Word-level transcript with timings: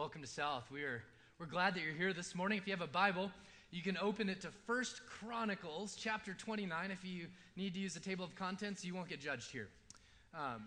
welcome 0.00 0.22
to 0.22 0.26
South. 0.26 0.64
We 0.70 0.82
are 0.82 1.02
we're 1.38 1.44
glad 1.44 1.74
that 1.74 1.82
you're 1.82 1.92
here 1.92 2.14
this 2.14 2.34
morning. 2.34 2.56
If 2.56 2.66
you 2.66 2.72
have 2.72 2.80
a 2.80 2.86
Bible, 2.86 3.30
you 3.70 3.82
can 3.82 3.98
open 3.98 4.30
it 4.30 4.40
to 4.40 4.48
First 4.66 5.02
Chronicles 5.04 5.94
chapter 5.94 6.32
29. 6.32 6.90
If 6.90 7.04
you 7.04 7.26
need 7.54 7.74
to 7.74 7.80
use 7.80 7.92
the 7.92 8.00
table 8.00 8.24
of 8.24 8.34
contents, 8.34 8.82
you 8.82 8.94
won't 8.94 9.10
get 9.10 9.20
judged 9.20 9.50
here. 9.50 9.68
Um, 10.32 10.62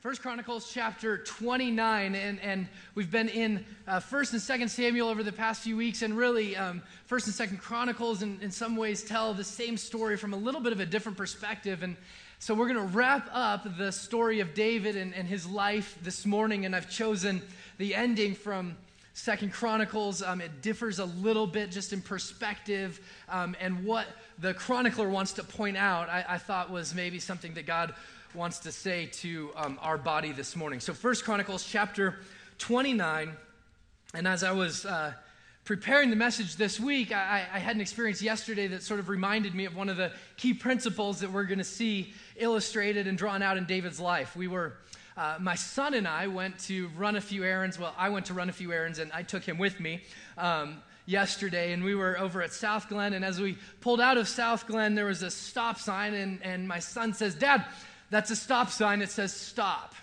First 0.00 0.22
Chronicles 0.22 0.70
chapter 0.72 1.18
29, 1.18 2.14
and, 2.14 2.40
and 2.40 2.68
we've 2.94 3.10
been 3.10 3.28
in 3.28 3.64
uh, 3.88 3.98
First 3.98 4.32
and 4.32 4.40
Second 4.40 4.68
Samuel 4.68 5.08
over 5.08 5.24
the 5.24 5.32
past 5.32 5.62
few 5.62 5.76
weeks, 5.76 6.02
and 6.02 6.16
really 6.16 6.54
um, 6.54 6.82
First 7.06 7.26
and 7.26 7.34
Second 7.34 7.56
Chronicles, 7.56 8.22
in, 8.22 8.38
in 8.42 8.52
some 8.52 8.76
ways, 8.76 9.02
tell 9.02 9.34
the 9.34 9.42
same 9.42 9.76
story 9.76 10.16
from 10.16 10.34
a 10.34 10.36
little 10.36 10.60
bit 10.60 10.72
of 10.72 10.78
a 10.78 10.86
different 10.86 11.18
perspective. 11.18 11.82
And 11.82 11.96
so 12.38 12.54
we're 12.54 12.68
going 12.68 12.88
to 12.88 12.96
wrap 12.96 13.28
up 13.32 13.76
the 13.76 13.90
story 13.90 14.38
of 14.38 14.54
David 14.54 14.96
and, 14.96 15.12
and 15.14 15.26
his 15.26 15.48
life 15.48 15.98
this 16.02 16.24
morning, 16.24 16.64
and 16.64 16.76
I've 16.76 16.88
chosen 16.88 17.42
the 17.78 17.94
ending 17.94 18.34
from 18.34 18.76
Second 19.14 19.52
Chronicles. 19.52 20.22
Um, 20.22 20.40
it 20.40 20.62
differs 20.62 20.98
a 20.98 21.04
little 21.04 21.46
bit 21.46 21.70
just 21.70 21.92
in 21.92 22.00
perspective, 22.00 23.00
um, 23.28 23.56
and 23.60 23.84
what 23.84 24.06
the 24.38 24.54
chronicler 24.54 25.08
wants 25.08 25.32
to 25.34 25.44
point 25.44 25.76
out, 25.76 26.08
I, 26.08 26.24
I, 26.28 26.38
thought 26.38 26.70
was 26.70 26.94
maybe 26.94 27.18
something 27.18 27.54
that 27.54 27.66
God 27.66 27.94
wants 28.34 28.60
to 28.60 28.72
say 28.72 29.06
to 29.06 29.50
um, 29.56 29.78
our 29.82 29.98
body 29.98 30.32
this 30.32 30.56
morning. 30.56 30.80
So, 30.80 30.94
First 30.94 31.24
Chronicles 31.24 31.64
chapter 31.64 32.20
29, 32.58 33.32
and 34.14 34.28
as 34.28 34.42
I 34.42 34.52
was 34.52 34.86
uh, 34.86 35.12
preparing 35.64 36.10
the 36.10 36.16
message 36.16 36.56
this 36.56 36.80
week, 36.80 37.12
I, 37.12 37.46
I, 37.52 37.58
had 37.58 37.76
an 37.76 37.82
experience 37.82 38.20
yesterday 38.22 38.66
that 38.68 38.82
sort 38.82 38.98
of 38.98 39.08
reminded 39.08 39.54
me 39.54 39.64
of 39.64 39.76
one 39.76 39.88
of 39.88 39.96
the 39.96 40.12
key 40.36 40.54
principles 40.54 41.20
that 41.20 41.30
we're 41.30 41.44
going 41.44 41.58
to 41.58 41.64
see 41.64 42.14
illustrated 42.36 43.06
and 43.06 43.16
drawn 43.16 43.42
out 43.42 43.56
in 43.56 43.64
David's 43.64 44.00
life. 44.00 44.34
We 44.34 44.48
were 44.48 44.74
uh, 45.16 45.36
my 45.40 45.54
son 45.54 45.94
and 45.94 46.08
I 46.08 46.26
went 46.26 46.58
to 46.60 46.88
run 46.96 47.16
a 47.16 47.20
few 47.20 47.44
errands. 47.44 47.78
Well, 47.78 47.94
I 47.98 48.08
went 48.08 48.26
to 48.26 48.34
run 48.34 48.48
a 48.48 48.52
few 48.52 48.72
errands, 48.72 48.98
and 48.98 49.12
I 49.12 49.22
took 49.22 49.44
him 49.44 49.58
with 49.58 49.78
me 49.78 50.02
um, 50.38 50.82
yesterday. 51.06 51.72
And 51.72 51.84
we 51.84 51.94
were 51.94 52.18
over 52.18 52.42
at 52.42 52.52
South 52.52 52.88
Glen. 52.88 53.12
And 53.12 53.24
as 53.24 53.40
we 53.40 53.58
pulled 53.80 54.00
out 54.00 54.16
of 54.16 54.28
South 54.28 54.66
Glen, 54.66 54.94
there 54.94 55.06
was 55.06 55.22
a 55.22 55.30
stop 55.30 55.78
sign. 55.78 56.14
And, 56.14 56.42
and 56.42 56.66
my 56.66 56.78
son 56.78 57.12
says, 57.12 57.34
Dad, 57.34 57.64
that's 58.10 58.30
a 58.30 58.36
stop 58.36 58.70
sign 58.70 59.02
It 59.02 59.10
says 59.10 59.32
stop. 59.32 59.94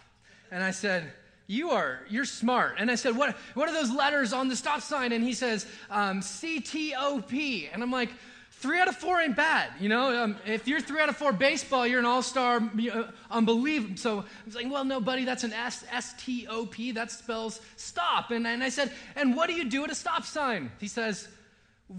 And 0.52 0.64
I 0.64 0.72
said, 0.72 1.12
you 1.50 1.72
are 1.72 2.02
you're 2.08 2.26
smart 2.26 2.76
and 2.78 2.92
i 2.92 2.96
said 2.96 3.18
what, 3.18 3.36
what 3.56 3.68
are 3.68 3.74
those 3.74 3.92
letters 3.92 4.34
on 4.34 4.50
the 4.50 4.56
stop 4.56 4.82
sign 4.82 5.12
and 5.12 5.24
he 5.24 5.34
says 5.34 5.66
um, 5.90 6.22
c-t-o-p 6.22 7.68
and 7.74 7.82
i'm 7.82 7.92
like 7.92 8.12
three 8.60 8.80
out 8.80 8.90
of 8.90 8.96
four 8.96 9.22
ain't 9.22 9.38
bad. 9.38 9.72
You 9.80 9.88
know, 9.88 10.24
um, 10.24 10.36
if 10.46 10.68
you're 10.68 10.82
three 10.82 11.02
out 11.02 11.08
of 11.10 11.16
four 11.16 11.32
baseball, 11.32 11.88
you're 11.88 12.00
an 12.00 12.06
all 12.06 12.22
star, 12.22 12.62
uh, 12.62 13.04
unbelievable. 13.32 13.96
So 13.98 14.20
I 14.20 14.24
was 14.46 14.56
like, 14.56 14.70
well, 14.70 14.84
no, 14.84 15.00
buddy, 15.00 15.24
that's 15.24 15.44
an 15.46 15.54
S 15.54 15.86
S 15.92 16.14
T 16.20 16.46
O 16.48 16.66
P. 16.66 16.92
That 16.92 17.12
spells 17.12 17.62
stop. 17.78 18.32
And, 18.32 18.46
and 18.46 18.64
I 18.64 18.70
said, 18.70 18.92
and 19.16 19.36
what 19.36 19.48
do 19.48 19.56
you 19.56 19.70
do 19.70 19.84
at 19.86 19.92
a 19.92 19.96
stop 19.96 20.26
sign? 20.26 20.72
He 20.80 20.88
says, 20.88 21.28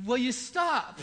well, 0.04 0.18
you 0.18 0.32
stop. 0.32 1.00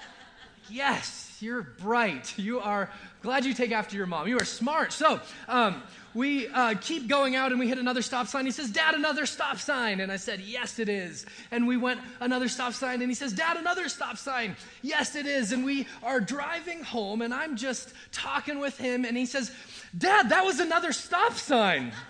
yes, 0.70 1.38
you're 1.40 1.62
bright. 1.62 2.36
You 2.36 2.58
are 2.58 2.90
glad 3.22 3.44
you 3.44 3.54
take 3.54 3.70
after 3.70 3.96
your 3.96 4.06
mom. 4.06 4.26
You 4.26 4.38
are 4.38 4.44
smart. 4.44 4.92
So, 4.92 5.20
um, 5.46 5.82
we 6.14 6.48
uh, 6.48 6.74
keep 6.80 7.06
going 7.06 7.36
out 7.36 7.52
and 7.52 7.60
we 7.60 7.68
hit 7.68 7.78
another 7.78 8.02
stop 8.02 8.26
sign. 8.26 8.44
He 8.44 8.50
says, 8.50 8.70
Dad, 8.70 8.94
another 8.94 9.26
stop 9.26 9.58
sign. 9.58 10.00
And 10.00 10.10
I 10.10 10.16
said, 10.16 10.40
Yes, 10.40 10.78
it 10.78 10.88
is. 10.88 11.26
And 11.50 11.66
we 11.66 11.76
went 11.76 12.00
another 12.20 12.48
stop 12.48 12.72
sign 12.72 13.00
and 13.00 13.10
he 13.10 13.14
says, 13.14 13.32
Dad, 13.32 13.56
another 13.56 13.88
stop 13.88 14.16
sign. 14.16 14.56
Yes, 14.82 15.14
it 15.14 15.26
is. 15.26 15.52
And 15.52 15.64
we 15.64 15.86
are 16.02 16.20
driving 16.20 16.82
home 16.82 17.22
and 17.22 17.32
I'm 17.32 17.56
just 17.56 17.92
talking 18.12 18.58
with 18.58 18.76
him 18.78 19.04
and 19.04 19.16
he 19.16 19.26
says, 19.26 19.52
Dad, 19.96 20.30
that 20.30 20.44
was 20.44 20.60
another 20.60 20.92
stop 20.92 21.34
sign. 21.34 21.92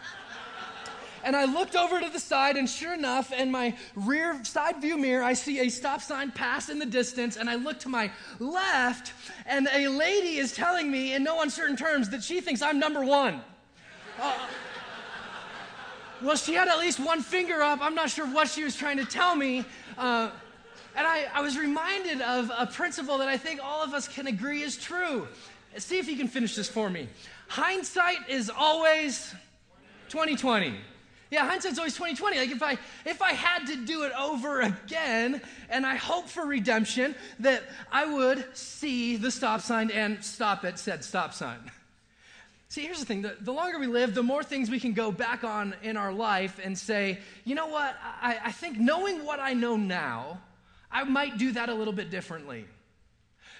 And 1.22 1.36
I 1.36 1.44
looked 1.44 1.76
over 1.76 2.00
to 2.00 2.08
the 2.08 2.18
side, 2.18 2.56
and 2.56 2.68
sure 2.68 2.94
enough, 2.94 3.30
in 3.30 3.50
my 3.50 3.76
rear 3.94 4.42
side 4.44 4.80
view 4.80 4.96
mirror, 4.96 5.22
I 5.22 5.34
see 5.34 5.60
a 5.60 5.68
stop 5.68 6.00
sign 6.00 6.30
pass 6.30 6.70
in 6.70 6.78
the 6.78 6.86
distance. 6.86 7.36
And 7.36 7.50
I 7.50 7.56
look 7.56 7.78
to 7.80 7.88
my 7.88 8.10
left, 8.38 9.12
and 9.46 9.68
a 9.72 9.88
lady 9.88 10.38
is 10.38 10.54
telling 10.54 10.90
me 10.90 11.12
in 11.12 11.22
no 11.22 11.42
uncertain 11.42 11.76
terms 11.76 12.08
that 12.10 12.22
she 12.22 12.40
thinks 12.40 12.62
I'm 12.62 12.78
number 12.78 13.04
one. 13.04 13.42
Uh, 14.20 14.34
well, 16.22 16.36
she 16.36 16.54
had 16.54 16.68
at 16.68 16.78
least 16.78 17.00
one 17.00 17.22
finger 17.22 17.62
up. 17.62 17.80
I'm 17.80 17.94
not 17.94 18.10
sure 18.10 18.26
what 18.26 18.48
she 18.48 18.64
was 18.64 18.76
trying 18.76 18.98
to 18.98 19.04
tell 19.04 19.34
me. 19.34 19.64
Uh, 19.96 20.30
and 20.96 21.06
I, 21.06 21.26
I 21.32 21.40
was 21.40 21.56
reminded 21.56 22.20
of 22.20 22.50
a 22.56 22.66
principle 22.66 23.18
that 23.18 23.28
I 23.28 23.36
think 23.36 23.60
all 23.62 23.82
of 23.82 23.94
us 23.94 24.08
can 24.08 24.26
agree 24.26 24.62
is 24.62 24.76
true. 24.76 25.26
See 25.76 25.98
if 25.98 26.08
you 26.08 26.16
can 26.16 26.28
finish 26.28 26.56
this 26.56 26.68
for 26.68 26.90
me. 26.90 27.08
Hindsight 27.48 28.28
is 28.28 28.50
always 28.50 29.34
2020. 30.08 30.74
Yeah, 31.30 31.46
hindsight's 31.46 31.78
always 31.78 31.94
2020. 31.94 32.38
Like 32.38 32.50
if 32.50 32.62
I 32.62 32.76
if 33.06 33.22
I 33.22 33.32
had 33.32 33.66
to 33.68 33.76
do 33.76 34.02
it 34.02 34.12
over 34.18 34.62
again 34.62 35.40
and 35.68 35.86
I 35.86 35.94
hope 35.94 36.28
for 36.28 36.44
redemption 36.44 37.14
that 37.38 37.62
I 37.92 38.04
would 38.04 38.44
see 38.56 39.16
the 39.16 39.30
stop 39.30 39.60
sign 39.60 39.92
and 39.92 40.22
stop 40.24 40.64
at 40.64 40.78
said 40.78 41.04
stop 41.04 41.32
sign. 41.32 41.58
See, 42.70 42.82
here's 42.82 43.00
the 43.00 43.04
thing 43.04 43.22
the, 43.22 43.36
the, 43.40 43.52
longer 43.52 43.80
we 43.80 43.88
live, 43.88 44.14
the 44.14 44.22
more 44.22 44.44
things 44.44 44.70
we 44.70 44.78
can 44.78 44.92
go 44.92 45.10
back 45.10 45.42
on 45.42 45.74
in 45.82 45.96
our 45.96 46.12
life 46.12 46.60
and 46.62 46.78
say, 46.78 47.18
you 47.44 47.56
know 47.56 47.66
what, 47.66 47.96
I, 48.22 48.38
I 48.44 48.52
think 48.52 48.78
knowing 48.78 49.26
what 49.26 49.40
I 49.40 49.54
know 49.54 49.76
now, 49.76 50.40
I 50.88 51.02
might 51.02 51.36
do 51.36 51.50
that 51.50 51.68
a 51.68 51.74
little 51.74 51.92
bit 51.92 52.10
differently. 52.10 52.64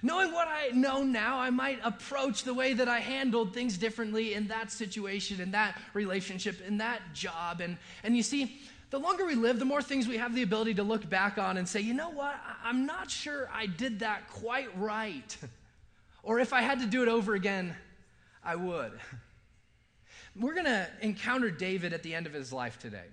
Knowing 0.01 0.33
what 0.33 0.47
I 0.47 0.69
know 0.69 1.03
now, 1.03 1.41
I 1.41 1.51
might 1.51 1.81
approach 1.83 2.45
the 2.45 2.55
way 2.55 2.73
that 2.73 2.89
I 2.89 3.01
handled 3.01 3.53
things 3.53 3.79
differently 3.79 4.35
in 4.35 4.47
that 4.47 4.71
situation, 4.71 5.41
in 5.41 5.51
that 5.51 5.77
relationship, 5.93 6.61
in 6.65 6.79
that 6.79 7.01
job. 7.13 7.61
And, 7.61 7.79
and 8.05 8.17
you 8.17 8.23
see, 8.23 8.61
the 8.91 9.01
longer 9.01 9.27
we 9.27 9.35
live, 9.35 9.59
the 9.59 9.65
more 9.65 9.83
things 9.83 10.07
we 10.07 10.19
have 10.19 10.37
the 10.37 10.43
ability 10.43 10.75
to 10.75 10.85
look 10.85 11.11
back 11.11 11.37
on 11.37 11.57
and 11.57 11.69
say, 11.69 11.81
you 11.81 11.95
know 11.95 12.11
what, 12.11 12.37
I'm 12.63 12.87
not 12.87 13.11
sure 13.11 13.51
I 13.53 13.67
did 13.67 13.99
that 13.99 14.31
quite 14.31 14.69
right. 14.79 15.37
or 16.23 16.39
if 16.39 16.53
I 16.53 16.61
had 16.61 16.79
to 16.79 16.87
do 16.87 17.03
it 17.03 17.09
over 17.09 17.35
again, 17.35 17.75
I 18.43 18.57
would. 18.57 18.93
We're 20.37 20.55
going 20.55 20.67
to 20.67 20.89
encounter 21.03 21.51
David 21.51 21.93
at 21.93 22.03
the 22.03 22.15
end 22.15 22.27
of 22.27 22.33
his 22.33 22.53
life 22.53 22.79
today. 22.79 23.07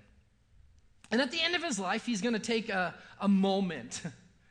And 1.12 1.22
at 1.22 1.32
the 1.32 1.42
end 1.42 1.56
of 1.56 1.64
his 1.64 1.80
life, 1.80 2.06
he's 2.06 2.22
going 2.22 2.34
to 2.34 2.40
take 2.40 2.70
a, 2.70 2.94
a 3.20 3.28
moment 3.28 4.04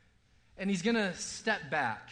and 0.57 0.69
he's 0.69 0.81
going 0.81 0.95
to 0.95 1.13
step 1.15 1.69
back. 1.69 2.11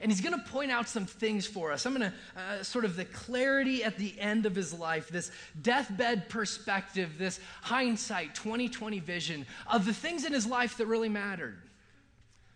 And 0.00 0.12
he's 0.12 0.20
going 0.20 0.38
to 0.38 0.50
point 0.50 0.70
out 0.70 0.88
some 0.88 1.06
things 1.06 1.46
for 1.46 1.72
us. 1.72 1.86
I'm 1.86 1.96
going 1.96 2.10
to 2.10 2.40
uh, 2.40 2.62
sort 2.62 2.84
of 2.84 2.96
the 2.96 3.06
clarity 3.06 3.82
at 3.82 3.96
the 3.96 4.14
end 4.20 4.44
of 4.44 4.54
his 4.54 4.74
life, 4.74 5.08
this 5.08 5.30
deathbed 5.62 6.28
perspective, 6.28 7.16
this 7.16 7.40
hindsight 7.62 8.34
2020 8.34 9.00
vision 9.00 9.46
of 9.66 9.86
the 9.86 9.94
things 9.94 10.26
in 10.26 10.34
his 10.34 10.46
life 10.46 10.76
that 10.76 10.86
really 10.86 11.08
mattered. 11.08 11.56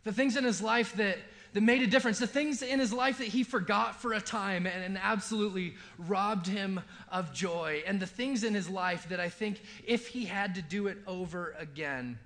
The 0.05 0.13
things 0.13 0.37
in 0.37 0.45
his 0.45 0.61
life 0.61 0.95
that 0.97 1.19
that 1.53 1.63
made 1.63 1.83
a 1.83 1.87
difference, 1.87 2.19
the 2.19 2.27
things 2.27 2.63
in 2.63 2.79
his 2.79 2.93
life 2.93 3.19
that 3.19 3.29
he 3.29 3.43
forgot 3.43 4.01
for 4.01 4.13
a 4.13 4.21
time 4.21 4.67
and, 4.67 4.85
and, 4.85 4.99
absolutely 4.99 5.75
robbed 5.99 6.47
him 6.47 6.81
of 7.11 7.33
joy, 7.33 7.83
and 7.87 7.99
the 7.99 8.07
things 8.07 8.45
in 8.45 8.55
his 8.55 8.69
life 8.69 9.09
that 9.09 9.19
I 9.19 9.29
think 9.29 9.61
if 9.87 10.09
he 10.09 10.25
had 10.25 10.55
to 10.55 10.63
do 10.63 10.87
it 10.87 10.99
over 11.07 11.55
again, 11.59 12.19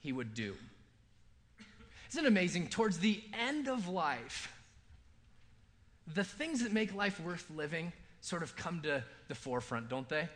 he 0.00 0.12
would 0.12 0.34
do. 0.34 0.54
Isn't 2.10 2.24
it 2.24 2.28
amazing? 2.28 2.68
Towards 2.68 2.98
the 2.98 3.22
end 3.32 3.68
of 3.68 3.88
life, 3.88 4.50
the 6.14 6.24
things 6.24 6.62
that 6.62 6.72
make 6.72 6.94
life 6.94 7.20
worth 7.20 7.50
living 7.50 7.92
sort 8.20 8.42
of 8.42 8.56
come 8.56 8.80
to 8.82 9.02
the 9.28 9.34
forefront, 9.34 9.88
don't 9.88 10.08
they? 10.08 10.28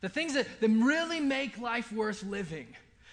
The 0.00 0.08
things 0.08 0.34
that, 0.34 0.46
that 0.60 0.68
really 0.68 1.20
make 1.20 1.58
life 1.58 1.92
worth 1.92 2.22
living 2.22 2.68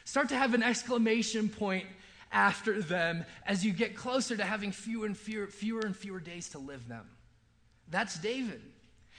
start 0.05 0.29
to 0.29 0.37
have 0.37 0.53
an 0.53 0.63
exclamation 0.63 1.49
point 1.49 1.85
after 2.31 2.81
them 2.81 3.25
as 3.45 3.65
you 3.65 3.71
get 3.71 3.95
closer 3.95 4.35
to 4.35 4.43
having 4.43 4.71
fewer 4.71 5.05
and 5.05 5.17
fewer, 5.17 5.47
fewer 5.47 5.81
and 5.81 5.95
fewer 5.95 6.19
days 6.19 6.49
to 6.49 6.59
live 6.59 6.87
them. 6.87 7.05
That's 7.89 8.17
David. 8.19 8.61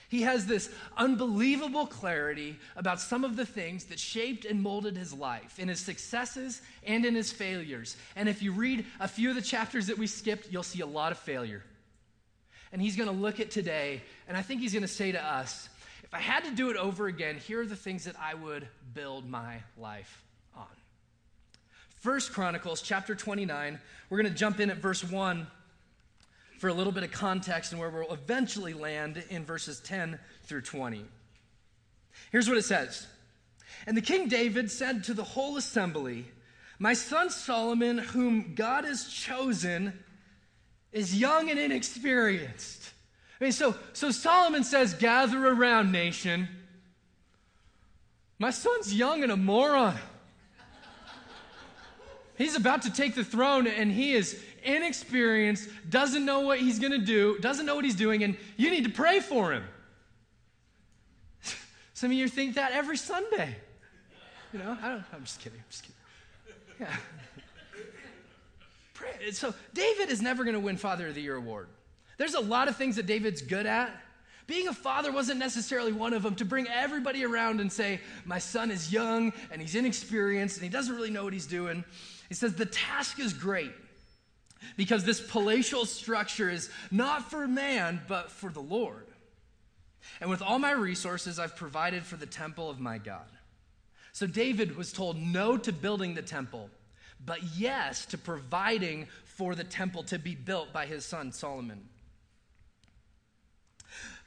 He 0.08 0.22
has 0.22 0.46
this 0.46 0.70
unbelievable 0.96 1.86
clarity 1.86 2.56
about 2.76 3.00
some 3.00 3.24
of 3.24 3.34
the 3.36 3.46
things 3.46 3.86
that 3.86 3.98
shaped 3.98 4.44
and 4.44 4.62
molded 4.62 4.96
his 4.96 5.12
life, 5.12 5.58
in 5.58 5.68
his 5.68 5.80
successes 5.80 6.62
and 6.84 7.04
in 7.04 7.14
his 7.14 7.32
failures. 7.32 7.96
And 8.14 8.28
if 8.28 8.40
you 8.40 8.52
read 8.52 8.86
a 9.00 9.08
few 9.08 9.30
of 9.30 9.34
the 9.34 9.42
chapters 9.42 9.88
that 9.88 9.98
we 9.98 10.06
skipped, 10.06 10.52
you'll 10.52 10.62
see 10.62 10.80
a 10.80 10.86
lot 10.86 11.10
of 11.10 11.18
failure. 11.18 11.64
And 12.72 12.80
he's 12.80 12.96
going 12.96 13.08
to 13.08 13.14
look 13.14 13.40
at 13.40 13.50
today, 13.50 14.02
and 14.28 14.36
I 14.36 14.42
think 14.42 14.60
he's 14.60 14.72
going 14.72 14.82
to 14.82 14.88
say 14.88 15.12
to 15.12 15.24
us 15.24 15.68
if 16.04 16.14
I 16.14 16.20
had 16.20 16.44
to 16.44 16.52
do 16.52 16.70
it 16.70 16.76
over 16.76 17.08
again, 17.08 17.36
here 17.36 17.62
are 17.62 17.66
the 17.66 17.74
things 17.74 18.04
that 18.04 18.14
I 18.20 18.34
would 18.34 18.68
build 18.94 19.28
my 19.28 19.56
life 19.76 20.22
First 22.06 22.32
Chronicles 22.32 22.82
chapter 22.82 23.16
29. 23.16 23.80
We're 24.10 24.22
going 24.22 24.32
to 24.32 24.38
jump 24.38 24.60
in 24.60 24.70
at 24.70 24.76
verse 24.76 25.02
1 25.02 25.44
for 26.56 26.68
a 26.68 26.72
little 26.72 26.92
bit 26.92 27.02
of 27.02 27.10
context 27.10 27.72
and 27.72 27.80
where 27.80 27.90
we'll 27.90 28.12
eventually 28.12 28.74
land 28.74 29.24
in 29.28 29.44
verses 29.44 29.80
10 29.80 30.16
through 30.44 30.60
20. 30.60 31.04
Here's 32.30 32.48
what 32.48 32.58
it 32.58 32.62
says 32.62 33.08
And 33.88 33.96
the 33.96 34.02
king 34.02 34.28
David 34.28 34.70
said 34.70 35.02
to 35.02 35.14
the 35.14 35.24
whole 35.24 35.56
assembly, 35.56 36.26
My 36.78 36.92
son 36.92 37.28
Solomon, 37.28 37.98
whom 37.98 38.54
God 38.54 38.84
has 38.84 39.08
chosen, 39.08 39.92
is 40.92 41.12
young 41.12 41.50
and 41.50 41.58
inexperienced. 41.58 42.88
I 43.40 43.44
mean, 43.46 43.52
so, 43.52 43.74
so 43.94 44.12
Solomon 44.12 44.62
says, 44.62 44.94
Gather 44.94 45.44
around, 45.44 45.90
nation. 45.90 46.46
My 48.38 48.52
son's 48.52 48.94
young 48.94 49.24
and 49.24 49.32
a 49.32 49.36
moron. 49.36 49.98
He's 52.36 52.54
about 52.54 52.82
to 52.82 52.92
take 52.92 53.14
the 53.14 53.24
throne 53.24 53.66
and 53.66 53.90
he 53.90 54.12
is 54.12 54.40
inexperienced, 54.62 55.68
doesn't 55.88 56.24
know 56.24 56.40
what 56.40 56.58
he's 56.58 56.78
going 56.78 56.92
to 56.92 57.04
do, 57.04 57.38
doesn't 57.38 57.64
know 57.66 57.74
what 57.74 57.84
he's 57.84 57.94
doing, 57.94 58.24
and 58.24 58.36
you 58.56 58.70
need 58.70 58.84
to 58.84 58.90
pray 58.90 59.20
for 59.20 59.52
him. 59.52 59.64
Some 61.94 62.10
of 62.10 62.16
you 62.16 62.28
think 62.28 62.56
that 62.56 62.72
every 62.72 62.96
Sunday. 62.96 63.56
You 64.52 64.58
know, 64.58 64.76
I 64.82 64.88
don't, 64.88 65.04
I'm 65.12 65.24
just 65.24 65.40
kidding. 65.40 65.58
I'm 65.58 65.64
just 65.70 65.82
kidding. 65.82 65.96
Yeah. 66.80 66.96
Pray. 68.94 69.30
so 69.32 69.54
David 69.74 70.10
is 70.10 70.22
never 70.22 70.44
going 70.44 70.54
to 70.54 70.60
win 70.60 70.76
Father 70.76 71.08
of 71.08 71.14
the 71.14 71.20
Year 71.20 71.36
award. 71.36 71.68
There's 72.18 72.34
a 72.34 72.40
lot 72.40 72.68
of 72.68 72.76
things 72.76 72.96
that 72.96 73.06
David's 73.06 73.42
good 73.42 73.66
at. 73.66 73.90
Being 74.46 74.68
a 74.68 74.72
father 74.72 75.10
wasn't 75.10 75.40
necessarily 75.40 75.92
one 75.92 76.14
of 76.14 76.22
them 76.22 76.36
to 76.36 76.44
bring 76.44 76.68
everybody 76.68 77.24
around 77.24 77.60
and 77.60 77.70
say, 77.70 78.00
My 78.24 78.38
son 78.38 78.70
is 78.70 78.92
young 78.92 79.32
and 79.50 79.60
he's 79.60 79.74
inexperienced 79.74 80.56
and 80.56 80.64
he 80.64 80.70
doesn't 80.70 80.94
really 80.94 81.10
know 81.10 81.24
what 81.24 81.32
he's 81.32 81.46
doing. 81.46 81.84
He 82.28 82.34
says, 82.34 82.54
The 82.54 82.66
task 82.66 83.18
is 83.18 83.32
great 83.32 83.72
because 84.76 85.04
this 85.04 85.20
palatial 85.20 85.86
structure 85.86 86.50
is 86.50 86.70
not 86.90 87.30
for 87.30 87.46
man, 87.46 88.00
but 88.08 88.30
for 88.30 88.50
the 88.50 88.60
Lord. 88.60 89.06
And 90.20 90.30
with 90.30 90.42
all 90.42 90.58
my 90.58 90.72
resources, 90.72 91.38
I've 91.38 91.56
provided 91.56 92.04
for 92.04 92.16
the 92.16 92.26
temple 92.26 92.70
of 92.70 92.80
my 92.80 92.98
God. 92.98 93.26
So 94.12 94.26
David 94.26 94.76
was 94.76 94.92
told 94.92 95.18
no 95.18 95.56
to 95.58 95.72
building 95.72 96.14
the 96.14 96.22
temple, 96.22 96.70
but 97.24 97.42
yes 97.56 98.06
to 98.06 98.18
providing 98.18 99.08
for 99.24 99.54
the 99.54 99.64
temple 99.64 100.04
to 100.04 100.18
be 100.18 100.34
built 100.34 100.72
by 100.72 100.86
his 100.86 101.04
son 101.04 101.32
Solomon. 101.32 101.88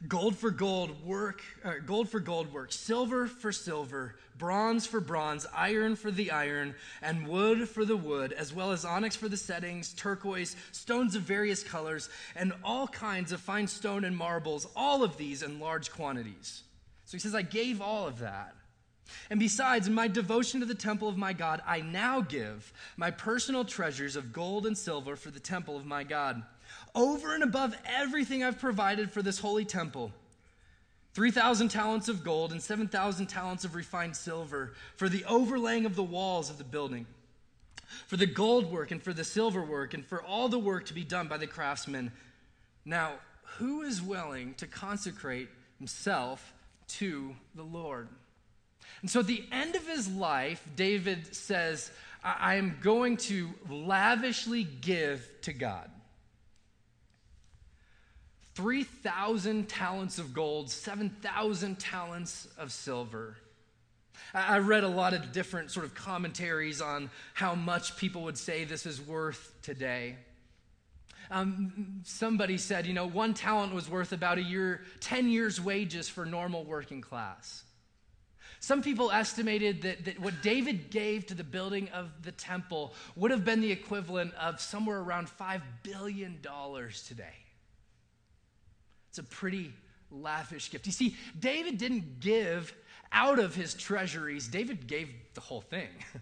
Gold 0.07 0.38
for 0.38 0.50
gold 0.50 1.06
work, 1.06 1.42
uh, 1.63 1.74
gold 1.86 2.10
for 2.10 2.22
gold 2.22 2.54
work, 2.54 2.72
silver 2.72 3.28
for 3.28 3.51
silver, 3.51 4.16
bronze 4.38 4.88
for 4.88 5.01
bronze, 5.01 5.46
iron 5.54 5.98
for 5.98 6.10
the 6.10 6.31
iron, 6.31 6.74
and 7.01 7.28
wood 7.28 7.68
for 7.68 7.84
the 7.84 7.98
wood, 7.98 8.31
as 8.31 8.54
well 8.54 8.72
as 8.72 8.86
onyx 8.86 9.18
for 9.18 9.28
the 9.28 9.36
settings, 9.36 9.92
turquoise, 9.94 10.56
stones 10.72 11.16
of 11.16 11.24
various 11.24 11.63
colors, 11.63 12.10
and 12.38 12.54
all 12.63 12.88
kinds 12.88 13.34
of 13.34 13.42
fine 13.42 13.68
stone 13.68 14.06
and 14.06 14.16
marbles, 14.16 14.68
all 14.74 15.04
of 15.04 15.18
these 15.18 15.44
in 15.44 15.60
large 15.60 15.92
quantities. 15.92 16.63
So 17.04 17.18
he 17.18 17.19
says, 17.19 17.36
I 17.36 17.42
gave 17.42 17.81
all 17.81 18.07
of 18.07 18.19
that. 18.19 18.56
And 19.30 19.40
besides, 19.40 19.88
in 19.88 19.94
my 19.94 20.07
devotion 20.07 20.62
to 20.62 20.66
the 20.66 20.75
temple 20.75 21.10
of 21.10 21.18
my 21.18 21.34
God, 21.34 21.62
I 21.68 21.81
now 21.81 22.22
give 22.22 22.72
my 22.96 23.12
personal 23.12 23.66
treasures 23.66 24.16
of 24.16 24.31
gold 24.31 24.66
and 24.66 24.78
silver 24.78 25.16
for 25.16 25.31
the 25.31 25.40
temple 25.40 25.75
of 25.75 25.86
my 25.86 26.04
God, 26.04 26.44
over 27.00 27.34
and 27.34 27.44
above 27.44 27.74
everything 27.86 28.44
I've 28.44 28.60
provided 28.60 29.10
for 29.10 29.22
this 29.22 29.40
holy 29.40 29.63
temple. 29.63 30.12
3,000 31.13 31.69
talents 31.69 32.10
of 32.10 32.25
gold 32.25 32.51
and 32.51 32.62
7,000 32.62 33.28
talents 33.28 33.63
of 33.63 33.74
refined 33.74 34.18
silver 34.18 34.74
for 34.98 35.07
the 35.07 35.24
overlaying 35.24 35.86
of 35.86 35.96
the 35.96 36.04
walls 36.04 36.50
of 36.50 36.57
the 36.57 36.63
building, 36.66 37.07
for 38.06 38.18
the 38.18 38.25
gold 38.25 38.69
work 38.69 38.92
and 38.92 39.01
for 39.01 39.13
the 39.13 39.24
silver 39.24 39.63
work, 39.63 39.94
and 39.94 40.06
for 40.06 40.22
all 40.22 40.50
the 40.50 40.60
work 40.60 40.86
to 40.88 40.94
be 40.94 41.06
done 41.06 41.30
by 41.30 41.38
the 41.38 41.48
craftsmen. 41.48 42.12
Now, 42.84 43.13
who 43.57 43.81
is 43.81 44.01
willing 44.01 44.54
to 44.56 44.68
consecrate 44.68 45.48
himself 45.78 46.54
to 46.90 47.34
the 47.56 47.63
Lord? 47.63 48.10
And 49.01 49.10
so 49.10 49.22
at 49.22 49.28
the 49.28 49.46
end 49.54 49.75
of 49.75 49.88
his 49.88 50.10
life, 50.10 50.68
David 50.75 51.34
says, 51.34 51.92
I 52.24 52.56
am 52.56 52.78
going 52.81 53.16
to 53.18 53.50
lavishly 53.69 54.66
give 54.66 55.28
to 55.44 55.54
God. 55.54 55.90
3,000 58.59 59.69
talents 59.69 60.19
of 60.19 60.33
gold, 60.33 60.69
7,000 60.69 61.79
talents 61.79 62.45
of 62.57 62.73
silver. 62.73 63.38
I 64.33 64.57
read 64.57 64.83
a 64.83 64.89
lot 64.89 65.13
of 65.13 65.31
different 65.31 65.71
sort 65.71 65.85
of 65.85 65.95
commentaries 65.95 66.81
on 66.81 67.09
how 67.33 67.56
much 67.56 67.95
people 67.95 68.23
would 68.23 68.38
say 68.38 68.65
this 68.65 68.85
is 68.85 69.00
worth 69.00 69.53
today. 69.61 70.17
Um, 71.31 72.01
somebody 72.03 72.57
said, 72.57 72.85
you 72.85 72.94
know, 72.94 73.07
one 73.07 73.33
talent 73.33 73.73
was 73.73 73.89
worth 73.89 74.11
about 74.11 74.38
a 74.38 74.44
year, 74.44 74.81
10 75.00 75.29
years' 75.29 75.62
wages 75.62 76.09
for 76.09 76.25
normal 76.25 76.65
working 76.65 77.00
class. 77.00 77.63
Some 78.59 78.81
people 78.81 79.09
estimated 79.09 79.83
that, 79.83 80.03
that 80.03 80.19
what 80.19 80.33
David 80.41 80.89
gave 80.89 81.27
to 81.27 81.33
the 81.33 81.45
building 81.45 81.88
of 81.94 82.09
the 82.23 82.33
temple 82.33 82.94
would 83.15 83.31
have 83.31 83.45
been 83.45 83.62
the 83.62 83.71
equivalent 83.71 84.33
of 84.33 84.59
somewhere 84.59 85.00
around 85.00 85.29
$5 85.29 85.62
billion 85.81 86.39
today. 87.07 87.35
A 89.19 89.24
pretty 89.24 89.74
lavish 90.12 90.71
gift. 90.71 90.86
You 90.86 90.92
see, 90.92 91.16
David 91.39 91.77
didn't 91.77 92.19
give 92.19 92.74
out 93.12 93.39
of 93.39 93.56
his 93.56 93.74
treasuries, 93.74 94.48
David 94.48 94.88
gave 94.88 95.10
the 95.33 95.42
whole 95.42 95.62
thing. 95.62 95.89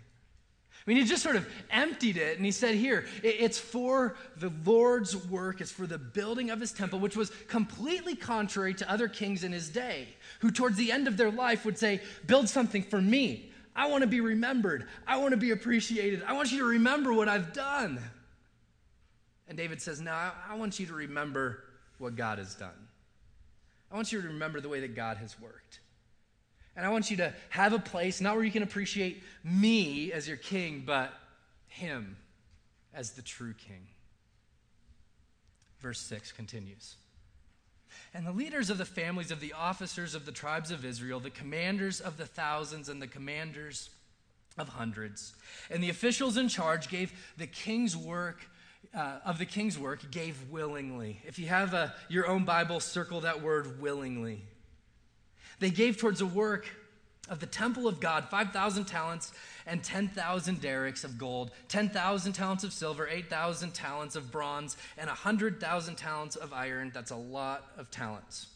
I 0.88 0.90
mean, 0.90 0.98
he 0.98 1.04
just 1.04 1.22
sort 1.22 1.36
of 1.36 1.46
emptied 1.70 2.16
it 2.16 2.38
and 2.38 2.46
he 2.46 2.52
said, 2.52 2.76
Here, 2.76 3.06
it's 3.22 3.60
for 3.60 4.16
the 4.38 4.54
Lord's 4.64 5.18
work, 5.28 5.60
it's 5.60 5.72
for 5.72 5.86
the 5.86 5.98
building 5.98 6.50
of 6.50 6.62
his 6.62 6.72
temple, 6.72 7.00
which 7.00 7.18
was 7.18 7.30
completely 7.50 8.16
contrary 8.16 8.74
to 8.76 8.90
other 8.90 9.10
kings 9.10 9.44
in 9.44 9.52
his 9.52 9.68
day, 9.68 10.08
who 10.40 10.50
towards 10.50 10.78
the 10.78 10.94
end 10.94 11.10
of 11.10 11.18
their 11.18 11.30
life 11.30 11.66
would 11.66 11.78
say, 11.78 12.00
Build 12.26 12.48
something 12.48 12.84
for 12.84 13.02
me. 13.02 13.52
I 13.76 13.88
want 13.88 14.02
to 14.02 14.08
be 14.08 14.22
remembered. 14.22 14.88
I 15.06 15.18
want 15.18 15.32
to 15.32 15.38
be 15.38 15.52
appreciated. 15.52 16.24
I 16.26 16.32
want 16.32 16.54
you 16.54 16.60
to 16.60 16.66
remember 16.66 17.14
what 17.14 17.28
I've 17.28 17.52
done. 17.52 18.00
And 19.50 19.58
David 19.58 19.82
says, 19.82 20.00
No, 20.00 20.14
I 20.14 20.56
want 20.56 20.80
you 20.80 20.86
to 20.86 20.94
remember 20.94 21.66
what 21.98 22.16
God 22.16 22.38
has 22.38 22.56
done. 22.56 22.87
I 23.92 23.96
want 23.96 24.12
you 24.12 24.22
to 24.22 24.28
remember 24.28 24.60
the 24.60 24.70
way 24.70 24.82
that 24.82 24.96
God 24.96 25.18
has 25.18 25.40
worked. 25.40 25.80
And 26.76 26.86
I 26.86 26.90
want 26.90 27.10
you 27.10 27.18
to 27.18 27.34
have 27.50 27.74
a 27.74 27.80
place, 27.80 28.22
not 28.22 28.36
where 28.36 28.46
you 28.46 28.52
can 28.52 28.64
appreciate 28.64 29.24
me 29.44 30.12
as 30.12 30.28
your 30.28 30.38
king, 30.38 30.84
but 30.86 31.12
him 31.68 32.18
as 32.94 33.12
the 33.12 33.22
true 33.22 33.54
king. 33.54 33.88
Verse 35.80 36.00
6 36.00 36.32
continues. 36.32 36.96
And 38.14 38.26
the 38.26 38.32
leaders 38.32 38.70
of 38.70 38.78
the 38.78 38.86
families 38.86 39.32
of 39.32 39.40
the 39.40 39.54
officers 39.54 40.16
of 40.16 40.26
the 40.26 40.32
tribes 40.32 40.72
of 40.72 40.86
Israel, 40.86 41.20
the 41.20 41.30
commanders 41.30 42.00
of 42.00 42.18
the 42.18 42.26
thousands 42.26 42.90
and 42.90 43.02
the 43.02 43.08
commanders 43.08 43.90
of 44.58 44.70
hundreds, 44.70 45.34
and 45.70 45.84
the 45.84 45.90
officials 45.90 46.36
in 46.36 46.48
charge 46.48 46.90
gave 46.90 47.14
the 47.38 47.48
king's 47.48 47.96
work 47.96 48.50
uh, 48.98 49.20
of 49.26 49.38
the 49.38 49.46
king's 49.46 49.78
work 49.78 50.10
gave 50.10 50.50
willingly. 50.50 51.22
If 51.26 51.38
you 51.38 51.48
have 51.48 51.76
a, 51.76 51.94
your 52.10 52.28
own 52.28 52.46
Bible, 52.46 52.80
circle 52.80 53.22
that 53.22 53.44
word 53.44 53.80
willingly. 53.80 54.42
They 55.60 55.70
gave 55.70 55.98
towards 55.98 56.20
the 56.20 56.26
work 56.26 56.68
of 57.30 57.40
the 57.40 57.46
temple 57.46 57.88
of 57.88 58.00
God 58.00 58.26
5,000 58.30 58.86
talents 58.86 59.34
and 59.68 59.84
10,000 59.84 60.62
darics 60.62 61.04
of 61.04 61.18
gold, 61.18 61.52
10,000 61.68 62.34
talents 62.34 62.64
of 62.64 62.74
silver, 62.74 63.08
8,000 63.08 63.74
talents 63.74 64.16
of 64.16 64.32
bronze, 64.32 64.78
and 64.98 65.08
100,000 65.08 65.96
talents 65.96 66.36
of 66.36 66.52
iron. 66.52 66.92
That's 66.94 67.12
a 67.12 67.16
lot 67.16 67.66
of 67.78 67.92
talents. 67.92 68.48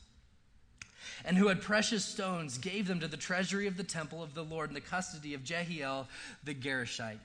And 1.23 1.37
who 1.37 1.49
had 1.49 1.61
precious 1.61 2.03
stones 2.03 2.57
gave 2.57 2.87
them 2.87 2.99
to 3.01 3.07
the 3.07 3.17
treasury 3.17 3.67
of 3.67 3.77
the 3.77 3.83
temple 3.83 4.23
of 4.23 4.33
the 4.33 4.43
Lord 4.43 4.69
in 4.69 4.73
the 4.73 4.81
custody 4.81 5.35
of 5.35 5.43
Jehiel 5.43 6.07
the 6.43 6.55
Gershite. 6.55 7.19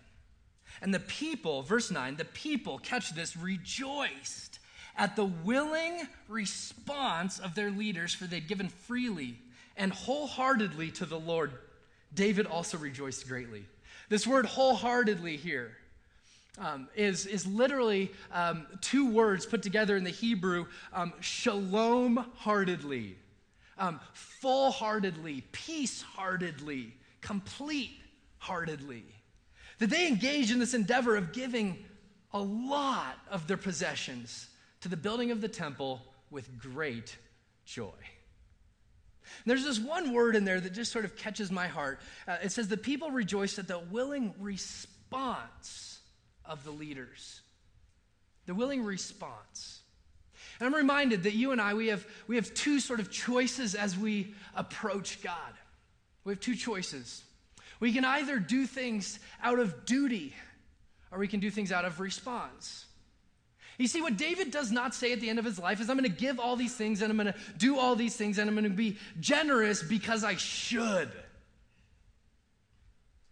And 0.83 0.93
the 0.93 1.01
people, 1.01 1.63
verse 1.63 1.91
9, 1.91 2.17
the 2.17 2.25
people, 2.25 2.79
catch 2.79 3.15
this, 3.15 3.37
rejoiced 3.37 4.59
at 4.97 5.17
the 5.17 5.25
willing 5.25 6.07
response 6.29 7.39
of 7.39 7.55
their 7.55 7.71
leaders, 7.71 8.15
for 8.15 8.25
they'd 8.25 8.49
given 8.49 8.69
freely 8.69 9.39
and 9.77 9.93
wholeheartedly 9.93 10.91
to 10.93 11.07
the 11.07 11.19
Lord. 11.19 11.53
David 12.15 12.47
also 12.47 12.79
rejoiced 12.79 13.29
greatly. 13.29 13.65
This 14.09 14.27
word 14.27 14.47
wholeheartedly 14.47 15.37
here 15.37 15.77
um, 16.59 16.89
is 16.95 17.27
is, 17.27 17.47
literally 17.47 18.11
um, 18.33 18.67
two 18.81 19.11
words 19.11 19.45
put 19.45 19.63
together 19.63 19.97
in 19.97 20.05
the 20.05 20.11
Hebrew 20.11 20.67
um, 20.95 21.13
shalom 21.21 22.17
heartedly, 22.37 23.17
um, 23.77 24.01
full 24.15 24.71
heartedly, 24.71 25.45
peace 25.53 26.01
heartedly, 26.01 26.95
complete 27.21 28.01
heartedly 28.39 29.05
that 29.79 29.91
they 29.91 30.07
engage 30.09 30.51
in 30.51 30.59
this 30.59 30.75
endeavor 30.75 31.17
of 31.17 31.33
giving 31.33 31.85
a 32.33 32.41
lot 32.41 33.19
of 33.31 33.47
their 33.47 33.57
possessions 33.57 34.49
to 34.81 34.89
the 34.89 34.97
building 34.97 35.31
of 35.31 35.41
the 35.41 35.49
temple 35.49 36.03
with 36.31 36.59
great 36.59 37.17
joy. 37.65 37.93
And 39.45 39.51
there's 39.51 39.65
this 39.65 39.79
one 39.79 40.13
word 40.13 40.37
in 40.37 40.45
there 40.45 40.61
that 40.61 40.73
just 40.73 40.93
sort 40.93 41.05
of 41.05 41.17
catches 41.17 41.51
my 41.51 41.67
heart. 41.67 42.01
Uh, 42.29 42.37
it 42.43 42.53
says, 42.53 42.69
The 42.69 42.77
people 42.77 43.11
rejoiced 43.11 43.59
at 43.59 43.69
the 43.69 43.79
willing 43.79 44.35
response 44.39 46.01
of 46.45 46.65
the 46.65 46.71
leaders. 46.71 47.41
The 48.47 48.55
willing 48.55 48.85
response. 48.85 49.81
And 50.61 50.67
I'm 50.67 50.75
reminded 50.75 51.25
that 51.25 51.35
you 51.35 51.53
and 51.53 51.61
I, 51.61 51.75
we 51.75 51.89
have, 51.89 52.07
we 52.29 52.37
have 52.37 52.53
two 52.55 52.81
sort 52.81 53.01
of 53.01 53.11
choices 53.11 53.75
as 53.75 53.97
we 53.99 54.35
approach 54.55 55.23
God. 55.23 55.53
We 56.25 56.33
have 56.33 56.41
two 56.41 56.55
choices. 56.55 57.23
We 57.81 57.93
can 57.93 58.05
either 58.05 58.39
do 58.39 58.67
things 58.67 59.19
out 59.43 59.59
of 59.59 59.85
duty 59.85 60.35
or 61.11 61.19
we 61.19 61.29
can 61.29 61.41
do 61.41 61.51
things 61.51 61.73
out 61.73 61.85
of 61.85 62.01
response. 62.01 62.87
You 63.79 63.87
see, 63.87 64.01
what 64.01 64.17
David 64.17 64.51
does 64.51 64.73
not 64.73 64.95
say 64.95 65.13
at 65.13 65.21
the 65.21 65.29
end 65.29 65.39
of 65.39 65.45
his 65.45 65.59
life 65.59 65.81
is, 65.81 65.91
I'm 65.91 65.99
going 65.99 66.11
to 66.11 66.17
give 66.17 66.41
all 66.41 66.57
these 66.57 66.75
things 66.75 67.03
and 67.03 67.11
I'm 67.11 67.17
going 67.17 67.33
to 67.33 67.39
do 67.59 67.79
all 67.79 67.95
these 67.95 68.17
things 68.17 68.39
and 68.39 68.49
I'm 68.49 68.55
going 68.55 68.65
to 68.65 68.71
be 68.71 68.97
generous 69.21 69.83
because 69.83 70.25
I 70.25 70.37
should. 70.37 71.09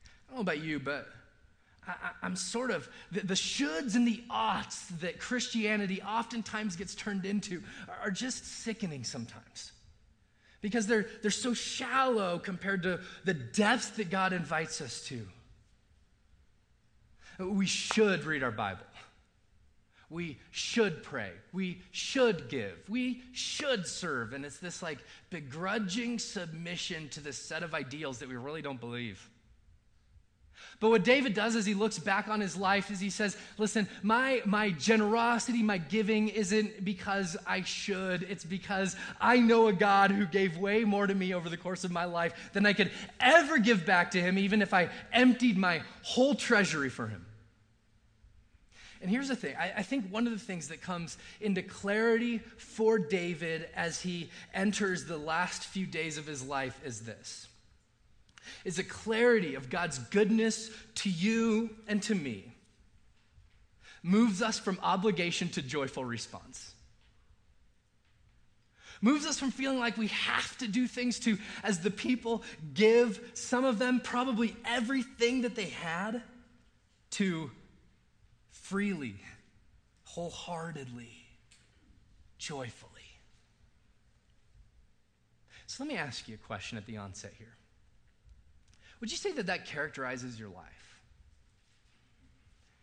I 0.06 0.28
don't 0.28 0.36
know 0.36 0.40
about 0.40 0.62
you, 0.62 0.78
but 0.80 1.08
I, 1.86 2.26
am 2.26 2.36
sort 2.36 2.70
of, 2.70 2.88
the, 3.12 3.20
the, 3.20 3.34
shoulds 3.34 3.94
and 3.94 4.06
the 4.06 4.22
oughts 4.30 4.86
that 5.00 5.18
Christianity 5.18 6.02
oftentimes 6.02 6.76
gets 6.76 6.94
turned 6.94 7.24
into 7.24 7.62
are, 7.88 8.08
are 8.08 8.10
just 8.10 8.46
sickening 8.62 9.04
sometimes. 9.04 9.72
Because 10.64 10.86
they're, 10.86 11.04
they're 11.20 11.30
so 11.30 11.52
shallow 11.52 12.38
compared 12.38 12.84
to 12.84 12.98
the 13.22 13.34
depths 13.34 13.90
that 13.90 14.08
God 14.08 14.32
invites 14.32 14.80
us 14.80 15.02
to. 15.08 15.20
We 17.38 17.66
should 17.66 18.24
read 18.24 18.42
our 18.42 18.50
Bible. 18.50 18.86
We 20.08 20.38
should 20.52 21.02
pray. 21.02 21.32
We 21.52 21.82
should 21.90 22.48
give. 22.48 22.78
We 22.88 23.20
should 23.32 23.86
serve. 23.86 24.32
And 24.32 24.42
it's 24.42 24.56
this 24.56 24.82
like 24.82 25.00
begrudging 25.28 26.18
submission 26.18 27.10
to 27.10 27.20
this 27.20 27.36
set 27.36 27.62
of 27.62 27.74
ideals 27.74 28.20
that 28.20 28.30
we 28.30 28.36
really 28.36 28.62
don't 28.62 28.80
believe. 28.80 29.28
But 30.80 30.90
what 30.90 31.04
David 31.04 31.34
does 31.34 31.56
as 31.56 31.66
he 31.66 31.74
looks 31.74 31.98
back 31.98 32.28
on 32.28 32.40
his 32.40 32.56
life 32.56 32.90
is 32.90 33.00
he 33.00 33.10
says, 33.10 33.36
listen, 33.58 33.88
my, 34.02 34.42
my 34.44 34.70
generosity, 34.70 35.62
my 35.62 35.78
giving 35.78 36.28
isn't 36.28 36.84
because 36.84 37.36
I 37.46 37.62
should. 37.62 38.24
It's 38.24 38.44
because 38.44 38.96
I 39.20 39.38
know 39.38 39.68
a 39.68 39.72
God 39.72 40.10
who 40.10 40.26
gave 40.26 40.58
way 40.58 40.84
more 40.84 41.06
to 41.06 41.14
me 41.14 41.32
over 41.32 41.48
the 41.48 41.56
course 41.56 41.84
of 41.84 41.90
my 41.90 42.04
life 42.04 42.50
than 42.52 42.66
I 42.66 42.72
could 42.72 42.90
ever 43.20 43.58
give 43.58 43.86
back 43.86 44.10
to 44.12 44.20
him, 44.20 44.38
even 44.38 44.62
if 44.62 44.74
I 44.74 44.90
emptied 45.12 45.56
my 45.56 45.82
whole 46.02 46.34
treasury 46.34 46.90
for 46.90 47.06
him. 47.06 47.24
And 49.00 49.10
here's 49.10 49.28
the 49.28 49.36
thing 49.36 49.54
I, 49.56 49.72
I, 49.76 49.82
think 49.82 50.08
one 50.08 50.26
of 50.26 50.32
the 50.32 50.38
things 50.38 50.68
that 50.68 50.80
comes 50.80 51.18
into 51.38 51.60
clarity 51.60 52.38
for 52.56 52.98
David 52.98 53.68
as 53.76 54.00
he 54.00 54.30
enters 54.54 55.04
the 55.04 55.18
last 55.18 55.64
few 55.64 55.84
days 55.84 56.16
of 56.16 56.26
his 56.26 56.42
life 56.42 56.80
is 56.86 57.00
this 57.00 57.46
is 58.64 58.78
a 58.78 58.84
clarity 58.84 59.54
of 59.54 59.70
God's 59.70 59.98
goodness 59.98 60.70
to 60.96 61.10
you 61.10 61.70
and 61.86 62.02
to 62.04 62.14
me 62.14 62.54
moves 64.04 64.42
us 64.42 64.58
from 64.58 64.78
obligation 64.82 65.48
to 65.48 65.62
joyful 65.62 66.04
response. 66.04 66.74
Moves 69.00 69.26
us 69.26 69.38
from 69.38 69.50
feeling 69.50 69.78
like 69.80 69.96
we 69.96 70.06
have 70.08 70.56
to 70.58 70.68
do 70.68 70.86
things 70.86 71.18
to, 71.20 71.38
as 71.62 71.80
the 71.80 71.90
people 71.90 72.42
give, 72.74 73.32
some 73.34 73.64
of 73.64 73.78
them 73.78 74.00
probably 74.00 74.54
everything 74.64 75.42
that 75.42 75.54
they 75.54 75.66
had, 75.66 76.22
to 77.12 77.50
freely, 78.50 79.16
wholeheartedly, 80.04 81.10
joyfully. 82.38 82.90
So 85.66 85.82
let 85.82 85.92
me 85.92 85.98
ask 85.98 86.28
you 86.28 86.34
a 86.34 86.46
question 86.46 86.78
at 86.78 86.86
the 86.86 86.98
onset 86.98 87.32
here. 87.38 87.56
Would 89.04 89.10
you 89.10 89.18
say 89.18 89.32
that 89.32 89.48
that 89.48 89.66
characterizes 89.66 90.40
your 90.40 90.48
life? 90.48 90.98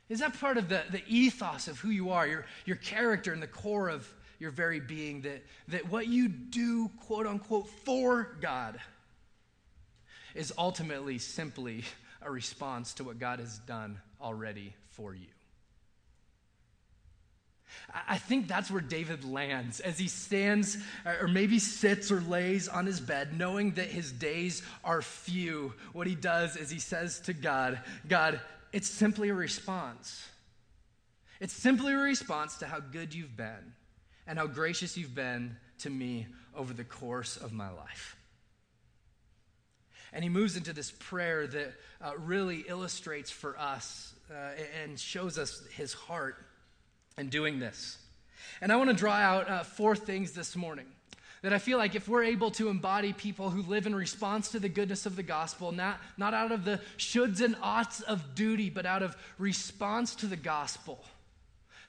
Is 0.08 0.20
that 0.20 0.40
part 0.40 0.58
of 0.58 0.70
the, 0.70 0.84
the 0.92 1.02
ethos 1.08 1.68
of 1.68 1.80
who 1.80 1.90
you 1.90 2.12
are, 2.12 2.28
your, 2.28 2.46
your 2.64 2.76
character, 2.76 3.34
and 3.34 3.42
the 3.42 3.48
core 3.48 3.90
of 3.90 4.08
your 4.38 4.52
very 4.52 4.80
being? 4.80 5.22
That, 5.22 5.44
that 5.70 5.90
what 5.90 6.06
you 6.06 6.28
do, 6.28 6.90
quote 7.08 7.26
unquote, 7.26 7.70
for 7.70 8.38
God 8.40 8.80
is 10.36 10.54
ultimately 10.60 11.18
simply 11.18 11.86
a 12.22 12.30
response 12.30 12.94
to 12.94 13.04
what 13.04 13.18
God 13.18 13.40
has 13.40 13.58
done 13.58 14.00
already 14.22 14.76
for 14.92 15.16
you? 15.16 15.26
I 18.08 18.18
think 18.18 18.48
that's 18.48 18.72
where 18.72 18.82
David 18.82 19.26
lands 19.26 19.80
as 19.80 19.98
he 19.98 20.08
stands 20.08 20.78
or 21.06 21.28
maybe 21.28 21.60
sits 21.60 22.12
or 22.12 22.22
lays 22.22 22.68
on 22.68 22.86
his 22.86 23.00
bed, 23.00 23.38
knowing 23.38 23.72
that 23.72 23.88
his 23.88 24.12
days 24.12 24.62
are 24.84 25.02
few. 25.02 25.74
What 25.94 26.08
he 26.08 26.16
does 26.16 26.56
is 26.56 26.70
he 26.70 26.80
says 26.80 27.20
to 27.22 27.34
God, 27.34 27.80
God, 28.08 28.40
it's 28.72 28.90
simply 28.90 29.30
a 29.30 29.34
response. 29.34 30.28
It's 31.40 31.54
simply 31.54 31.94
a 31.94 31.98
response 31.98 32.58
to 32.58 32.68
how 32.68 32.80
good 32.80 33.14
you've 33.14 33.36
been 33.36 33.74
and 34.28 34.38
how 34.38 34.48
gracious 34.48 34.96
you've 34.96 35.16
been 35.16 35.58
to 35.80 35.90
me 35.90 36.28
over 36.56 36.74
the 36.74 36.84
course 36.84 37.38
of 37.38 37.52
my 37.52 37.70
life. 37.72 38.16
And 40.14 40.24
he 40.24 40.30
moves 40.30 40.58
into 40.58 40.74
this 40.74 40.92
prayer 40.92 41.48
that 41.48 41.74
uh, 42.02 42.12
really 42.18 42.66
illustrates 42.68 43.32
for 43.32 43.58
us 43.58 44.14
uh, 44.30 44.52
and 44.84 45.00
shows 45.00 45.38
us 45.38 45.64
his 45.76 45.94
heart 45.94 46.36
in 47.22 47.30
doing 47.30 47.60
this. 47.60 47.98
And 48.62 48.72
I 48.72 48.76
want 48.76 48.90
to 48.90 48.96
draw 48.96 49.14
out 49.14 49.50
uh, 49.50 49.64
four 49.64 49.96
things 49.96 50.34
this 50.34 50.56
morning 50.56 50.88
that 51.44 51.54
I 51.54 51.60
feel 51.60 51.78
like 51.78 51.96
if 51.96 52.08
we're 52.08 52.24
able 52.24 52.52
to 52.52 52.70
embody 52.70 53.14
people 53.14 53.50
who 53.50 53.62
live 53.62 53.86
in 53.86 53.96
response 53.96 54.50
to 54.50 54.60
the 54.60 54.70
goodness 54.70 55.06
of 55.06 55.16
the 55.16 55.24
gospel, 55.24 55.72
not, 55.72 56.00
not 56.18 56.34
out 56.34 56.52
of 56.52 56.66
the 56.66 56.82
shoulds 56.98 57.40
and 57.40 57.56
oughts 57.62 58.02
of 58.02 58.36
duty, 58.36 58.70
but 58.70 58.86
out 58.86 59.04
of 59.04 59.16
response 59.38 60.16
to 60.16 60.26
the 60.26 60.36
gospel, 60.36 61.04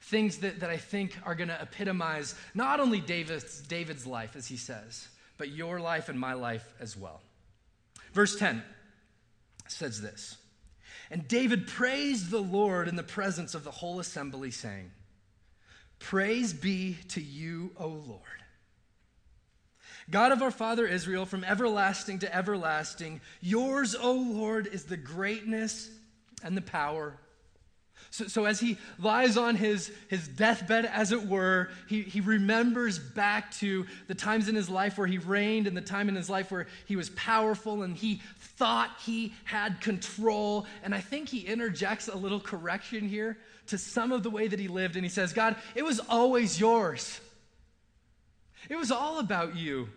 things 0.01 0.37
that, 0.37 0.59
that 0.59 0.69
I 0.69 0.77
think 0.77 1.17
are 1.25 1.35
going 1.35 1.49
to 1.49 1.61
epitomize 1.61 2.35
not 2.53 2.79
only 2.79 3.01
David's, 3.01 3.61
David's 3.61 4.05
life, 4.05 4.35
as 4.35 4.47
he 4.47 4.57
says, 4.57 5.07
but 5.39 5.49
your 5.49 5.79
life 5.79 6.09
and 6.09 6.19
my 6.19 6.33
life 6.33 6.73
as 6.79 6.95
well. 6.95 7.21
Verse 8.13 8.35
10 8.35 8.63
says 9.67 9.99
this 9.99 10.37
And 11.09 11.27
David 11.27 11.67
praised 11.67 12.29
the 12.29 12.41
Lord 12.41 12.87
in 12.87 12.95
the 12.95 13.03
presence 13.03 13.55
of 13.55 13.63
the 13.63 13.71
whole 13.71 13.99
assembly, 13.99 14.51
saying, 14.51 14.91
Praise 16.03 16.51
be 16.51 16.97
to 17.09 17.21
you, 17.21 17.71
O 17.77 17.87
Lord. 17.87 18.19
God 20.11 20.33
of 20.33 20.41
our 20.41 20.51
father 20.51 20.85
Israel, 20.85 21.25
from 21.25 21.45
everlasting 21.45 22.19
to 22.19 22.35
everlasting, 22.35 23.21
yours, 23.39 23.95
O 23.95 24.11
Lord, 24.11 24.67
is 24.67 24.83
the 24.83 24.97
greatness 24.97 25.89
and 26.43 26.57
the 26.57 26.61
power. 26.61 27.17
So, 28.13 28.27
so 28.27 28.45
as 28.45 28.59
he 28.59 28.77
lies 28.99 29.37
on 29.37 29.55
his, 29.55 29.91
his 30.07 30.27
deathbed, 30.27 30.85
as 30.85 31.11
it 31.11 31.25
were, 31.25 31.69
he, 31.89 32.03
he 32.03 32.21
remembers 32.21 32.99
back 32.99 33.49
to 33.53 33.87
the 34.05 34.13
times 34.13 34.47
in 34.47 34.53
his 34.53 34.69
life 34.69 34.99
where 34.99 35.07
he 35.07 35.17
reigned 35.17 35.65
and 35.65 35.75
the 35.75 35.81
time 35.81 36.09
in 36.09 36.15
his 36.15 36.29
life 36.29 36.51
where 36.51 36.67
he 36.85 36.95
was 36.95 37.09
powerful 37.09 37.81
and 37.81 37.97
he 37.97 38.21
thought 38.37 38.91
he 39.03 39.33
had 39.45 39.81
control. 39.81 40.67
And 40.83 40.93
I 40.93 40.99
think 40.99 41.27
he 41.27 41.39
interjects 41.39 42.07
a 42.07 42.15
little 42.15 42.39
correction 42.39 43.09
here 43.09 43.39
to 43.65 43.79
some 43.79 44.11
of 44.11 44.21
the 44.21 44.29
way 44.29 44.47
that 44.47 44.59
he 44.59 44.67
lived, 44.67 44.95
and 44.95 45.03
he 45.03 45.09
says, 45.09 45.33
God, 45.33 45.55
it 45.73 45.83
was 45.83 45.99
always 46.07 46.59
yours. 46.59 47.19
It 48.69 48.75
was 48.75 48.91
all 48.91 49.17
about 49.17 49.55
you. 49.55 49.89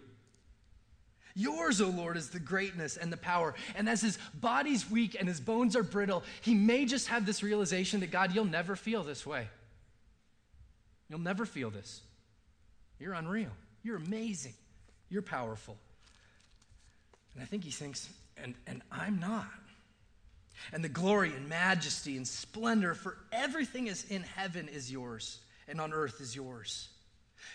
Yours, 1.39 1.81
O 1.81 1.89
Lord, 1.89 2.17
is 2.17 2.31
the 2.31 2.41
greatness 2.41 2.97
and 2.97 3.13
the 3.13 3.17
power. 3.17 3.55
And 3.77 3.89
as 3.89 4.01
his 4.01 4.19
body's 4.35 4.91
weak 4.91 5.17
and 5.17 5.29
his 5.29 5.39
bones 5.39 5.77
are 5.77 5.85
brittle, 5.85 6.25
he 6.41 6.55
may 6.55 6.85
just 6.87 7.07
have 7.09 7.25
this 7.25 7.43
realization 7.43 8.01
that, 8.01 8.11
God, 8.11 8.35
you'll 8.35 8.45
never 8.45 8.75
feel 8.75 9.05
this 9.05 9.25
way. 9.25 9.47
You'll 11.09 11.21
never 11.21 11.47
feel 11.47 11.71
this. 11.71 12.01
You're 12.99 13.13
unreal. 13.13 13.53
You're 13.85 13.97
amazing. 13.97 14.55
You're 15.11 15.23
powerful. 15.23 15.77
And 17.35 17.43
I 17.43 17.47
think 17.47 17.63
he 17.63 17.71
thinks, 17.71 18.09
and, 18.37 18.55
and 18.67 18.83
I'm 18.91 19.21
not 19.21 19.47
and 20.73 20.83
the 20.83 20.89
glory 20.89 21.33
and 21.35 21.49
majesty 21.49 22.17
and 22.17 22.27
splendor, 22.27 22.95
for 22.95 23.19
everything 23.33 23.87
is 23.87 24.05
in 24.11 24.23
heaven 24.23 24.69
is 24.69 24.91
yours, 24.91 25.39
and 25.69 25.81
on 25.81 25.93
earth 25.93 26.21
is 26.21 26.35
yours. 26.35 26.89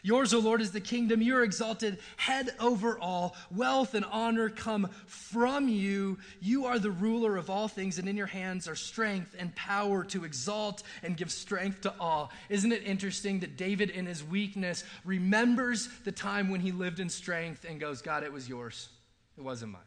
Yours, 0.03 0.33
O 0.33 0.39
Lord, 0.39 0.61
is 0.61 0.71
the 0.71 0.81
kingdom. 0.81 1.21
You 1.21 1.37
are 1.37 1.43
exalted 1.43 1.99
head 2.17 2.53
over 2.59 2.97
all. 2.99 3.35
Wealth 3.49 3.93
and 3.93 4.05
honor 4.05 4.49
come 4.49 4.89
from 5.05 5.67
you. 5.67 6.17
You 6.39 6.65
are 6.65 6.79
the 6.79 6.91
ruler 6.91 7.37
of 7.37 7.49
all 7.49 7.67
things, 7.67 7.99
and 7.99 8.09
in 8.09 8.17
your 8.17 8.27
hands 8.27 8.67
are 8.67 8.75
strength 8.75 9.35
and 9.37 9.55
power 9.55 10.03
to 10.05 10.25
exalt 10.25 10.83
and 11.03 11.15
give 11.15 11.31
strength 11.31 11.81
to 11.81 11.93
all. 11.99 12.31
Isn't 12.49 12.71
it 12.71 12.83
interesting 12.83 13.39
that 13.41 13.57
David, 13.57 13.89
in 13.89 14.05
his 14.05 14.23
weakness, 14.23 14.83
remembers 15.05 15.89
the 16.03 16.11
time 16.11 16.49
when 16.49 16.61
he 16.61 16.71
lived 16.71 16.99
in 16.99 17.09
strength 17.09 17.65
and 17.67 17.79
goes, 17.79 18.01
God, 18.01 18.23
it 18.23 18.33
was 18.33 18.49
yours. 18.49 18.89
It 19.37 19.43
wasn't 19.43 19.73
mine. 19.73 19.81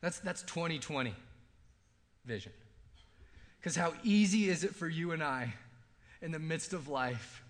That's, 0.00 0.18
that's 0.20 0.42
2020 0.42 1.14
vision. 2.24 2.52
Because 3.58 3.76
how 3.76 3.92
easy 4.02 4.48
is 4.48 4.64
it 4.64 4.74
for 4.74 4.88
you 4.88 5.12
and 5.12 5.22
I 5.22 5.54
in 6.22 6.32
the 6.32 6.38
midst 6.38 6.72
of 6.72 6.88
life 6.88 7.42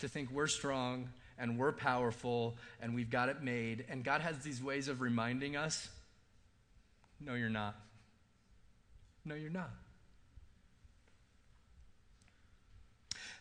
to 0.00 0.08
think 0.08 0.30
we're 0.30 0.46
strong 0.46 1.08
and 1.38 1.58
we're 1.58 1.72
powerful 1.72 2.56
and 2.80 2.94
we've 2.94 3.10
got 3.10 3.28
it 3.28 3.42
made? 3.42 3.84
And 3.88 4.04
God 4.04 4.20
has 4.20 4.38
these 4.38 4.62
ways 4.62 4.88
of 4.88 5.00
reminding 5.00 5.56
us 5.56 5.88
no, 7.20 7.34
you're 7.34 7.48
not. 7.48 7.74
No, 9.24 9.34
you're 9.34 9.50
not. 9.50 9.70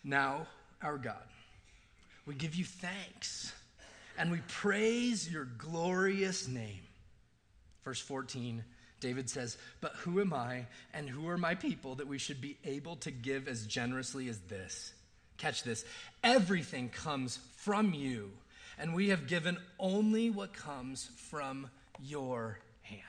Now, 0.04 0.48
our 0.82 0.98
God, 0.98 1.24
we 2.26 2.34
give 2.34 2.56
you 2.56 2.66
thanks 2.66 3.54
and 4.18 4.32
we 4.32 4.40
praise 4.48 5.30
your 5.32 5.46
glorious 5.46 6.48
name. 6.48 6.82
Verse 7.84 8.02
14 8.02 8.64
David 9.00 9.30
says, 9.30 9.58
But 9.80 9.94
who 9.98 10.20
am 10.22 10.34
I 10.34 10.66
and 10.94 11.08
who 11.08 11.28
are 11.30 11.38
my 11.38 11.54
people 11.54 11.96
that 11.96 12.08
we 12.08 12.18
should 12.18 12.42
be 12.42 12.58
able 12.66 12.96
to 12.98 13.12
give 13.12 13.48
as 13.48 13.68
generously 13.68 14.28
as 14.28 14.40
this? 14.40 14.92
Catch 15.38 15.64
this. 15.64 15.86
Everything 16.24 16.90
comes 16.90 17.40
from 17.58 17.94
you, 17.94 18.32
and 18.78 18.94
we 18.94 19.10
have 19.10 19.28
given 19.28 19.58
only 19.80 20.30
what 20.30 20.54
comes 20.54 21.10
from 21.30 21.70
your 22.00 22.60
hand. 22.82 23.04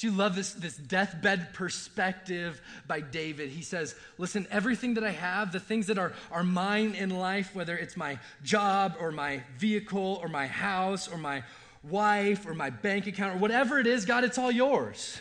Do 0.00 0.06
you 0.06 0.14
love 0.14 0.34
this, 0.34 0.54
this 0.54 0.76
deathbed 0.76 1.52
perspective 1.52 2.62
by 2.86 3.00
David? 3.00 3.50
He 3.50 3.60
says, 3.60 3.94
Listen, 4.16 4.46
everything 4.50 4.94
that 4.94 5.04
I 5.04 5.10
have, 5.10 5.52
the 5.52 5.60
things 5.60 5.88
that 5.88 5.98
are, 5.98 6.14
are 6.32 6.42
mine 6.42 6.94
in 6.94 7.10
life, 7.10 7.54
whether 7.54 7.76
it's 7.76 7.98
my 7.98 8.18
job 8.42 8.96
or 8.98 9.12
my 9.12 9.42
vehicle 9.58 10.18
or 10.22 10.28
my 10.28 10.46
house 10.46 11.06
or 11.06 11.18
my 11.18 11.42
wife 11.82 12.46
or 12.46 12.54
my 12.54 12.70
bank 12.70 13.08
account 13.08 13.36
or 13.36 13.38
whatever 13.38 13.78
it 13.78 13.86
is, 13.86 14.06
God, 14.06 14.24
it's 14.24 14.38
all 14.38 14.50
yours. 14.50 15.20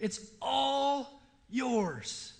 It's 0.00 0.20
all 0.40 1.20
yours. 1.50 2.31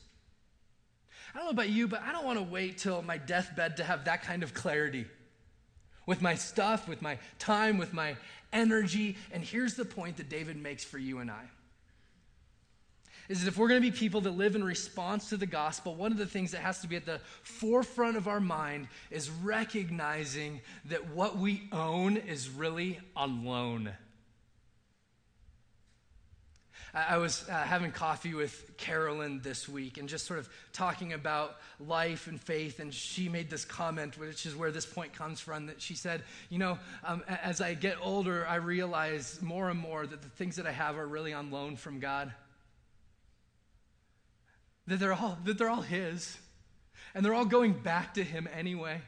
I 1.34 1.38
don't 1.38 1.46
know 1.46 1.50
about 1.50 1.70
you, 1.70 1.88
but 1.88 2.02
I 2.02 2.12
don't 2.12 2.24
want 2.24 2.38
to 2.38 2.44
wait 2.44 2.78
till 2.78 3.02
my 3.02 3.16
deathbed 3.16 3.78
to 3.78 3.84
have 3.84 4.04
that 4.04 4.22
kind 4.22 4.42
of 4.42 4.52
clarity 4.52 5.06
with 6.06 6.20
my 6.20 6.34
stuff, 6.34 6.88
with 6.88 7.00
my 7.00 7.18
time, 7.38 7.78
with 7.78 7.92
my 7.92 8.16
energy. 8.52 9.16
And 9.32 9.42
here's 9.42 9.74
the 9.74 9.84
point 9.84 10.18
that 10.18 10.28
David 10.28 10.56
makes 10.56 10.84
for 10.84 10.98
you 10.98 11.18
and 11.18 11.30
I 11.30 11.44
is 13.28 13.40
that 13.42 13.48
if 13.48 13.56
we're 13.56 13.68
going 13.68 13.80
to 13.80 13.90
be 13.90 13.96
people 13.96 14.20
that 14.20 14.32
live 14.32 14.56
in 14.56 14.64
response 14.64 15.30
to 15.30 15.36
the 15.36 15.46
gospel, 15.46 15.94
one 15.94 16.12
of 16.12 16.18
the 16.18 16.26
things 16.26 16.50
that 16.50 16.60
has 16.60 16.80
to 16.80 16.86
be 16.86 16.96
at 16.96 17.06
the 17.06 17.20
forefront 17.42 18.16
of 18.16 18.28
our 18.28 18.40
mind 18.40 18.88
is 19.10 19.30
recognizing 19.30 20.60
that 20.86 21.08
what 21.10 21.38
we 21.38 21.68
own 21.72 22.16
is 22.16 22.50
really 22.50 23.00
on 23.16 23.44
loan. 23.44 23.92
I 26.94 27.16
was 27.16 27.48
uh, 27.48 27.52
having 27.52 27.90
coffee 27.90 28.34
with 28.34 28.76
Carolyn 28.76 29.40
this 29.42 29.68
week 29.68 29.96
and 29.96 30.08
just 30.08 30.26
sort 30.26 30.38
of 30.38 30.48
talking 30.72 31.14
about 31.14 31.56
life 31.80 32.26
and 32.26 32.38
faith. 32.38 32.80
And 32.80 32.92
she 32.92 33.28
made 33.28 33.48
this 33.48 33.64
comment, 33.64 34.18
which 34.18 34.44
is 34.44 34.54
where 34.54 34.70
this 34.70 34.84
point 34.84 35.14
comes 35.14 35.40
from, 35.40 35.66
that 35.66 35.80
she 35.80 35.94
said, 35.94 36.22
You 36.50 36.58
know, 36.58 36.78
um, 37.04 37.22
as 37.28 37.60
I 37.62 37.74
get 37.74 37.96
older, 38.02 38.46
I 38.46 38.56
realize 38.56 39.40
more 39.40 39.70
and 39.70 39.78
more 39.78 40.06
that 40.06 40.20
the 40.20 40.28
things 40.28 40.56
that 40.56 40.66
I 40.66 40.72
have 40.72 40.98
are 40.98 41.06
really 41.06 41.32
on 41.32 41.50
loan 41.50 41.76
from 41.76 41.98
God. 41.98 42.32
That 44.86 44.98
they're 44.98 45.14
all, 45.14 45.38
that 45.44 45.56
they're 45.56 45.70
all 45.70 45.82
His. 45.82 46.36
And 47.14 47.24
they're 47.24 47.34
all 47.34 47.44
going 47.44 47.72
back 47.72 48.14
to 48.14 48.24
Him 48.24 48.48
anyway. 48.52 49.00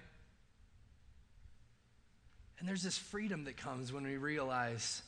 And 2.59 2.69
there's 2.69 2.83
this 2.83 2.97
freedom 2.97 3.45
that 3.45 3.59
comes 3.59 3.93
when 3.93 4.04
we 4.04 4.16
realize 4.16 5.02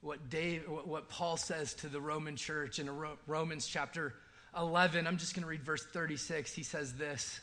what, 0.00 0.30
Dave, 0.30 0.62
what 0.66 1.08
Paul 1.08 1.36
says 1.36 1.74
to 1.74 1.88
the 1.88 2.00
Roman 2.00 2.36
church 2.36 2.78
in 2.78 2.90
Romans 3.26 3.66
chapter 3.66 4.14
11. 4.56 5.06
I'm 5.06 5.18
just 5.18 5.34
going 5.34 5.42
to 5.42 5.48
read 5.48 5.62
verse 5.62 5.84
36. 5.84 6.52
He 6.52 6.62
says 6.62 6.94
this 6.94 7.40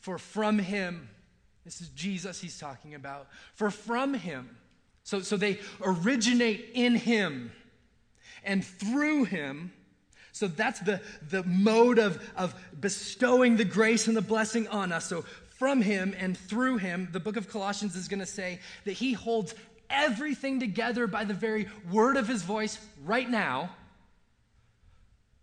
For 0.00 0.18
from 0.18 0.58
him, 0.58 1.08
this 1.64 1.80
is 1.80 1.88
Jesus 1.90 2.40
he's 2.40 2.58
talking 2.58 2.94
about, 2.94 3.28
for 3.54 3.70
from 3.70 4.14
him, 4.14 4.56
so, 5.04 5.20
so 5.20 5.36
they 5.36 5.60
originate 5.80 6.70
in 6.74 6.96
him, 6.96 7.52
and 8.42 8.64
through 8.64 9.24
him, 9.24 9.72
so 10.32 10.48
that's 10.48 10.80
the, 10.80 11.00
the 11.30 11.44
mode 11.44 11.98
of, 11.98 12.22
of 12.36 12.54
bestowing 12.78 13.56
the 13.56 13.64
grace 13.64 14.06
and 14.06 14.16
the 14.16 14.22
blessing 14.22 14.68
on 14.68 14.92
us. 14.92 15.06
So 15.06 15.24
from 15.48 15.80
him 15.80 16.14
and 16.18 16.36
through 16.36 16.76
him, 16.76 17.08
the 17.12 17.20
book 17.20 17.36
of 17.36 17.48
Colossians 17.48 17.96
is 17.96 18.06
going 18.06 18.20
to 18.20 18.26
say 18.26 18.60
that 18.84 18.92
he 18.92 19.14
holds 19.14 19.54
everything 19.90 20.60
together 20.60 21.06
by 21.06 21.24
the 21.24 21.34
very 21.34 21.68
word 21.90 22.16
of 22.16 22.28
his 22.28 22.42
voice 22.42 22.78
right 23.04 23.28
now, 23.28 23.70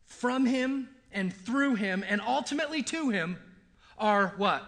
from 0.05 0.45
him 0.45 0.89
and 1.11 1.33
through 1.33 1.75
him 1.75 2.03
and 2.07 2.21
ultimately 2.21 2.81
to 2.83 3.09
him 3.09 3.37
are 3.97 4.33
what? 4.37 4.63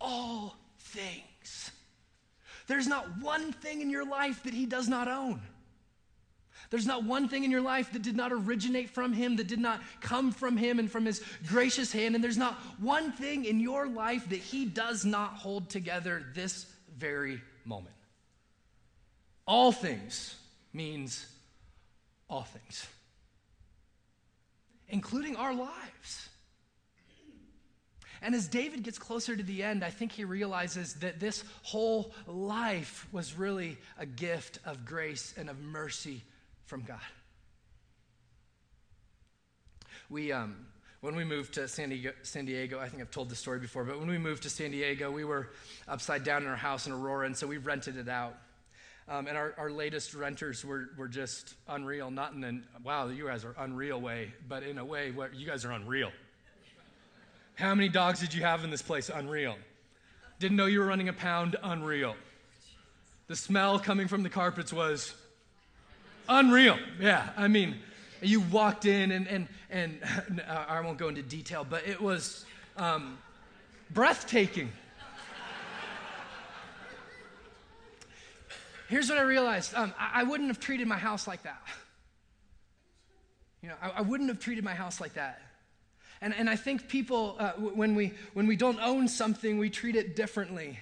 All 0.00 0.56
things. 0.78 1.70
There's 2.66 2.86
not 2.86 3.20
one 3.20 3.52
thing 3.52 3.80
in 3.80 3.90
your 3.90 4.06
life 4.06 4.42
that 4.44 4.54
he 4.54 4.66
does 4.66 4.88
not 4.88 5.08
own. 5.08 5.40
There's 6.70 6.86
not 6.86 7.04
one 7.04 7.28
thing 7.28 7.44
in 7.44 7.50
your 7.50 7.62
life 7.62 7.92
that 7.92 8.02
did 8.02 8.14
not 8.14 8.30
originate 8.30 8.90
from 8.90 9.14
him, 9.14 9.36
that 9.36 9.48
did 9.48 9.58
not 9.58 9.80
come 10.00 10.32
from 10.32 10.56
him 10.56 10.78
and 10.78 10.90
from 10.90 11.06
his 11.06 11.22
gracious 11.46 11.92
hand. 11.92 12.14
And 12.14 12.22
there's 12.22 12.36
not 12.36 12.54
one 12.78 13.12
thing 13.12 13.46
in 13.46 13.58
your 13.58 13.88
life 13.88 14.28
that 14.28 14.40
he 14.40 14.66
does 14.66 15.04
not 15.04 15.30
hold 15.34 15.70
together 15.70 16.26
this 16.34 16.66
very 16.98 17.40
moment. 17.68 17.94
All 19.46 19.70
things 19.72 20.34
means 20.72 21.26
all 22.28 22.42
things, 22.42 22.86
including 24.88 25.36
our 25.36 25.54
lives. 25.54 26.28
And 28.20 28.34
as 28.34 28.48
David 28.48 28.82
gets 28.82 28.98
closer 28.98 29.36
to 29.36 29.42
the 29.42 29.62
end, 29.62 29.84
I 29.84 29.90
think 29.90 30.10
he 30.10 30.24
realizes 30.24 30.94
that 30.94 31.20
this 31.20 31.44
whole 31.62 32.12
life 32.26 33.06
was 33.12 33.38
really 33.38 33.78
a 33.96 34.06
gift 34.06 34.58
of 34.64 34.84
grace 34.84 35.34
and 35.36 35.48
of 35.48 35.60
mercy 35.60 36.22
from 36.66 36.82
God. 36.82 36.98
We, 40.10 40.32
um, 40.32 40.66
when 41.00 41.14
we 41.14 41.24
moved 41.24 41.54
to 41.54 41.68
San 41.68 41.90
Diego, 41.90 42.12
San 42.22 42.44
Diego, 42.44 42.80
I 42.80 42.88
think 42.88 43.02
I've 43.02 43.10
told 43.10 43.30
this 43.30 43.38
story 43.38 43.60
before, 43.60 43.84
but 43.84 43.98
when 44.00 44.08
we 44.08 44.18
moved 44.18 44.42
to 44.42 44.50
San 44.50 44.72
Diego, 44.72 45.10
we 45.10 45.24
were 45.24 45.50
upside 45.86 46.24
down 46.24 46.42
in 46.42 46.48
our 46.48 46.56
house 46.56 46.86
in 46.86 46.92
Aurora, 46.92 47.26
and 47.26 47.36
so 47.36 47.46
we 47.46 47.58
rented 47.58 47.96
it 47.96 48.08
out. 48.08 48.34
Um, 49.08 49.26
and 49.26 49.38
our, 49.38 49.54
our 49.56 49.70
latest 49.70 50.12
renters 50.12 50.64
were, 50.64 50.90
were 50.98 51.08
just 51.08 51.54
unreal, 51.68 52.10
not 52.10 52.34
in 52.34 52.44
an, 52.44 52.64
wow, 52.84 53.08
you 53.08 53.26
guys 53.26 53.44
are 53.44 53.54
unreal 53.58 54.00
way, 54.00 54.32
but 54.48 54.62
in 54.62 54.76
a 54.76 54.84
way 54.84 55.12
where 55.12 55.32
you 55.32 55.46
guys 55.46 55.64
are 55.64 55.70
unreal. 55.70 56.10
How 57.54 57.74
many 57.74 57.88
dogs 57.88 58.20
did 58.20 58.34
you 58.34 58.42
have 58.42 58.64
in 58.64 58.70
this 58.70 58.82
place? 58.82 59.08
Unreal. 59.08 59.56
Didn't 60.40 60.56
know 60.56 60.66
you 60.66 60.80
were 60.80 60.86
running 60.86 61.08
a 61.08 61.12
pound? 61.12 61.56
Unreal. 61.62 62.16
The 63.28 63.36
smell 63.36 63.78
coming 63.78 64.08
from 64.08 64.22
the 64.22 64.28
carpets 64.28 64.72
was 64.72 65.14
unreal. 66.28 66.78
Yeah, 67.00 67.30
I 67.36 67.48
mean, 67.48 67.76
you 68.20 68.40
walked 68.40 68.84
in, 68.84 69.10
and, 69.12 69.26
and, 69.26 69.48
and 69.70 70.00
I 70.48 70.80
won't 70.80 70.98
go 70.98 71.08
into 71.08 71.22
detail, 71.22 71.66
but 71.68 71.86
it 71.86 72.00
was 72.00 72.44
um, 72.76 73.18
breathtaking. 73.90 74.70
Here's 78.88 79.10
what 79.10 79.18
I 79.18 79.22
realized 79.22 79.74
um, 79.74 79.92
I, 79.98 80.20
I, 80.20 80.22
wouldn't 80.22 80.48
have 80.48 80.60
treated 80.60 80.88
my 80.88 80.96
house 80.96 81.28
like 81.28 81.42
that. 81.42 81.60
You 83.62 83.68
know, 83.68 83.74
I, 83.82 83.90
I 83.96 84.00
wouldn't 84.00 84.30
have 84.30 84.40
treated 84.40 84.64
my 84.64 84.74
house 84.74 84.98
like 84.98 85.14
that. 85.14 85.42
And, 86.20 86.34
and 86.34 86.48
I 86.48 86.56
think 86.56 86.88
people, 86.88 87.36
uh, 87.38 87.52
when, 87.52 87.94
we, 87.94 88.12
when 88.32 88.46
we 88.46 88.56
don't 88.56 88.80
own 88.80 89.06
something, 89.06 89.58
we 89.58 89.68
treat 89.68 89.94
it 89.94 90.16
differently. 90.16 90.78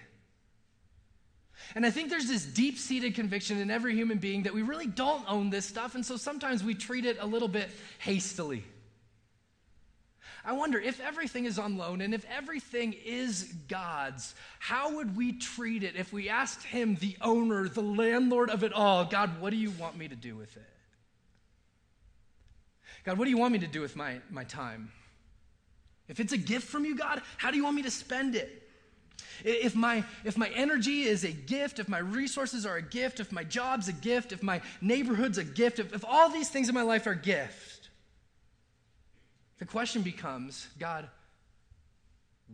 And 1.76 1.84
I 1.84 1.90
think 1.90 2.08
there's 2.08 2.26
this 2.26 2.46
deep 2.46 2.78
seated 2.78 3.14
conviction 3.14 3.58
in 3.58 3.70
every 3.70 3.94
human 3.94 4.16
being 4.16 4.44
that 4.44 4.54
we 4.54 4.62
really 4.62 4.86
don't 4.86 5.22
own 5.28 5.50
this 5.50 5.66
stuff, 5.66 5.94
and 5.94 6.04
so 6.04 6.16
sometimes 6.16 6.64
we 6.64 6.74
treat 6.74 7.04
it 7.04 7.18
a 7.20 7.26
little 7.26 7.48
bit 7.48 7.68
hastily. 7.98 8.64
I 10.42 10.52
wonder 10.52 10.78
if 10.78 11.00
everything 11.00 11.44
is 11.44 11.58
on 11.58 11.76
loan 11.76 12.00
and 12.00 12.14
if 12.14 12.24
everything 12.34 12.94
is 13.04 13.52
God's, 13.68 14.34
how 14.58 14.96
would 14.96 15.18
we 15.18 15.32
treat 15.32 15.82
it 15.82 15.96
if 15.96 16.14
we 16.14 16.30
asked 16.30 16.62
Him, 16.62 16.94
the 16.94 17.14
owner, 17.20 17.68
the 17.68 17.82
landlord 17.82 18.48
of 18.48 18.64
it 18.64 18.72
all, 18.72 19.04
God, 19.04 19.38
what 19.38 19.50
do 19.50 19.56
you 19.56 19.70
want 19.72 19.98
me 19.98 20.08
to 20.08 20.16
do 20.16 20.34
with 20.34 20.56
it? 20.56 20.70
God, 23.04 23.18
what 23.18 23.26
do 23.26 23.30
you 23.30 23.38
want 23.38 23.52
me 23.52 23.58
to 23.58 23.66
do 23.66 23.82
with 23.82 23.96
my, 23.96 24.20
my 24.30 24.44
time? 24.44 24.90
If 26.08 26.20
it's 26.20 26.32
a 26.32 26.38
gift 26.38 26.68
from 26.68 26.86
you, 26.86 26.96
God, 26.96 27.20
how 27.36 27.50
do 27.50 27.58
you 27.58 27.64
want 27.64 27.76
me 27.76 27.82
to 27.82 27.90
spend 27.90 28.34
it? 28.34 28.65
If 29.44 29.74
my, 29.74 30.04
if 30.24 30.36
my 30.36 30.48
energy 30.48 31.02
is 31.02 31.24
a 31.24 31.32
gift, 31.32 31.78
if 31.78 31.88
my 31.88 31.98
resources 31.98 32.66
are 32.66 32.76
a 32.76 32.82
gift, 32.82 33.20
if 33.20 33.32
my 33.32 33.44
job's 33.44 33.88
a 33.88 33.92
gift, 33.92 34.32
if 34.32 34.42
my 34.42 34.60
neighborhood's 34.80 35.38
a 35.38 35.44
gift, 35.44 35.78
if, 35.78 35.94
if 35.94 36.04
all 36.04 36.28
these 36.28 36.48
things 36.48 36.68
in 36.68 36.74
my 36.74 36.82
life 36.82 37.06
are 37.06 37.14
gifts, 37.14 37.80
the 39.58 39.64
question 39.64 40.02
becomes 40.02 40.68
God, 40.78 41.08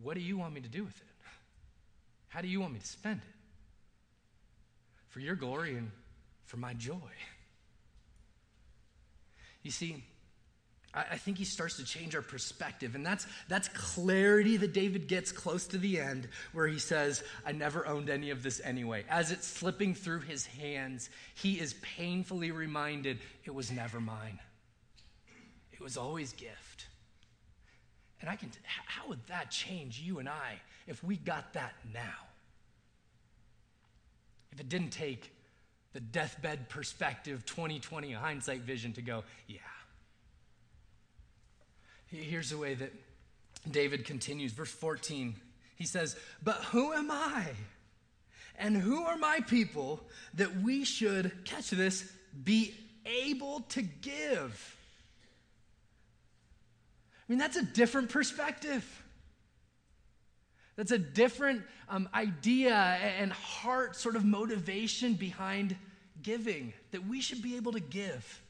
what 0.03 0.15
do 0.15 0.21
you 0.21 0.39
want 0.39 0.55
me 0.55 0.61
to 0.61 0.69
do 0.69 0.85
with 0.85 0.97
it? 0.97 1.07
How 2.29 2.41
do 2.41 2.49
you 2.49 2.61
want 2.61 2.73
me 2.73 2.79
to 2.79 2.87
spend 2.87 3.21
it? 3.21 3.35
For 5.09 5.21
your 5.21 5.35
glory 5.35 5.77
and 5.77 5.91
for 6.47 6.57
my 6.57 6.73
joy. 6.75 6.97
You 9.63 9.71
see, 9.71 10.03
I, 10.95 11.17
think 11.17 11.39
he 11.39 11.45
starts 11.45 11.77
to 11.79 11.85
change 11.85 12.15
our 12.15 12.23
perspective. 12.23 12.95
And 12.95 13.05
that's, 13.05 13.27
that's 13.49 13.69
clarity 13.69 14.59
that 14.59 14.75
David 14.75 15.09
gets 15.09 15.33
close 15.33 15.67
to 15.69 15.79
the 15.79 15.99
end, 15.99 16.29
where 16.53 16.67
he 16.67 16.79
says, 16.79 17.23
I 17.47 17.53
never 17.53 17.87
owned 17.87 18.11
any 18.11 18.29
of 18.29 18.43
this 18.43 18.61
anyway. 18.63 19.05
As 19.09 19.33
it's 19.33 19.47
slipping 19.47 19.95
through 19.95 20.21
his 20.21 20.45
hands, 20.45 21.09
he 21.35 21.55
is 21.55 21.75
painfully 21.81 22.51
reminded 22.51 23.21
it 23.45 23.55
was 23.55 23.71
never 23.71 24.01
mine, 24.01 24.39
it 25.73 25.81
was 25.81 25.97
always 25.97 26.33
gift. 26.35 26.87
And 28.21 28.31
I 28.31 28.37
can, 28.37 28.51
how 28.65 29.09
would 29.09 29.27
that 29.27 29.51
change 29.51 29.99
you 29.99 30.21
and 30.21 30.29
I 30.29 30.61
if 30.87 31.03
we 31.03 31.17
got 31.17 31.55
that 31.55 31.73
now? 31.93 32.01
If 34.53 34.61
it 34.61 34.69
didn't 34.69 34.91
take 34.91 35.33
the 35.93 36.01
deathbed 36.01 36.69
perspective, 36.69 37.45
2020 37.47 38.13
hindsight 38.13 38.61
vision 38.61 38.93
to 38.93 39.03
go, 39.03 39.25
yeah. 39.49 39.59
Here's 42.13 42.51
the 42.51 42.59
way 42.59 42.75
that 42.75 42.93
David 43.71 44.05
continues. 44.05 44.53
Verse 44.53 44.71
14, 44.71 45.35
he 45.77 45.85
says, 45.85 46.17
But 46.43 46.57
who 46.57 46.93
am 46.93 47.11
I? 47.11 47.47
And 48.59 48.77
who 48.77 49.03
are 49.05 49.17
my 49.17 49.41
people 49.41 50.01
that 50.35 50.61
we 50.61 50.85
should, 50.85 51.33
catch 51.45 51.71
this, 51.71 52.11
be 52.45 52.75
able 53.07 53.61
to 53.71 53.83
give. 53.83 54.77
I 57.19 57.33
mean, 57.33 57.39
that's 57.39 57.57
a 57.57 57.65
different 57.65 58.11
perspective. 58.11 58.85
That's 60.77 60.93
a 60.93 60.99
different 60.99 61.63
um, 61.89 62.09
idea 62.15 62.75
and 62.75 63.33
heart 63.33 63.97
sort 63.97 64.17
of 64.17 64.25
motivation 64.25 65.15
behind 65.15 65.77
giving, 66.23 66.75
that 66.91 67.07
we 67.07 67.21
should 67.21 67.43
be 67.43 67.57
able 67.57 67.73
to 67.73 67.81
give 67.81 68.43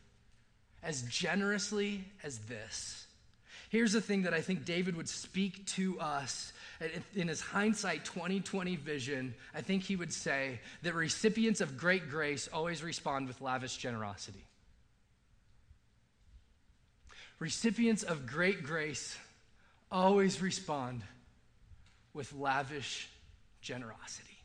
as 0.83 1.03
generously 1.03 2.05
as 2.25 2.39
this. 2.41 3.02
Here's 3.73 3.95
the 3.95 4.03
thing 4.03 4.25
that 4.25 4.35
I 4.35 4.43
think 4.43 4.67
David 4.67 4.99
would 4.99 5.09
speak 5.09 5.65
to 5.69 5.99
us 5.99 6.53
in 7.17 7.29
his 7.29 7.41
hindsight 7.41 8.05
2020 8.05 8.77
vision. 8.77 9.35
I 9.55 9.63
think 9.63 9.83
he 9.83 9.97
would 9.97 10.13
say 10.13 10.61
that 10.83 10.93
recipients 10.93 11.63
of 11.63 11.79
great 11.79 12.11
grace 12.11 12.51
always 12.53 12.83
respond 12.83 13.29
with 13.29 13.41
lavish 13.41 13.79
generosity. 13.79 14.45
Recipients 17.39 18.03
of 18.03 18.27
great 18.27 18.63
grace 18.63 19.17
always 19.91 20.43
respond 20.43 21.01
with 22.13 22.31
lavish 22.35 23.09
generosity. 23.63 24.37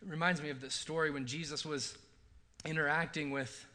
It 0.00 0.08
reminds 0.08 0.40
me 0.40 0.48
of 0.48 0.62
the 0.62 0.70
story 0.70 1.10
when 1.10 1.26
Jesus 1.26 1.66
was 1.66 1.98
interacting 2.64 3.30
with, 3.30 3.66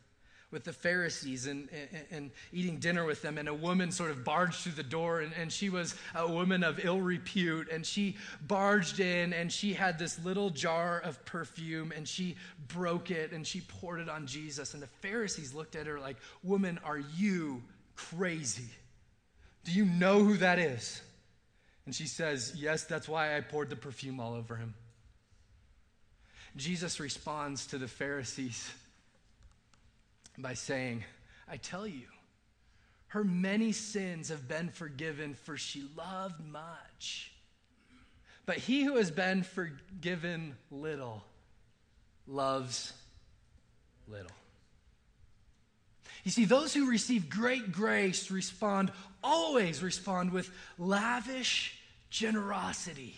with 0.53 0.63
the 0.63 0.71
Pharisees 0.71 1.47
and, 1.47 1.67
and, 1.71 2.05
and, 2.11 2.31
eating 2.53 2.77
dinner 2.77 3.03
with 3.03 3.23
them, 3.23 3.39
and 3.39 3.49
a 3.49 3.53
woman 3.53 3.91
sort 3.91 4.11
of 4.11 4.23
barged 4.23 4.57
through 4.57 4.73
the 4.73 4.83
door, 4.83 5.19
and, 5.19 5.33
and 5.33 5.51
she 5.51 5.69
was 5.69 5.95
a 6.13 6.31
woman 6.31 6.63
of 6.63 6.79
ill 6.85 7.01
repute, 7.01 7.69
and 7.71 7.83
she 7.83 8.15
barged 8.47 8.99
in, 8.99 9.33
and 9.33 9.51
she 9.51 9.73
had 9.73 9.97
this 9.97 10.23
little 10.23 10.51
jar 10.51 10.99
of 10.99 11.25
perfume, 11.25 11.91
and 11.91 12.07
she 12.07 12.35
broke 12.67 13.09
it, 13.09 13.33
and 13.33 13.45
she 13.45 13.61
poured 13.61 13.99
it 13.99 14.07
on 14.07 14.27
Jesus. 14.27 14.75
And 14.75 14.83
the 14.83 14.87
Pharisees 15.01 15.53
looked 15.53 15.75
at 15.75 15.87
her 15.87 15.99
like, 15.99 16.17
Woman, 16.43 16.79
are 16.85 16.99
you 16.99 17.63
crazy? 17.95 18.69
Do 19.65 19.71
you 19.71 19.85
know 19.85 20.23
who 20.23 20.37
that 20.37 20.59
is? 20.59 21.01
And 21.87 21.95
she 21.95 22.05
says, 22.05 22.53
Yes, 22.55 22.83
that's 22.83 23.09
why 23.09 23.35
I 23.35 23.41
poured 23.41 23.71
the 23.71 23.75
perfume 23.75 24.19
all 24.19 24.35
over 24.35 24.55
him. 24.55 24.75
Jesus 26.55 26.99
responds 26.99 27.65
to 27.67 27.79
the 27.79 27.87
Pharisees 27.87 28.71
by 30.37 30.53
saying, 30.53 31.03
I 31.47 31.57
tell 31.57 31.85
you, 31.85 32.07
her 33.07 33.23
many 33.23 33.71
sins 33.71 34.29
have 34.29 34.47
been 34.47 34.69
forgiven, 34.69 35.35
for 35.35 35.57
she 35.57 35.83
loved 35.95 36.43
much. 36.45 37.31
But 38.45 38.57
he 38.57 38.83
who 38.83 38.97
has 38.97 39.11
been 39.11 39.43
forgiven 39.43 40.55
little 40.71 41.23
loves 42.27 42.93
little. 44.07 44.31
You 46.23 46.31
see, 46.31 46.45
those 46.45 46.73
who 46.73 46.89
receive 46.89 47.29
great 47.29 47.71
grace 47.71 48.31
respond, 48.31 48.91
always 49.23 49.83
respond 49.83 50.31
with 50.31 50.49
lavish 50.77 51.77
generosity. 52.09 53.15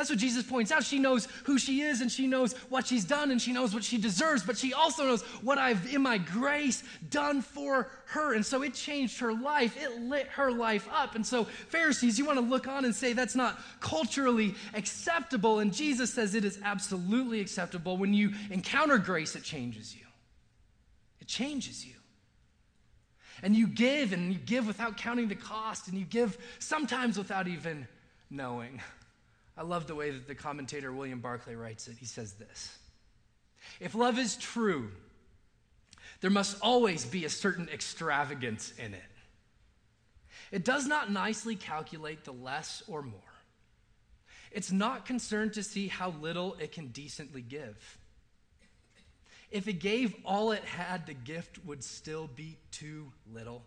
That's 0.00 0.08
what 0.08 0.18
Jesus 0.18 0.44
points 0.44 0.72
out. 0.72 0.82
She 0.82 0.98
knows 0.98 1.28
who 1.44 1.58
she 1.58 1.82
is 1.82 2.00
and 2.00 2.10
she 2.10 2.26
knows 2.26 2.54
what 2.70 2.86
she's 2.86 3.04
done 3.04 3.30
and 3.30 3.38
she 3.38 3.52
knows 3.52 3.74
what 3.74 3.84
she 3.84 3.98
deserves, 3.98 4.42
but 4.42 4.56
she 4.56 4.72
also 4.72 5.04
knows 5.04 5.20
what 5.42 5.58
I've, 5.58 5.92
in 5.94 6.00
my 6.00 6.16
grace, 6.16 6.82
done 7.10 7.42
for 7.42 7.90
her. 8.06 8.32
And 8.32 8.46
so 8.46 8.62
it 8.62 8.72
changed 8.72 9.20
her 9.20 9.34
life. 9.34 9.76
It 9.76 10.00
lit 10.00 10.26
her 10.28 10.52
life 10.52 10.88
up. 10.90 11.16
And 11.16 11.26
so, 11.26 11.44
Pharisees, 11.44 12.18
you 12.18 12.24
want 12.24 12.38
to 12.38 12.44
look 12.44 12.66
on 12.66 12.86
and 12.86 12.94
say 12.94 13.12
that's 13.12 13.34
not 13.34 13.60
culturally 13.80 14.54
acceptable. 14.72 15.58
And 15.58 15.70
Jesus 15.70 16.10
says 16.14 16.34
it 16.34 16.46
is 16.46 16.58
absolutely 16.64 17.40
acceptable. 17.40 17.98
When 17.98 18.14
you 18.14 18.32
encounter 18.50 18.96
grace, 18.96 19.36
it 19.36 19.42
changes 19.42 19.94
you. 19.94 20.06
It 21.20 21.28
changes 21.28 21.84
you. 21.84 21.92
And 23.42 23.54
you 23.54 23.66
give 23.66 24.14
and 24.14 24.32
you 24.32 24.38
give 24.38 24.66
without 24.66 24.96
counting 24.96 25.28
the 25.28 25.34
cost, 25.34 25.88
and 25.88 25.98
you 25.98 26.06
give 26.06 26.38
sometimes 26.58 27.18
without 27.18 27.48
even 27.48 27.86
knowing. 28.30 28.80
I 29.60 29.62
love 29.62 29.86
the 29.86 29.94
way 29.94 30.10
that 30.10 30.26
the 30.26 30.34
commentator 30.34 30.90
William 30.90 31.20
Barclay 31.20 31.54
writes 31.54 31.86
it. 31.86 31.98
He 31.98 32.06
says 32.06 32.32
this 32.32 32.78
If 33.78 33.94
love 33.94 34.18
is 34.18 34.36
true, 34.36 34.90
there 36.22 36.30
must 36.30 36.56
always 36.62 37.04
be 37.04 37.26
a 37.26 37.28
certain 37.28 37.68
extravagance 37.68 38.72
in 38.78 38.94
it. 38.94 39.02
It 40.50 40.64
does 40.64 40.86
not 40.86 41.12
nicely 41.12 41.56
calculate 41.56 42.24
the 42.24 42.32
less 42.32 42.82
or 42.88 43.02
more. 43.02 43.20
It's 44.50 44.72
not 44.72 45.04
concerned 45.04 45.52
to 45.52 45.62
see 45.62 45.88
how 45.88 46.14
little 46.22 46.56
it 46.58 46.72
can 46.72 46.86
decently 46.86 47.42
give. 47.42 47.98
If 49.50 49.68
it 49.68 49.74
gave 49.74 50.14
all 50.24 50.52
it 50.52 50.64
had, 50.64 51.04
the 51.04 51.12
gift 51.12 51.62
would 51.66 51.84
still 51.84 52.30
be 52.34 52.56
too 52.70 53.12
little. 53.30 53.66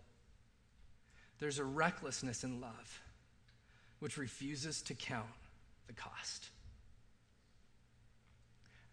There's 1.38 1.60
a 1.60 1.64
recklessness 1.64 2.44
in 2.44 2.62
love 2.62 3.02
which 4.00 4.18
refuses 4.18 4.82
to 4.82 4.96
count 4.96 5.28
the 5.88 5.94
cost. 5.94 6.50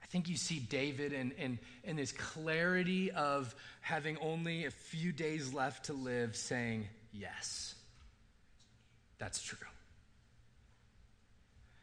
I 0.03 0.07
think 0.07 0.29
you 0.29 0.37
see 0.37 0.59
David 0.59 1.13
in, 1.13 1.33
in, 1.33 1.59
in 1.85 1.97
his 1.97 2.13
clarity 2.13 3.11
of 3.13 3.55
having 3.81 4.19
only 4.19 4.65
a 4.65 4.71
few 4.71 5.13
days 5.13 5.55
left 5.55 5.87
to 5.87 5.93
live 5.93 6.37
saying, 6.37 6.89
Yes, 7.13 7.75
that's 9.19 9.43
true. 9.43 9.59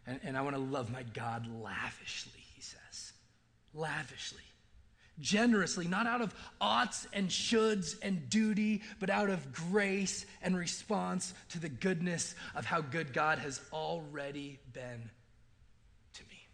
And, 0.06 0.20
and 0.24 0.38
I 0.38 0.42
want 0.42 0.56
to 0.56 0.62
love 0.62 0.92
my 0.92 1.04
God 1.14 1.46
lavishly, 1.62 2.42
he 2.56 2.62
says. 2.62 3.12
Lavishly 3.74 4.44
generously, 5.20 5.88
not 5.88 6.08
out 6.08 6.22
of 6.22 6.34
oughts 6.62 7.08
and 7.14 7.30
shoulds 7.30 7.96
and 8.02 8.30
duty, 8.30 8.82
but 9.00 9.10
out 9.10 9.30
of 9.30 9.54
grace 9.54 10.26
and 10.42 10.58
response 10.58 11.34
to 11.50 11.60
the 11.60 11.70
goodness 11.70 12.36
of 12.56 12.66
how 12.66 12.82
good 12.82 13.14
God 13.14 13.40
has 13.40 13.62
already 13.74 14.60
been 14.74 15.10
to 16.14 16.24
me. 16.30 16.48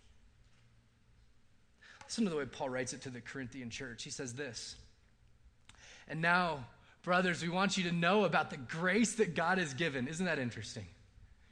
Listen 2.05 2.23
to 2.25 2.29
the 2.29 2.37
way 2.37 2.45
Paul 2.45 2.69
writes 2.69 2.93
it 2.93 3.01
to 3.01 3.09
the 3.09 3.21
Corinthian 3.21 3.69
church. 3.69 4.03
He 4.03 4.09
says 4.09 4.33
this 4.33 4.75
And 6.07 6.21
now, 6.21 6.65
brothers, 7.03 7.41
we 7.41 7.49
want 7.49 7.77
you 7.77 7.83
to 7.85 7.91
know 7.91 8.23
about 8.23 8.49
the 8.49 8.57
grace 8.57 9.15
that 9.15 9.35
God 9.35 9.57
has 9.57 9.73
given. 9.73 10.07
Isn't 10.07 10.25
that 10.25 10.39
interesting? 10.39 10.85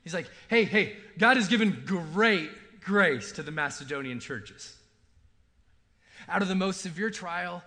He's 0.04 0.14
like, 0.14 0.28
hey, 0.48 0.64
hey, 0.64 0.96
God 1.20 1.38
has 1.38 1.48
given 1.48 1.84
great 1.86 2.50
grace 2.82 3.34
to 3.34 3.44
the 3.44 3.52
Macedonian 3.52 4.20
churches 4.20 4.76
out 6.32 6.42
of 6.42 6.48
the 6.48 6.56
most 6.56 6.82
severe 6.82 7.10
trial, 7.10 7.62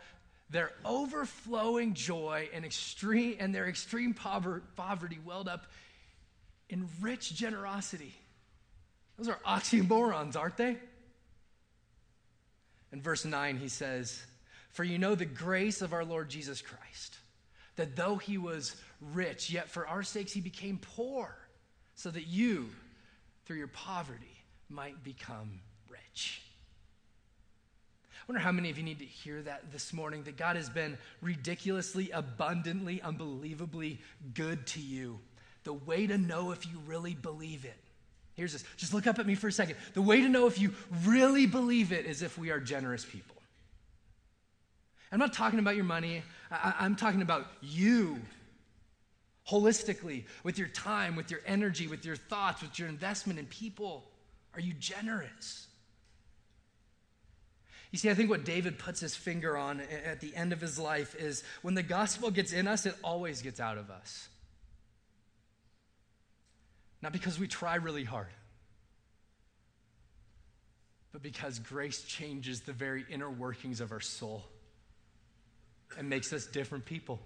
their 0.50 0.72
overflowing 0.85 1.94
joy 1.94 2.48
and 2.55 2.64
extreme 2.64 3.37
and 3.38 3.55
their 3.55 3.68
extreme 3.68 4.14
poverty 4.14 5.18
welled 5.24 5.48
up 5.48 5.66
in 6.70 6.88
rich 7.00 7.35
generosity. 7.35 8.14
Those 9.18 9.29
are 9.29 9.38
oxymorons, 9.46 10.37
aren't 10.37 10.57
they? 10.57 10.77
In 12.92 13.03
verse 13.03 13.24
9, 13.24 13.59
he 13.59 13.68
says, 13.68 14.22
For 14.70 14.83
you 14.83 14.98
know 14.98 15.14
the 15.14 15.24
grace 15.24 15.83
of 15.83 15.92
our 15.92 16.05
Lord 16.05 16.29
Jesus 16.29 16.62
Christ, 16.62 17.18
that 17.77 17.96
though 17.96 18.16
he 18.16 18.38
was 18.38 18.77
rich, 19.12 19.50
yet 19.50 19.68
for 19.68 19.87
our 19.87 20.03
sakes 20.03 20.33
he 20.33 20.40
became 20.40 20.79
poor, 20.79 21.37
so 21.96 22.11
that 22.11 22.27
you, 22.27 22.70
through 23.44 23.59
your 23.59 23.68
poverty, 23.68 24.44
might 24.68 25.03
become 25.05 25.61
rich. 25.88 26.40
I 28.24 28.32
wonder 28.32 28.40
how 28.40 28.52
many 28.52 28.70
of 28.70 28.78
you 28.78 28.84
need 28.84 29.00
to 29.00 29.04
hear 29.04 29.42
that 29.42 29.70
this 29.70 29.92
morning 29.92 30.22
that 30.22 30.38
God 30.38 30.56
has 30.56 30.70
been 30.70 30.96
ridiculously, 31.20 32.10
abundantly, 32.10 33.02
unbelievably 33.02 34.00
good 34.32 34.66
to 34.68 34.80
you. 34.80 35.18
The 35.64 35.74
way 35.74 36.06
to 36.06 36.16
know 36.16 36.50
if 36.50 36.66
you 36.66 36.80
really 36.87 37.12
believe 37.12 37.66
it. 37.66 37.76
Here's 38.32 38.54
this. 38.54 38.64
Just 38.78 38.94
look 38.94 39.06
up 39.06 39.18
at 39.18 39.26
me 39.26 39.34
for 39.34 39.48
a 39.48 39.52
second. 39.52 39.76
The 39.92 40.00
way 40.00 40.22
to 40.22 40.28
know 40.30 40.46
if 40.46 40.58
you 40.58 40.72
really 41.04 41.44
believe 41.44 41.92
it 41.92 42.06
is 42.06 42.22
if 42.22 42.38
we 42.38 42.48
are 42.50 42.58
generous 42.58 43.04
people. 43.04 43.37
I'm 45.12 45.18
not 45.18 45.34
talking 45.34 45.58
about 45.58 45.76
your 45.76 45.84
money, 45.84 46.22
I- 46.50 46.76
I'm 46.80 46.96
talking 46.96 47.20
about 47.20 47.46
you 47.60 48.22
holistically, 49.46 50.24
with 50.44 50.56
your 50.56 50.68
time, 50.68 51.14
with 51.14 51.30
your 51.30 51.40
energy, 51.44 51.88
with 51.88 52.06
your 52.06 52.16
thoughts, 52.16 52.62
with 52.62 52.78
your 52.78 52.88
investment 52.88 53.38
in 53.38 53.44
people. 53.46 54.10
Are 54.54 54.60
you 54.60 54.72
generous? 54.72 55.66
You 57.94 57.98
see, 57.98 58.11
I 58.11 58.14
think 58.14 58.28
what 58.28 58.44
David 58.44 58.80
puts 58.80 58.98
his 58.98 59.14
finger 59.14 59.57
on 59.57 59.80
at 60.04 60.18
the 60.18 60.35
end 60.35 60.52
of 60.52 60.61
his 60.61 60.80
life 60.80 61.14
is 61.14 61.44
when 61.62 61.74
the 61.74 61.83
gospel 61.85 62.33
gets 62.33 62.52
in 62.52 62.66
us, 62.66 62.87
it 62.87 62.96
always 63.04 63.40
gets 63.40 63.61
out 63.61 63.78
of 63.78 63.88
us. 63.88 64.28
Not 67.02 67.12
because 67.12 67.38
we 67.38 67.46
try 67.46 67.76
really 67.76 68.02
hard, 68.02 68.33
but 71.12 71.22
because 71.22 71.61
grace 71.61 72.02
changes 72.02 72.62
the 72.62 72.72
very 72.72 73.07
inner 73.09 73.30
workings 73.30 73.80
of 73.80 73.92
our 73.92 74.00
soul 74.00 74.42
and 75.96 76.11
makes 76.11 76.33
us 76.33 76.46
different 76.46 76.87
people. 76.87 77.20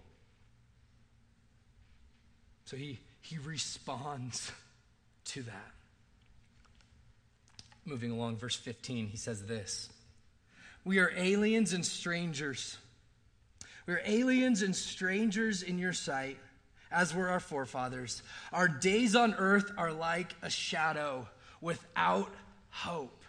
So 2.67 2.77
he, 2.77 2.99
he 3.23 3.39
responds 3.39 4.53
to 5.29 5.45
that. 5.45 5.71
Moving 7.87 8.11
along, 8.11 8.37
verse 8.37 8.57
15, 8.57 9.07
he 9.07 9.17
says 9.17 9.47
this 9.47 9.89
We 10.89 11.01
are 11.01 11.13
aliens 11.15 11.75
and 11.75 11.85
strangers. 11.85 12.79
We 13.85 13.93
are 13.93 14.01
aliens 14.07 14.63
and 14.63 14.75
strangers 14.75 15.63
in 15.63 15.79
your 15.79 15.93
sight, 15.93 16.39
as 16.91 17.15
were 17.15 17.29
our 17.29 17.41
forefathers. 17.41 18.23
Our 18.55 18.69
days 18.69 19.15
on 19.15 19.35
earth 19.35 19.71
are 19.77 19.93
like 19.93 20.35
a 20.41 20.49
shadow 20.49 21.29
without 21.61 22.33
hope. 22.71 23.23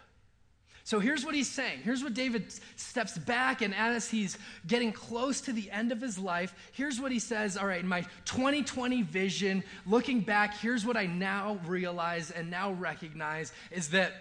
So 0.84 1.00
here's 1.00 1.22
what 1.22 1.34
he's 1.34 1.50
saying. 1.50 1.80
Here's 1.84 2.02
what 2.02 2.14
David 2.14 2.50
steps 2.76 3.18
back, 3.18 3.60
and 3.60 3.74
as 3.74 4.08
he's 4.08 4.38
getting 4.66 4.90
close 4.90 5.42
to 5.42 5.52
the 5.52 5.70
end 5.70 5.92
of 5.92 6.00
his 6.00 6.18
life, 6.18 6.54
here's 6.72 6.98
what 6.98 7.12
he 7.12 7.18
says 7.18 7.58
All 7.58 7.66
right, 7.66 7.84
my 7.84 8.00
2020 8.24 9.02
vision, 9.02 9.62
looking 9.84 10.20
back, 10.20 10.56
here's 10.56 10.86
what 10.86 10.96
I 10.96 11.04
now 11.04 11.60
realize 11.66 12.30
and 12.30 12.50
now 12.50 12.72
recognize 12.72 13.52
is 13.70 13.90
that 13.90 14.14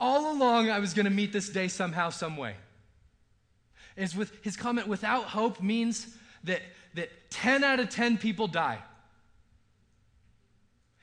all 0.00 0.32
along 0.32 0.70
I 0.70 0.78
was 0.78 0.94
going 0.94 1.04
to 1.04 1.10
meet 1.10 1.32
this 1.32 1.48
day 1.48 1.68
somehow, 1.68 2.10
some 2.10 2.36
way. 2.36 2.54
Is 3.96 4.16
with 4.16 4.32
his 4.42 4.56
comment, 4.56 4.88
without 4.88 5.24
hope 5.24 5.60
means 5.60 6.06
that, 6.44 6.62
that 6.94 7.10
10 7.30 7.64
out 7.64 7.80
of 7.80 7.90
10 7.90 8.18
people 8.18 8.46
die. 8.46 8.78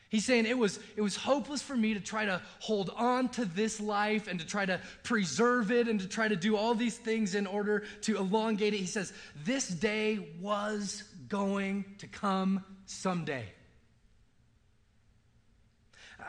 He's 0.09 0.25
saying 0.25 0.45
it 0.45 0.57
was, 0.57 0.79
it 0.95 1.01
was 1.01 1.17
hopeless 1.17 1.61
for 1.61 1.75
me 1.75 1.93
to 1.93 1.99
try 1.99 2.25
to 2.25 2.41
hold 2.59 2.91
on 2.95 3.27
to 3.29 3.43
this 3.43 3.81
life 3.81 4.27
and 4.27 4.39
to 4.39 4.47
try 4.47 4.65
to 4.65 4.79
preserve 5.03 5.69
it 5.69 5.89
and 5.89 5.99
to 5.99 6.07
try 6.07 6.29
to 6.29 6.35
do 6.35 6.55
all 6.55 6.75
these 6.75 6.97
things 6.97 7.35
in 7.35 7.45
order 7.45 7.83
to 8.03 8.17
elongate 8.17 8.73
it. 8.73 8.77
He 8.77 8.85
says, 8.85 9.11
This 9.43 9.67
day 9.67 10.19
was 10.39 11.03
going 11.27 11.83
to 11.97 12.07
come 12.07 12.63
someday. 12.85 13.45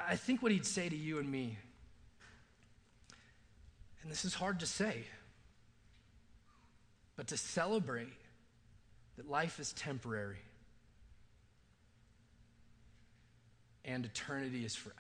I 0.09 0.17
think 0.17 0.43
what 0.43 0.51
he'd 0.51 0.67
say 0.67 0.89
to 0.89 0.97
you 0.97 1.19
and 1.19 1.31
me, 1.31 1.57
and 4.09 4.13
this 4.15 4.25
is 4.25 4.33
hard 4.33 4.61
to 4.61 4.67
say, 4.67 5.05
but 7.15 7.27
to 7.27 7.37
celebrate 7.37 8.09
that 9.19 9.29
life 9.29 9.61
is 9.61 9.75
temporary 9.75 10.39
and 13.85 14.07
eternity 14.07 14.65
is 14.65 14.75
forever. 14.75 14.97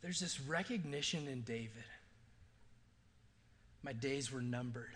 There's 0.00 0.20
this 0.20 0.40
recognition 0.40 1.26
in 1.26 1.40
David. 1.40 1.72
My 3.82 3.94
days 3.94 4.30
were 4.30 4.42
numbered. 4.42 4.94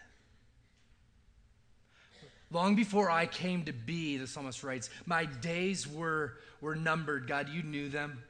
Long 2.53 2.77
before 2.77 3.11
I 3.11 3.27
came 3.27 3.65
to 3.65 3.73
be, 3.73 4.17
the 4.17 4.29
psalmist 4.29 4.63
writes, 4.63 4.91
my 5.07 5.25
days 5.25 5.89
were, 5.89 6.35
were 6.61 6.77
numbered. 6.77 7.27
God, 7.27 7.49
you 7.49 7.65
knew 7.65 7.89
them. 7.89 8.23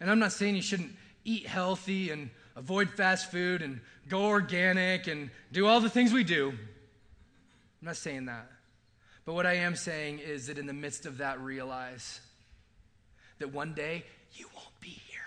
And 0.00 0.10
I'm 0.10 0.18
not 0.18 0.32
saying 0.32 0.56
you 0.56 0.62
shouldn't 0.62 0.96
eat 1.24 1.46
healthy 1.46 2.10
and 2.10 2.30
avoid 2.56 2.90
fast 2.90 3.30
food 3.30 3.62
and 3.62 3.80
go 4.08 4.26
organic 4.26 5.06
and 5.06 5.30
do 5.52 5.66
all 5.66 5.80
the 5.80 5.90
things 5.90 6.12
we 6.12 6.24
do. 6.24 6.48
I'm 6.50 7.86
not 7.86 7.96
saying 7.96 8.26
that. 8.26 8.50
But 9.24 9.34
what 9.34 9.46
I 9.46 9.54
am 9.54 9.76
saying 9.76 10.18
is 10.18 10.46
that 10.46 10.58
in 10.58 10.66
the 10.66 10.72
midst 10.72 11.06
of 11.06 11.18
that, 11.18 11.40
realize 11.40 12.20
that 13.38 13.52
one 13.52 13.74
day 13.74 14.04
you 14.32 14.46
won't 14.54 14.80
be 14.80 14.88
here. 14.88 15.20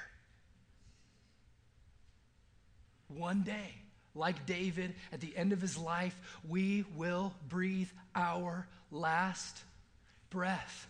One 3.15 3.43
day, 3.43 3.75
like 4.15 4.45
David, 4.45 4.95
at 5.11 5.21
the 5.21 5.35
end 5.37 5.53
of 5.53 5.61
his 5.61 5.77
life, 5.77 6.19
we 6.47 6.85
will 6.95 7.33
breathe 7.47 7.89
our 8.15 8.67
last 8.91 9.57
breath. 10.29 10.87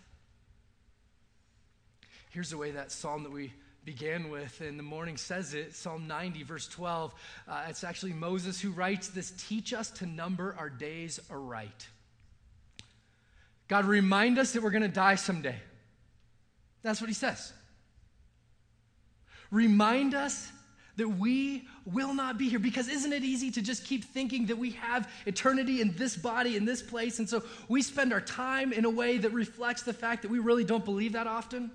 Here's 2.32 2.50
the 2.50 2.58
way 2.58 2.72
that 2.72 2.92
psalm 2.92 3.24
that 3.24 3.32
we 3.32 3.54
began 3.86 4.30
with 4.30 4.62
in 4.62 4.78
the 4.78 4.84
morning 4.84 5.18
says 5.18 5.54
it 5.54 5.76
Psalm 5.76 6.08
90, 6.08 6.44
verse 6.44 6.68
12. 6.68 7.14
Uh, 7.48 7.66
it's 7.68 7.84
actually 7.84 8.14
Moses 8.14 8.60
who 8.60 8.72
writes 8.72 9.10
this 9.10 9.32
Teach 9.48 9.74
us 9.74 9.92
to 9.92 10.06
number 10.06 10.56
our 10.58 10.70
days 10.70 11.20
aright. 11.30 11.88
God, 13.68 13.86
remind 13.86 14.40
us 14.40 14.54
that 14.54 14.64
we're 14.64 14.72
going 14.72 14.84
to 14.84 14.88
die 14.88 15.16
someday. 15.16 15.56
That's 16.82 17.02
what 17.02 17.10
he 17.10 17.14
says. 17.14 17.52
Remind 19.52 20.14
us 20.14 20.52
that 20.96 21.08
we 21.08 21.68
will 21.86 22.14
not 22.14 22.38
be 22.38 22.50
here 22.50 22.60
because 22.60 22.88
isn't 22.88 23.14
it 23.14 23.24
easy 23.24 23.52
to 23.52 23.62
just 23.62 23.86
keep 23.86 24.04
thinking 24.04 24.46
that 24.48 24.58
we 24.58 24.72
have 24.72 25.10
eternity 25.26 25.82
in 25.82 25.96
this 25.96 26.16
body 26.16 26.56
in 26.56 26.66
this 26.66 26.84
place 26.84 27.18
and 27.18 27.28
so 27.28 27.42
we 27.68 27.82
spend 27.82 28.14
our 28.14 28.22
time 28.22 28.72
in 28.72 28.86
a 28.86 28.90
way 28.90 29.18
that 29.18 29.32
reflects 29.32 29.82
the 29.82 29.94
fact 29.94 30.22
that 30.22 30.30
we 30.30 30.38
really 30.38 30.64
don't 30.64 30.86
believe 30.86 31.14
that 31.14 31.26
often 31.26 31.72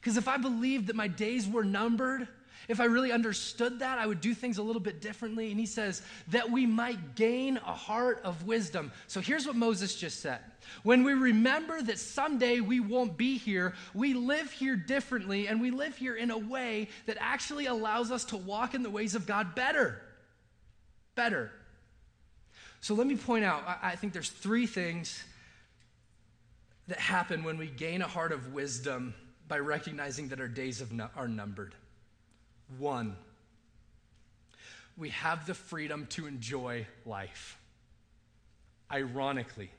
because 0.00 0.16
if 0.16 0.28
I 0.28 0.36
believed 0.36 0.86
that 0.88 0.96
my 0.96 1.08
days 1.08 1.48
were 1.48 1.64
numbered, 1.64 2.28
if 2.68 2.80
I 2.80 2.84
really 2.84 3.12
understood 3.12 3.78
that, 3.78 3.98
I 3.98 4.06
would 4.06 4.20
do 4.20 4.34
things 4.34 4.58
a 4.58 4.62
little 4.62 4.80
bit 4.80 5.00
differently. 5.00 5.50
And 5.50 5.58
he 5.58 5.64
says, 5.64 6.02
that 6.28 6.50
we 6.50 6.66
might 6.66 7.14
gain 7.14 7.56
a 7.56 7.72
heart 7.72 8.20
of 8.24 8.46
wisdom. 8.46 8.92
So 9.06 9.20
here's 9.20 9.46
what 9.46 9.56
Moses 9.56 9.96
just 9.96 10.20
said. 10.20 10.40
When 10.82 11.02
we 11.02 11.14
remember 11.14 11.80
that 11.80 11.98
someday 11.98 12.60
we 12.60 12.78
won't 12.78 13.16
be 13.16 13.38
here, 13.38 13.74
we 13.94 14.12
live 14.12 14.52
here 14.52 14.76
differently, 14.76 15.48
and 15.48 15.62
we 15.62 15.70
live 15.70 15.96
here 15.96 16.14
in 16.14 16.30
a 16.30 16.36
way 16.36 16.88
that 17.06 17.16
actually 17.20 17.66
allows 17.66 18.10
us 18.10 18.26
to 18.26 18.36
walk 18.36 18.74
in 18.74 18.82
the 18.82 18.90
ways 18.90 19.14
of 19.14 19.26
God 19.26 19.54
better. 19.54 20.02
Better. 21.14 21.50
So 22.80 22.94
let 22.94 23.06
me 23.06 23.16
point 23.16 23.46
out, 23.46 23.62
I 23.82 23.96
think 23.96 24.12
there's 24.12 24.28
three 24.28 24.66
things 24.66 25.22
that 26.86 26.98
happen 26.98 27.44
when 27.44 27.56
we 27.56 27.66
gain 27.66 28.02
a 28.02 28.06
heart 28.06 28.32
of 28.32 28.52
wisdom 28.52 29.14
by 29.48 29.58
recognizing 29.58 30.28
that 30.28 30.40
our 30.40 30.48
days 30.48 30.82
are 31.16 31.28
numbered. 31.28 31.74
One, 32.78 33.16
we 34.96 35.10
have 35.10 35.46
the 35.46 35.54
freedom 35.54 36.06
to 36.10 36.26
enjoy 36.26 36.86
life. 37.06 37.58
Ironically, 38.92 39.70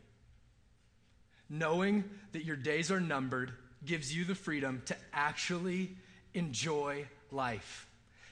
knowing 1.49 2.03
that 2.31 2.45
your 2.45 2.55
days 2.55 2.91
are 2.91 2.99
numbered 2.99 3.51
gives 3.85 4.15
you 4.15 4.25
the 4.25 4.35
freedom 4.35 4.81
to 4.85 4.95
actually 5.13 5.95
enjoy 6.33 7.07
life. 7.31 7.88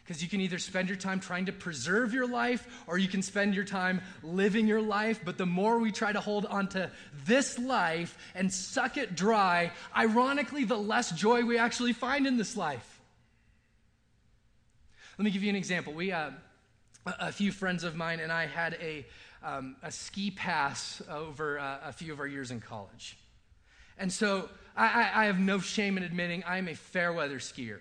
Because 0.07 0.23
you 0.23 0.29
can 0.29 0.39
either 0.39 0.57
spend 0.57 0.87
your 0.87 0.97
time 0.97 1.19
trying 1.19 1.47
to 1.47 1.51
preserve 1.51 2.13
your 2.13 2.25
life 2.25 2.65
or 2.87 2.97
you 2.97 3.09
can 3.09 3.21
spend 3.21 3.53
your 3.53 3.65
time 3.65 3.99
living 4.23 4.65
your 4.65 4.81
life. 4.81 5.19
But 5.25 5.37
the 5.37 5.45
more 5.45 5.79
we 5.79 5.91
try 5.91 6.13
to 6.13 6.21
hold 6.21 6.45
onto 6.45 6.85
this 7.25 7.59
life 7.59 8.17
and 8.33 8.51
suck 8.51 8.95
it 8.95 9.15
dry, 9.15 9.73
ironically, 9.93 10.63
the 10.63 10.77
less 10.77 11.11
joy 11.11 11.43
we 11.43 11.57
actually 11.57 11.91
find 11.91 12.25
in 12.25 12.37
this 12.37 12.55
life. 12.55 13.01
Let 15.17 15.25
me 15.25 15.31
give 15.31 15.43
you 15.43 15.49
an 15.49 15.57
example. 15.57 15.91
We, 15.91 16.13
uh, 16.13 16.29
a 17.05 17.33
few 17.33 17.51
friends 17.51 17.83
of 17.83 17.97
mine 17.97 18.21
and 18.21 18.31
I 18.31 18.45
had 18.45 18.77
a, 18.81 19.05
um, 19.43 19.75
a 19.83 19.91
ski 19.91 20.31
pass 20.31 21.01
over 21.11 21.59
uh, 21.59 21.79
a 21.83 21.91
few 21.91 22.13
of 22.13 22.21
our 22.21 22.27
years 22.27 22.49
in 22.49 22.61
college. 22.61 23.17
And 23.97 24.09
so 24.09 24.47
I, 24.73 25.09
I 25.13 25.25
have 25.25 25.37
no 25.37 25.59
shame 25.59 25.97
in 25.97 26.03
admitting 26.03 26.45
I'm 26.47 26.69
a 26.69 26.75
fair 26.75 27.11
weather 27.11 27.39
skier. 27.39 27.79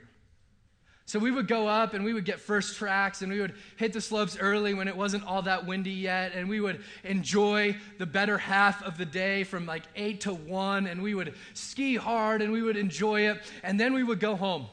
So 1.07 1.21
we 1.21 1.31
would 1.31 1.47
go 1.47 1.69
up 1.69 1.95
and 1.95 2.05
we 2.05 2.12
would 2.12 2.25
get 2.25 2.40
first 2.40 2.77
tracks 2.77 3.23
and 3.23 3.31
we 3.31 3.40
would 3.40 3.55
hit 3.77 3.92
the 3.92 4.01
slopes 4.01 4.37
early 4.40 4.75
when 4.75 4.88
it 4.88 4.97
wasn't 4.97 5.25
all 5.25 5.40
that 5.42 5.64
windy 5.64 5.92
yet. 5.92 6.33
And 6.35 6.49
we 6.49 6.61
would 6.61 6.83
enjoy 7.05 7.77
the 7.99 8.07
better 8.07 8.37
half 8.37 8.83
of 8.83 8.99
the 8.99 9.05
day 9.05 9.45
from 9.45 9.66
like 9.66 9.85
8 9.95 10.23
to 10.23 10.35
1. 10.35 10.88
And 10.88 11.01
we 11.01 11.14
would 11.14 11.35
ski 11.55 11.95
hard 11.95 12.42
and 12.42 12.53
we 12.53 12.61
would 12.61 12.77
enjoy 12.77 13.31
it. 13.31 13.40
And 13.62 13.79
then 13.79 13.95
we 13.95 14.03
would 14.03 14.19
go 14.19 14.35
home 14.35 14.66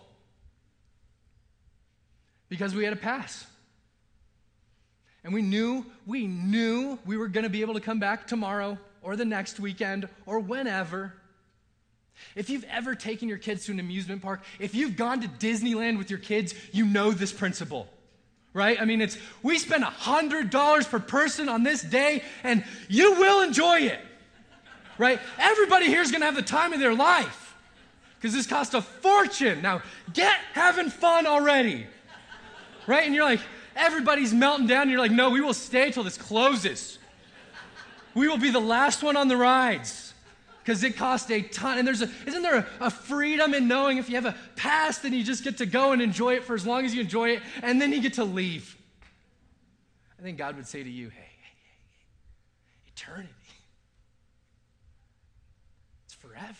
because 2.49 2.73
we 2.73 2.83
had 2.83 2.93
a 2.93 2.97
pass. 2.97 3.45
And 5.23 5.35
we 5.35 5.43
knew, 5.43 5.85
we 6.07 6.25
knew 6.25 6.97
we 7.05 7.15
were 7.15 7.27
going 7.27 7.43
to 7.43 7.49
be 7.49 7.61
able 7.61 7.75
to 7.75 7.79
come 7.79 7.99
back 7.99 8.25
tomorrow 8.25 8.79
or 9.03 9.15
the 9.15 9.23
next 9.23 9.59
weekend 9.59 10.09
or 10.25 10.39
whenever. 10.39 11.13
If 12.35 12.49
you've 12.49 12.65
ever 12.65 12.95
taken 12.95 13.29
your 13.29 13.37
kids 13.37 13.65
to 13.65 13.71
an 13.71 13.79
amusement 13.79 14.21
park, 14.21 14.41
if 14.59 14.73
you've 14.73 14.95
gone 14.95 15.21
to 15.21 15.27
Disneyland 15.27 15.97
with 15.97 16.09
your 16.09 16.19
kids, 16.19 16.53
you 16.71 16.85
know 16.85 17.11
this 17.11 17.31
principle. 17.31 17.87
Right? 18.53 18.79
I 18.79 18.85
mean, 18.85 19.01
it's 19.01 19.17
we 19.41 19.57
spend 19.57 19.83
$100 19.83 20.89
per 20.89 20.99
person 20.99 21.49
on 21.49 21.63
this 21.63 21.81
day 21.81 22.23
and 22.43 22.63
you 22.87 23.13
will 23.13 23.41
enjoy 23.41 23.81
it. 23.81 23.99
Right? 24.97 25.19
Everybody 25.39 25.87
here 25.87 26.01
is 26.01 26.11
going 26.11 26.21
to 26.21 26.25
have 26.25 26.35
the 26.35 26.43
time 26.43 26.71
of 26.71 26.79
their 26.79 26.93
life 26.93 27.55
because 28.15 28.33
this 28.33 28.45
cost 28.45 28.75
a 28.75 28.81
fortune. 28.81 29.61
Now, 29.61 29.81
get 30.13 30.37
having 30.53 30.89
fun 30.89 31.25
already. 31.25 31.87
Right? 32.85 33.05
And 33.05 33.15
you're 33.15 33.25
like, 33.25 33.41
everybody's 33.75 34.33
melting 34.33 34.67
down. 34.67 34.83
And 34.83 34.91
you're 34.91 34.99
like, 34.99 35.11
no, 35.11 35.31
we 35.31 35.41
will 35.41 35.53
stay 35.53 35.89
till 35.89 36.03
this 36.03 36.17
closes. 36.17 36.99
We 38.13 38.27
will 38.27 38.37
be 38.37 38.51
the 38.51 38.61
last 38.61 39.01
one 39.01 39.17
on 39.17 39.27
the 39.27 39.37
rides 39.37 40.12
because 40.63 40.83
it 40.83 40.95
costs 40.95 41.29
a 41.29 41.41
ton. 41.41 41.77
And 41.77 41.87
there's 41.87 42.01
a, 42.01 42.09
isn't 42.25 42.41
there 42.41 42.57
a, 42.57 42.67
a, 42.85 42.89
freedom 42.89 43.53
in 43.53 43.67
knowing 43.67 43.97
if 43.97 44.09
you 44.09 44.15
have 44.15 44.25
a 44.25 44.35
past, 44.55 45.03
then 45.03 45.13
you 45.13 45.23
just 45.23 45.43
get 45.43 45.57
to 45.57 45.65
go 45.65 45.91
and 45.91 46.01
enjoy 46.01 46.35
it 46.35 46.43
for 46.43 46.55
as 46.55 46.65
long 46.65 46.85
as 46.85 46.95
you 46.95 47.01
enjoy 47.01 47.31
it, 47.31 47.41
and 47.61 47.81
then 47.81 47.91
you 47.91 48.01
get 48.01 48.13
to 48.13 48.23
leave. 48.23 48.77
I 50.17 50.23
think 50.23 50.37
God 50.37 50.55
would 50.55 50.67
say 50.67 50.81
to 50.81 50.89
you, 50.89 51.09
hey, 51.09 51.19
hey, 51.19 51.25
hey, 51.41 51.81
hey 52.85 52.91
eternity. 52.95 53.33
It's 56.05 56.13
forever. 56.13 56.55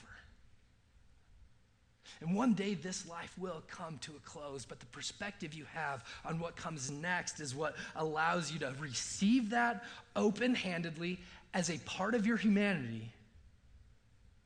And 2.19 2.35
one 2.35 2.53
day 2.53 2.73
this 2.73 3.07
life 3.07 3.33
will 3.37 3.63
come 3.69 3.97
to 3.99 4.11
a 4.11 4.19
close, 4.29 4.65
but 4.65 4.79
the 4.79 4.85
perspective 4.87 5.53
you 5.53 5.65
have 5.73 6.05
on 6.25 6.39
what 6.39 6.55
comes 6.57 6.91
next 6.91 7.39
is 7.39 7.55
what 7.55 7.75
allows 7.95 8.51
you 8.51 8.59
to 8.59 8.73
receive 8.79 9.49
that 9.51 9.83
open 10.15 10.55
handedly 10.55 11.19
as 11.53 11.69
a 11.69 11.77
part 11.79 12.15
of 12.15 12.25
your 12.25 12.37
humanity 12.37 13.12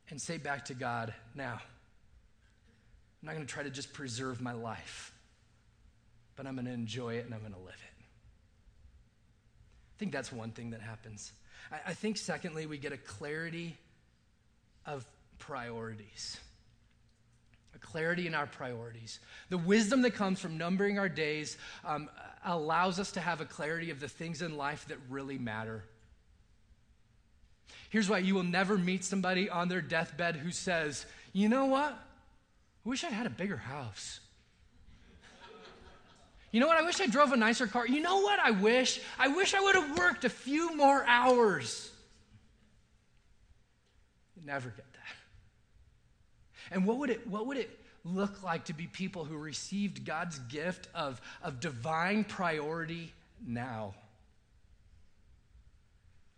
and 0.10 0.22
say 0.22 0.38
back 0.38 0.66
to 0.66 0.74
God, 0.74 1.14
now, 1.36 1.60
I'm 3.22 3.26
not 3.26 3.36
going 3.36 3.46
to 3.46 3.54
try 3.54 3.64
to 3.64 3.70
just 3.70 3.94
preserve 3.94 4.42
my 4.42 4.54
life, 4.54 5.12
but 6.36 6.46
I'm 6.46 6.56
going 6.56 6.66
to 6.66 6.72
enjoy 6.72 7.16
it 7.16 7.26
and 7.26 7.34
I'm 7.34 7.42
going 7.42 7.54
to 7.54 7.60
live 7.60 7.70
it. 7.70 8.04
I 9.96 10.00
think 10.00 10.12
that's 10.12 10.32
one 10.32 10.52
thing 10.52 10.70
that 10.72 10.82
happens. 10.82 11.32
I, 11.72 11.92
I 11.92 11.94
think, 11.94 12.18
secondly, 12.18 12.68
we 12.68 12.78
get 12.78 12.94
a 12.94 12.98
clarity 12.98 13.76
of 14.86 15.06
priorities. 15.40 16.38
A 17.76 17.80
clarity 17.80 18.28
in 18.28 18.36
our 18.36 18.48
priorities. 18.48 19.20
The 19.50 19.58
wisdom 19.58 20.02
that 20.04 20.12
comes 20.12 20.40
from 20.40 20.58
numbering 20.58 21.00
our 21.00 21.10
days 21.10 21.58
um, 21.84 22.10
allows 22.46 23.00
us 23.00 23.12
to 23.14 23.20
have 23.20 23.42
a 23.42 23.46
clarity 23.46 23.90
of 23.90 24.00
the 24.00 24.08
things 24.08 24.42
in 24.42 24.56
life 24.56 24.88
that 24.88 24.98
really 25.10 25.38
matter. 25.38 25.84
Here's 27.90 28.10
why 28.10 28.20
you 28.20 28.36
will 28.36 28.44
never 28.44 28.78
meet 28.78 29.04
somebody 29.04 29.50
on 29.50 29.70
their 29.70 29.82
deathbed 29.82 30.36
who 30.36 30.52
says, 30.52 31.06
You 31.34 31.50
know 31.50 31.66
what? 31.66 31.92
I 31.92 32.90
wish 32.90 33.04
I 33.04 33.10
had 33.10 33.26
a 33.26 33.30
bigger 33.30 33.58
house. 33.58 34.20
You 36.52 36.62
know 36.62 36.68
what? 36.68 36.78
I 36.78 36.84
wish 36.84 37.02
I 37.02 37.08
drove 37.08 37.34
a 37.34 37.38
nicer 37.38 37.68
car. 37.68 37.86
You 37.86 38.02
know 38.02 38.22
what? 38.22 38.40
I 38.40 38.52
wish. 38.52 39.02
I 39.20 39.28
wish 39.28 39.54
I 39.54 39.60
would 39.60 39.76
have 39.76 39.98
worked 39.98 40.26
a 40.26 40.30
few 40.30 40.76
more 40.76 41.04
hours. 41.06 41.92
You 44.36 44.44
never 44.46 44.70
get 44.70 44.92
that. 44.94 45.16
And 46.72 46.86
what 46.86 46.98
would 46.98 47.10
it, 47.10 47.28
what 47.28 47.48
would 47.48 47.58
it 47.58 47.70
look 48.04 48.44
like 48.44 48.66
to 48.66 48.74
be 48.74 48.88
people 48.88 49.26
who 49.26 49.38
received 49.38 50.06
God's 50.06 50.40
gift 50.40 50.88
of, 50.96 51.22
of 51.44 51.60
divine 51.60 52.24
priority 52.24 53.14
now? 53.46 53.94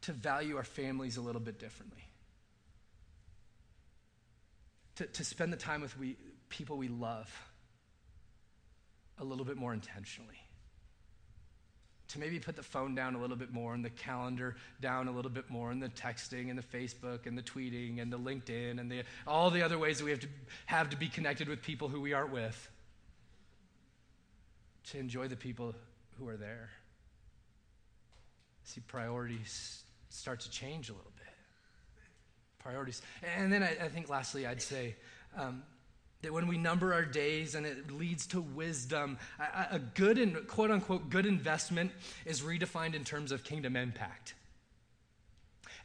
To 0.04 0.14
value 0.14 0.58
our 0.58 0.64
families 0.64 1.18
a 1.18 1.22
little 1.22 1.42
bit 1.42 1.60
differently. 1.60 2.04
To, 4.96 5.06
to 5.06 5.24
spend 5.24 5.54
the 5.54 5.58
time 5.58 5.82
with 5.82 5.98
we, 5.98 6.18
people 6.50 6.78
we 6.78 6.88
love 6.88 7.30
a 9.20 9.24
little 9.24 9.46
bit 9.46 9.58
more 9.58 9.74
intentionally. 9.74 10.40
To 12.10 12.20
maybe 12.20 12.40
put 12.40 12.56
the 12.56 12.64
phone 12.64 12.96
down 12.96 13.14
a 13.14 13.22
little 13.22 13.36
bit 13.36 13.52
more 13.54 13.74
and 13.74 13.86
the 13.86 13.92
calendar 13.92 14.56
down 14.82 15.08
a 15.08 15.12
little 15.12 15.30
bit 15.30 15.50
more 15.50 15.70
and 15.70 15.82
the 15.82 15.90
texting 15.90 16.50
and 16.50 16.58
the 16.58 16.64
Facebook 16.64 17.28
and 17.28 17.38
the 17.38 17.44
tweeting 17.44 18.02
and 18.02 18.12
the 18.12 18.18
LinkedIn 18.18 18.80
and 18.80 18.92
the, 18.92 19.04
all 19.28 19.52
the 19.52 19.62
other 19.62 19.78
ways 19.78 20.00
that 20.00 20.06
we 20.06 20.12
have 20.12 20.20
to 20.22 20.28
have 20.66 20.90
to 20.90 20.98
be 20.98 21.08
connected 21.08 21.48
with 21.48 21.62
people 21.62 21.88
who 21.88 22.02
we 22.02 22.14
aren't 22.14 22.32
with. 22.32 22.70
To 24.92 24.98
enjoy 24.98 25.28
the 25.28 25.36
people 25.36 25.76
who 26.18 26.28
are 26.28 26.38
there. 26.38 26.72
See, 28.64 28.82
priorities 28.82 29.84
start 30.10 30.42
to 30.42 30.50
change 30.50 30.90
a 30.90 30.94
little 30.94 31.12
bit. 31.16 31.26
Priorities. 32.60 33.02
And 33.38 33.52
then 33.52 33.64
I, 33.64 33.86
I 33.86 33.90
think, 33.90 34.10
lastly, 34.10 34.46
I'd 34.46 34.62
say 34.62 34.96
um, 35.38 35.64
that 36.22 36.34
when 36.34 36.48
we 36.48 36.58
number 36.58 36.94
our 36.94 37.06
days 37.06 37.56
and 37.56 37.66
it 37.66 37.92
leads 37.92 38.28
to 38.28 38.42
wisdom, 38.42 39.18
a, 39.40 39.76
a 39.76 39.80
good 39.80 40.18
and 40.18 40.48
quote 40.48 40.72
unquote 40.72 41.10
good 41.10 41.26
investment 41.26 41.92
is 42.26 42.42
redefined 42.42 42.96
in 42.96 43.04
terms 43.04 43.32
of 43.32 43.44
kingdom 43.44 43.76
impact. 43.76 44.34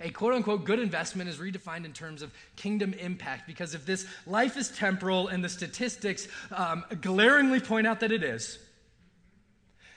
A 0.01 0.11
quote 0.11 0.35
unquote 0.35 0.65
good 0.65 0.81
investment 0.81 1.31
is 1.31 1.37
redefined 1.37 1.85
in 1.85 1.93
terms 1.93 2.23
of 2.23 2.33
kingdom 2.57 2.95
impact 2.95 3.47
because 3.47 3.75
if 3.75 3.87
this 3.87 4.07
life 4.27 4.57
is 4.57 4.69
temporal 4.71 5.29
and 5.29 5.45
the 5.45 5.49
statistics 5.49 6.27
um, 6.51 6.85
glaringly 7.01 7.61
point 7.61 7.87
out 7.87 8.01
that 8.01 8.11
it 8.11 8.25
is, 8.25 8.59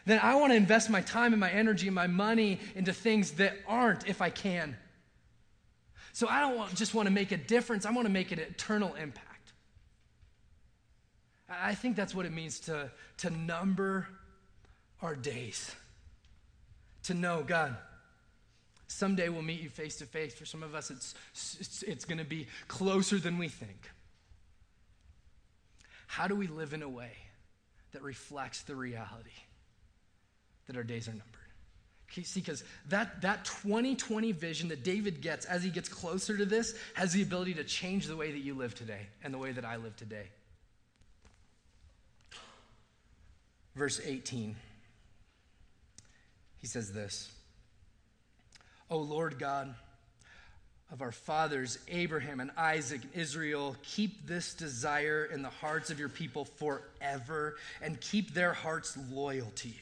then 0.07 0.21
I 0.23 0.35
want 0.35 0.53
to 0.53 0.55
invest 0.55 0.89
my 0.89 1.01
time 1.01 1.33
and 1.33 1.39
my 1.39 1.51
energy 1.51 1.87
and 1.87 1.95
my 1.95 2.07
money 2.07 2.59
into 2.75 2.93
things 2.93 3.31
that 3.33 3.57
aren't 3.67 4.07
if 4.07 4.21
I 4.21 4.29
can. 4.29 4.77
So 6.13 6.29
I 6.29 6.39
don't 6.39 6.55
want, 6.55 6.73
just 6.75 6.93
want 6.93 7.07
to 7.07 7.13
make 7.13 7.33
a 7.33 7.37
difference, 7.37 7.85
I 7.85 7.91
want 7.91 8.07
to 8.07 8.11
make 8.11 8.31
an 8.31 8.39
eternal 8.39 8.95
impact. 8.95 9.51
I 11.49 11.75
think 11.75 11.97
that's 11.97 12.15
what 12.15 12.25
it 12.25 12.31
means 12.31 12.61
to, 12.61 12.89
to 13.17 13.29
number 13.29 14.07
our 15.01 15.13
days. 15.13 15.75
To 17.03 17.13
know, 17.13 17.43
God, 17.43 17.75
someday 18.87 19.27
we'll 19.27 19.41
meet 19.41 19.61
you 19.61 19.69
face 19.69 19.97
to 19.97 20.05
face. 20.05 20.33
For 20.33 20.45
some 20.45 20.63
of 20.63 20.73
us, 20.73 20.89
it's, 20.89 21.15
it's, 21.59 21.83
it's 21.83 22.05
going 22.05 22.17
to 22.17 22.25
be 22.25 22.47
closer 22.69 23.17
than 23.17 23.37
we 23.37 23.49
think. 23.49 23.89
How 26.07 26.29
do 26.29 26.35
we 26.35 26.47
live 26.47 26.73
in 26.73 26.81
a 26.81 26.89
way 26.89 27.11
that 27.91 28.01
reflects 28.01 28.61
the 28.61 28.75
reality 28.75 29.31
that 30.67 30.75
our 30.75 30.83
days 30.83 31.07
are 31.07 31.11
numbered? 31.11 31.25
See, 32.23 32.39
because 32.39 32.63
that, 32.89 33.21
that 33.21 33.45
2020 33.45 34.31
vision 34.31 34.69
that 34.69 34.83
David 34.83 35.21
gets 35.21 35.45
as 35.45 35.63
he 35.63 35.69
gets 35.69 35.89
closer 35.89 36.37
to 36.37 36.45
this 36.45 36.73
has 36.93 37.13
the 37.13 37.21
ability 37.21 37.53
to 37.55 37.63
change 37.63 38.07
the 38.07 38.15
way 38.15 38.31
that 38.31 38.39
you 38.39 38.53
live 38.53 38.73
today 38.73 39.07
and 39.23 39.33
the 39.33 39.37
way 39.37 39.51
that 39.51 39.65
I 39.65 39.75
live 39.75 39.95
today. 39.97 40.27
verse 43.77 44.01
18. 44.03 44.55
He 46.57 46.67
says 46.67 46.91
this 46.91 47.31
O 48.89 48.97
Lord 48.97 49.39
God 49.39 49.73
of 50.91 51.01
our 51.01 51.11
fathers, 51.11 51.79
Abraham 51.89 52.39
and 52.39 52.49
Isaac 52.57 53.01
and 53.03 53.11
Israel, 53.13 53.75
keep 53.83 54.25
this 54.25 54.53
desire 54.53 55.25
in 55.25 55.41
the 55.41 55.49
hearts 55.49 55.89
of 55.89 55.99
your 55.99 56.09
people 56.09 56.45
forever 56.45 57.57
and 57.81 57.99
keep 57.99 58.33
their 58.33 58.53
hearts 58.53 58.97
loyal 59.11 59.51
to 59.55 59.67
you. 59.67 59.75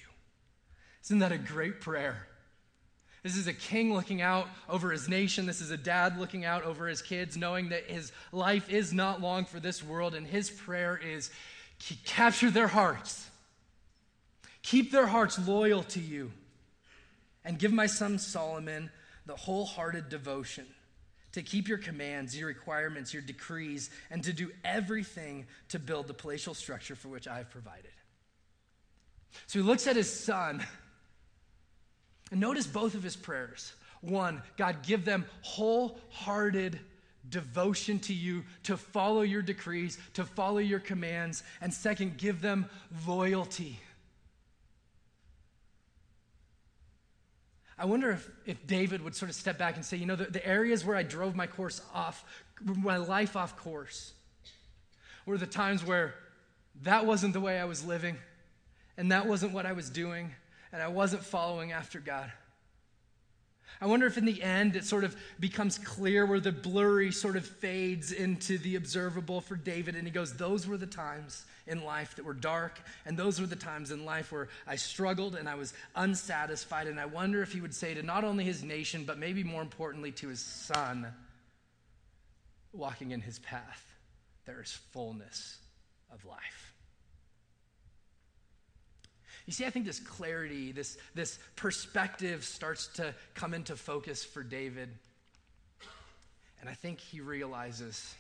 Isn't 1.06 1.20
that 1.20 1.32
a 1.32 1.38
great 1.38 1.82
prayer? 1.82 2.28
This 3.24 3.38
is 3.38 3.48
a 3.48 3.54
king 3.54 3.94
looking 3.94 4.22
out 4.22 4.48
over 4.70 4.92
his 4.92 5.10
nation. 5.10 5.46
This 5.48 5.62
is 5.62 5.72
a 5.72 5.78
dad 5.78 6.20
looking 6.20 6.46
out 6.46 6.64
over 6.64 6.88
his 6.88 7.02
kids, 7.02 7.36
knowing 7.36 7.70
that 7.70 7.86
his 7.86 8.12
life 8.32 8.70
is 8.70 8.94
not 8.94 9.22
long 9.22 9.46
for 9.46 9.60
this 9.60 9.84
world. 9.84 10.14
And 10.14 10.28
his 10.28 10.50
prayer 10.50 11.00
is 11.04 11.32
capture 12.06 12.52
their 12.52 12.68
hearts 12.68 13.30
Keep 14.66 14.92
their 14.92 15.06
hearts 15.06 15.38
loyal 15.48 15.84
to 15.84 16.00
you. 16.00 16.32
And 17.44 17.60
give 17.60 17.72
my 17.72 17.86
son 17.86 18.18
Solomon 18.18 18.90
the 19.28 19.36
wholehearted 19.36 20.10
devotion 20.10 20.66
to 21.34 21.44
keep 21.44 21.68
your 21.68 21.78
commands, 21.78 22.36
your 22.36 22.48
requirements, 22.48 23.14
your 23.14 23.22
decrees, 23.22 23.92
and 24.10 24.24
to 24.24 24.34
do 24.34 24.50
everything 24.64 25.46
to 25.70 25.78
build 25.78 26.08
the 26.08 26.16
palatial 26.16 26.56
structure 26.56 26.96
for 26.96 27.10
which 27.10 27.28
I 27.28 27.38
have 27.38 27.52
provided. 27.52 27.92
So 29.46 29.60
he 29.60 29.64
looks 29.64 29.86
at 29.86 29.96
his 29.96 30.12
son, 30.12 30.66
and 32.36 32.42
notice 32.42 32.68
both 32.68 32.96
of 32.96 33.04
his 33.04 33.16
prayers. 33.16 33.74
One, 34.02 34.42
God, 34.58 34.84
give 34.84 35.06
them 35.06 35.26
wholehearted 35.42 36.80
devotion 37.30 38.00
to 38.00 38.14
you, 38.14 38.44
to 38.64 38.78
follow 38.78 39.22
your 39.22 39.42
decrees, 39.42 39.98
to 40.14 40.26
follow 40.26 40.60
your 40.60 40.80
commands. 40.80 41.44
And 41.62 41.74
second, 41.74 42.18
give 42.18 42.42
them 42.42 42.68
loyalty 43.08 43.80
I 47.78 47.86
wonder 47.86 48.12
if, 48.12 48.30
if 48.46 48.66
David 48.66 49.02
would 49.02 49.16
sort 49.16 49.30
of 49.30 49.36
step 49.36 49.58
back 49.58 49.76
and 49.76 49.84
say, 49.84 49.98
you 49.98 50.06
know, 50.06 50.16
the, 50.16 50.26
the 50.26 50.46
areas 50.46 50.86
where 50.86 50.96
I 50.96 51.04
drove 51.04 51.36
my 51.36 51.48
course 51.48 51.82
off, 51.94 52.24
my 52.64 52.98
life 52.98 53.36
off 53.36 53.58
course, 53.58 54.14
were 55.26 55.38
the 55.38 55.46
times 55.46 55.84
where 55.84 56.16
that 56.84 57.06
wasn't 57.06 57.34
the 57.34 57.42
way 57.42 57.60
I 57.60 57.66
was 57.66 57.84
living, 57.84 58.18
and 58.98 59.12
that 59.12 59.28
wasn't 59.28 59.52
what 59.52 59.66
I 59.66 59.74
was 59.74 59.90
doing, 59.90 60.32
and 60.76 60.84
I 60.84 60.90
wasn't 60.90 61.24
following 61.24 61.72
after 61.72 62.02
God. 62.02 62.30
I 63.80 63.86
wonder 63.86 64.08
if 64.08 64.18
in 64.18 64.26
the 64.26 64.44
end 64.44 64.76
it 64.76 64.84
sort 64.84 65.06
of 65.06 65.16
becomes 65.40 65.78
clear 65.78 66.26
where 66.26 66.42
the 66.42 66.52
blurry 66.52 67.14
sort 67.14 67.38
of 67.38 67.46
fades 67.46 68.12
into 68.12 68.58
the 68.58 68.76
observable 68.76 69.40
for 69.40 69.56
David, 69.56 69.96
and 69.96 70.06
he 70.06 70.12
goes, 70.12 70.34
Those 70.34 70.68
were 70.68 70.76
the 70.76 70.86
times 70.86 71.46
in 71.66 71.86
life 71.86 72.18
that 72.18 72.26
were 72.26 72.34
dark, 72.34 72.78
and 73.06 73.18
those 73.18 73.40
were 73.40 73.48
the 73.48 73.56
times 73.56 73.92
in 73.92 74.04
life 74.04 74.34
where 74.34 74.50
I 74.68 74.76
struggled 74.76 75.36
and 75.36 75.48
I 75.48 75.56
was 75.56 75.74
unsatisfied. 75.96 76.88
And 76.88 77.00
I 77.00 77.06
wonder 77.06 77.42
if 77.42 77.54
he 77.54 77.62
would 77.62 77.74
say 77.74 77.94
to 77.94 78.04
not 78.04 78.26
only 78.26 78.44
his 78.44 78.62
nation, 78.62 79.06
but 79.06 79.18
maybe 79.18 79.46
more 79.46 79.62
importantly 79.62 80.12
to 80.12 80.28
his 80.28 80.42
son, 80.42 81.08
walking 82.74 83.12
in 83.12 83.22
his 83.22 83.40
path, 83.40 83.96
there 84.46 84.62
is 84.62 84.74
fullness 84.92 85.58
of 86.14 86.26
life. 86.26 86.65
You 89.46 89.54
see, 89.54 89.66
I 89.66 89.70
think 89.70 89.86
this 89.86 90.00
clarity, 90.00 90.72
this, 90.72 90.98
this 91.14 91.38
perspective 91.56 92.44
starts 92.44 92.88
to 92.96 93.14
come 93.36 93.54
into 93.54 93.76
focus 93.76 94.24
for 94.26 94.44
David. 94.44 94.90
And 96.60 96.70
I 96.70 96.74
think 96.74 97.00
he 97.00 97.22
realizes 97.22 98.16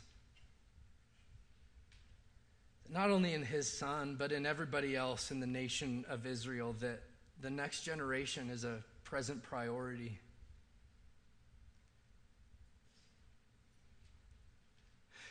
not 2.88 3.10
only 3.10 3.34
in 3.34 3.44
his 3.44 3.72
son, 3.72 4.16
but 4.20 4.32
in 4.32 4.46
everybody 4.46 4.96
else 4.96 5.32
in 5.32 5.40
the 5.40 5.48
nation 5.48 6.06
of 6.08 6.28
Israel, 6.28 6.76
that 6.82 7.02
the 7.42 7.50
next 7.50 7.82
generation 7.82 8.52
is 8.52 8.64
a 8.64 8.84
present 9.04 9.42
priority. 9.42 10.20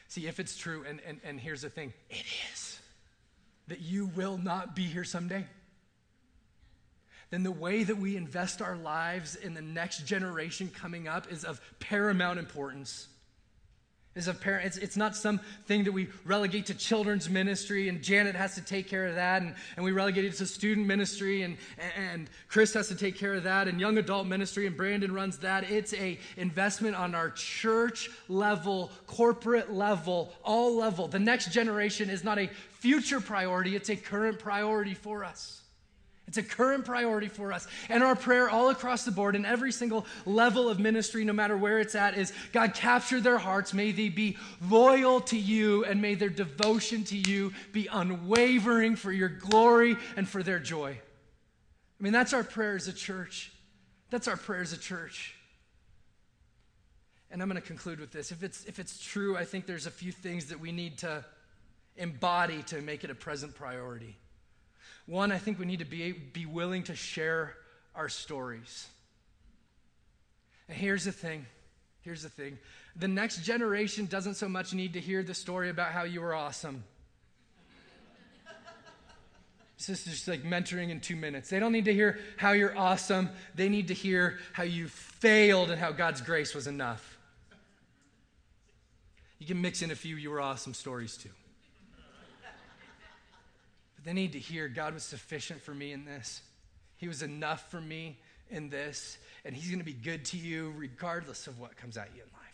See, 0.08 0.26
if 0.26 0.40
it's 0.40 0.56
true, 0.56 0.84
and, 0.88 1.00
and, 1.06 1.20
and 1.24 1.40
here's 1.40 1.62
the 1.62 1.70
thing 1.70 1.92
it 2.10 2.24
is, 2.52 2.80
that 3.68 3.80
you 3.80 4.06
will 4.06 4.38
not 4.38 4.74
be 4.74 4.84
here 4.84 5.04
someday, 5.04 5.46
then 7.34 7.42
the 7.42 7.50
way 7.50 7.82
that 7.82 7.98
we 7.98 8.16
invest 8.16 8.62
our 8.62 8.76
lives 8.76 9.34
in 9.34 9.54
the 9.54 9.60
next 9.60 10.06
generation 10.06 10.70
coming 10.72 11.08
up 11.08 11.30
is 11.32 11.44
of 11.44 11.60
paramount 11.80 12.38
importance 12.38 13.08
is 14.14 14.28
a 14.28 14.34
parent. 14.34 14.66
It's, 14.66 14.76
it's 14.76 14.96
not 14.96 15.16
something 15.16 15.84
that 15.84 15.92
we 15.92 16.08
relegate 16.24 16.66
to 16.66 16.74
children's 16.74 17.28
ministry 17.28 17.88
and 17.88 18.00
Janet 18.00 18.36
has 18.36 18.54
to 18.54 18.60
take 18.60 18.88
care 18.88 19.06
of 19.06 19.16
that 19.16 19.42
and, 19.42 19.54
and 19.76 19.84
we 19.84 19.90
relegate 19.90 20.24
it 20.24 20.34
to 20.34 20.46
student 20.46 20.86
ministry 20.86 21.42
and, 21.42 21.56
and 21.96 22.30
Chris 22.48 22.72
has 22.74 22.88
to 22.88 22.94
take 22.94 23.16
care 23.16 23.34
of 23.34 23.42
that 23.42 23.66
and 23.66 23.80
young 23.80 23.98
adult 23.98 24.26
ministry 24.26 24.66
and 24.66 24.76
Brandon 24.76 25.12
runs 25.12 25.38
that. 25.38 25.68
It's 25.68 25.92
a 25.94 26.18
investment 26.36 26.94
on 26.94 27.14
our 27.14 27.30
church 27.30 28.08
level, 28.28 28.92
corporate 29.08 29.72
level, 29.72 30.32
all 30.44 30.76
level. 30.76 31.08
The 31.08 31.18
next 31.18 31.50
generation 31.50 32.08
is 32.08 32.22
not 32.22 32.38
a 32.38 32.48
future 32.78 33.20
priority, 33.20 33.74
it's 33.74 33.88
a 33.88 33.96
current 33.96 34.38
priority 34.38 34.94
for 34.94 35.24
us. 35.24 35.63
It's 36.26 36.38
a 36.38 36.42
current 36.42 36.86
priority 36.86 37.28
for 37.28 37.52
us. 37.52 37.66
And 37.88 38.02
our 38.02 38.16
prayer 38.16 38.48
all 38.48 38.70
across 38.70 39.04
the 39.04 39.10
board 39.10 39.36
in 39.36 39.44
every 39.44 39.70
single 39.70 40.06
level 40.24 40.68
of 40.68 40.78
ministry, 40.80 41.24
no 41.24 41.34
matter 41.34 41.56
where 41.56 41.78
it's 41.78 41.94
at, 41.94 42.16
is 42.16 42.32
God, 42.52 42.74
capture 42.74 43.20
their 43.20 43.36
hearts. 43.38 43.74
May 43.74 43.92
they 43.92 44.08
be 44.08 44.38
loyal 44.68 45.20
to 45.22 45.38
you, 45.38 45.84
and 45.84 46.00
may 46.00 46.14
their 46.14 46.30
devotion 46.30 47.04
to 47.04 47.16
you 47.16 47.52
be 47.72 47.88
unwavering 47.92 48.96
for 48.96 49.12
your 49.12 49.28
glory 49.28 49.96
and 50.16 50.26
for 50.26 50.42
their 50.42 50.58
joy. 50.58 50.92
I 50.92 52.02
mean, 52.02 52.12
that's 52.12 52.32
our 52.32 52.44
prayer 52.44 52.74
as 52.74 52.88
a 52.88 52.92
church. 52.92 53.52
That's 54.10 54.26
our 54.26 54.36
prayer 54.36 54.62
as 54.62 54.72
a 54.72 54.78
church. 54.78 55.34
And 57.30 57.42
I'm 57.42 57.48
going 57.48 57.60
to 57.60 57.66
conclude 57.66 58.00
with 58.00 58.12
this. 58.12 58.32
If 58.32 58.42
it's, 58.42 58.64
if 58.64 58.78
it's 58.78 58.98
true, 58.98 59.36
I 59.36 59.44
think 59.44 59.66
there's 59.66 59.86
a 59.86 59.90
few 59.90 60.12
things 60.12 60.46
that 60.46 60.60
we 60.60 60.72
need 60.72 60.98
to 60.98 61.24
embody 61.96 62.62
to 62.64 62.80
make 62.80 63.04
it 63.04 63.10
a 63.10 63.14
present 63.14 63.54
priority. 63.54 64.16
One, 65.06 65.32
I 65.32 65.38
think 65.38 65.58
we 65.58 65.66
need 65.66 65.80
to 65.80 65.84
be, 65.84 66.12
be 66.12 66.46
willing 66.46 66.84
to 66.84 66.94
share 66.94 67.54
our 67.94 68.08
stories. 68.08 68.88
And 70.68 70.76
here's 70.76 71.04
the 71.04 71.12
thing 71.12 71.46
here's 72.02 72.22
the 72.22 72.28
thing 72.28 72.58
the 72.96 73.08
next 73.08 73.42
generation 73.44 74.06
doesn't 74.06 74.34
so 74.34 74.48
much 74.48 74.74
need 74.74 74.92
to 74.92 75.00
hear 75.00 75.22
the 75.22 75.34
story 75.34 75.70
about 75.70 75.92
how 75.92 76.04
you 76.04 76.20
were 76.20 76.34
awesome. 76.34 76.84
This 79.76 79.88
is 79.88 80.04
just 80.04 80.28
like 80.28 80.44
mentoring 80.44 80.90
in 80.90 81.00
two 81.00 81.16
minutes. 81.16 81.50
They 81.50 81.58
don't 81.58 81.72
need 81.72 81.84
to 81.86 81.92
hear 81.92 82.18
how 82.36 82.52
you're 82.52 82.76
awesome. 82.78 83.28
They 83.54 83.68
need 83.68 83.88
to 83.88 83.94
hear 83.94 84.38
how 84.52 84.62
you 84.62 84.88
failed 84.88 85.70
and 85.70 85.78
how 85.78 85.92
God's 85.92 86.20
grace 86.20 86.54
was 86.54 86.66
enough. 86.66 87.18
You 89.38 89.46
can 89.46 89.60
mix 89.60 89.82
in 89.82 89.90
a 89.90 89.94
few 89.94 90.16
you 90.16 90.30
were 90.30 90.40
awesome 90.40 90.72
stories 90.72 91.16
too. 91.18 91.28
They 94.04 94.12
need 94.12 94.32
to 94.32 94.38
hear 94.38 94.68
God 94.68 94.94
was 94.94 95.02
sufficient 95.02 95.62
for 95.62 95.74
me 95.74 95.92
in 95.92 96.04
this. 96.04 96.42
He 96.96 97.08
was 97.08 97.22
enough 97.22 97.70
for 97.70 97.80
me 97.80 98.18
in 98.50 98.68
this, 98.68 99.18
and 99.44 99.54
He's 99.54 99.68
going 99.68 99.78
to 99.78 99.84
be 99.84 99.92
good 99.92 100.26
to 100.26 100.36
you 100.36 100.74
regardless 100.76 101.46
of 101.46 101.58
what 101.58 101.76
comes 101.76 101.96
at 101.96 102.10
you 102.14 102.22
in 102.22 102.28
life. 102.32 102.44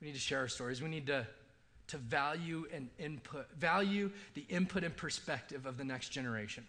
We 0.00 0.08
need 0.08 0.14
to 0.14 0.20
share 0.20 0.40
our 0.40 0.48
stories. 0.48 0.82
We 0.82 0.88
need 0.88 1.06
to, 1.08 1.26
to 1.88 1.98
value 1.98 2.66
and 2.72 2.88
input, 2.98 3.46
value 3.58 4.10
the 4.34 4.44
input 4.48 4.84
and 4.84 4.96
perspective 4.96 5.66
of 5.66 5.76
the 5.76 5.84
next 5.84 6.08
generation. 6.08 6.66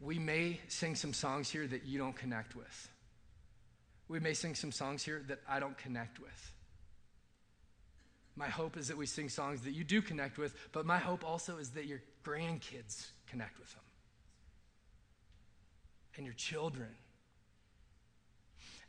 We 0.00 0.18
may 0.18 0.60
sing 0.68 0.94
some 0.94 1.12
songs 1.12 1.50
here 1.50 1.66
that 1.66 1.84
you 1.84 1.98
don't 1.98 2.16
connect 2.16 2.56
with. 2.56 2.88
We 4.08 4.18
may 4.18 4.34
sing 4.34 4.54
some 4.54 4.72
songs 4.72 5.04
here 5.04 5.22
that 5.28 5.40
I 5.48 5.60
don't 5.60 5.76
connect 5.76 6.20
with. 6.20 6.52
My 8.40 8.48
hope 8.48 8.78
is 8.78 8.88
that 8.88 8.96
we 8.96 9.04
sing 9.04 9.28
songs 9.28 9.60
that 9.62 9.72
you 9.72 9.84
do 9.84 10.00
connect 10.00 10.38
with, 10.38 10.54
but 10.72 10.86
my 10.86 10.96
hope 10.96 11.26
also 11.28 11.58
is 11.58 11.68
that 11.72 11.84
your 11.84 12.00
grandkids 12.24 13.08
connect 13.26 13.58
with 13.58 13.70
them 13.70 13.82
and 16.16 16.24
your 16.24 16.34
children. 16.34 16.88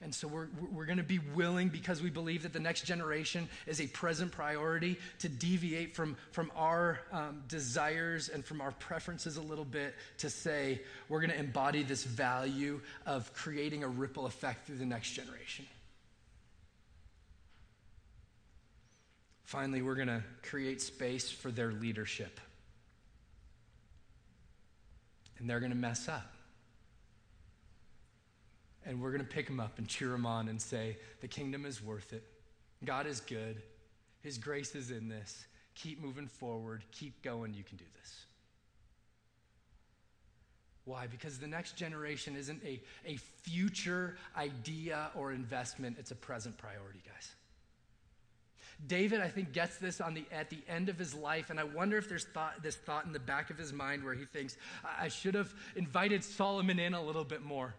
And 0.02 0.16
so 0.16 0.30
we're, 0.30 0.47
we're 0.72 0.86
going 0.86 0.99
to 0.99 1.04
be 1.04 1.20
willing, 1.36 1.68
because 1.68 2.02
we 2.02 2.10
believe 2.10 2.43
that 2.43 2.54
the 2.54 2.62
next 2.62 2.86
generation 2.86 3.49
is 3.68 3.82
a 3.82 3.88
present 3.88 4.32
priority, 4.32 4.97
to 5.20 5.28
deviate 5.28 5.97
from, 5.97 6.16
from 6.32 6.49
our 6.56 7.02
um, 7.12 7.43
desires 7.49 8.30
and 8.30 8.45
from 8.45 8.62
our 8.62 8.72
preferences 8.72 9.36
a 9.36 9.41
little 9.41 9.66
bit 9.66 9.95
to 10.20 10.30
say 10.30 10.80
we're 11.10 11.20
going 11.20 11.30
to 11.30 11.38
embody 11.38 11.84
this 11.84 12.06
value 12.06 12.80
of 13.06 13.34
creating 13.34 13.84
a 13.84 13.88
ripple 13.89 14.28
effect 14.28 14.66
through 14.66 14.78
the 14.78 14.86
next 14.86 15.12
generation. 15.12 15.66
Finally, 19.52 19.82
we're 19.82 19.95
going 19.95 20.08
to 20.08 20.24
create 20.43 20.82
space 20.82 21.30
for 21.30 21.52
their 21.52 21.74
leadership. 21.74 22.39
And 25.38 25.49
they're 25.49 25.60
going 25.60 25.74
to 25.74 25.78
mess 25.78 26.08
up. 26.08 26.32
And 28.86 29.02
we're 29.02 29.12
going 29.12 29.20
to 29.20 29.28
pick 29.28 29.47
them 29.47 29.60
up 29.60 29.78
and 29.78 29.89
cheer 29.89 30.08
them 30.08 30.26
on 30.26 30.47
and 30.47 30.62
say, 30.62 30.95
the 31.20 31.28
kingdom 31.28 31.66
is 31.66 31.84
worth 31.84 32.14
it. 32.14 32.24
God 32.86 33.06
is 33.06 33.20
good. 33.20 33.62
His 34.22 34.38
grace 34.38 34.74
is 34.74 34.89
in 34.89 35.10
this. 35.10 35.45
Keep 35.76 36.02
moving 36.02 36.28
forward. 36.28 36.86
Keep 36.93 37.22
going. 37.22 37.54
You 37.54 37.66
can 37.66 37.76
do 37.76 37.84
this. 37.99 38.24
Why? 40.86 41.08
Because 41.08 41.39
the 41.39 41.47
next 41.47 41.76
generation 41.76 42.38
isn't 42.38 42.64
a, 42.64 42.82
a 43.06 43.18
future 43.18 44.16
idea 44.38 45.10
or 45.14 45.34
investment, 45.34 45.97
it's 45.99 46.12
a 46.12 46.16
present 46.16 46.58
priority, 46.58 47.02
guys. 47.06 47.32
David, 48.88 49.22
I 49.22 49.28
think, 49.28 49.52
gets 49.52 49.78
this 49.78 50.02
on 50.02 50.14
the, 50.14 50.26
at 50.32 50.50
the 50.50 50.60
end 50.68 50.90
of 50.90 50.98
his 50.98 51.14
life, 51.14 51.50
and 51.50 51.60
I 51.60 51.64
wonder 51.64 51.98
if 51.98 52.10
there's 52.10 52.26
thought, 52.26 52.64
this 52.64 52.76
thought 52.76 53.06
in 53.06 53.14
the 53.14 53.20
back 53.20 53.50
of 53.50 53.58
his 53.58 53.72
mind 53.72 54.04
where 54.04 54.14
he 54.14 54.26
thinks, 54.26 54.58
I 55.00 55.08
should 55.08 55.36
have 55.36 55.54
invited 55.76 56.24
Solomon 56.24 56.80
in 56.80 56.94
a 56.94 57.02
little 57.02 57.24
bit 57.24 57.44
more. 57.44 57.76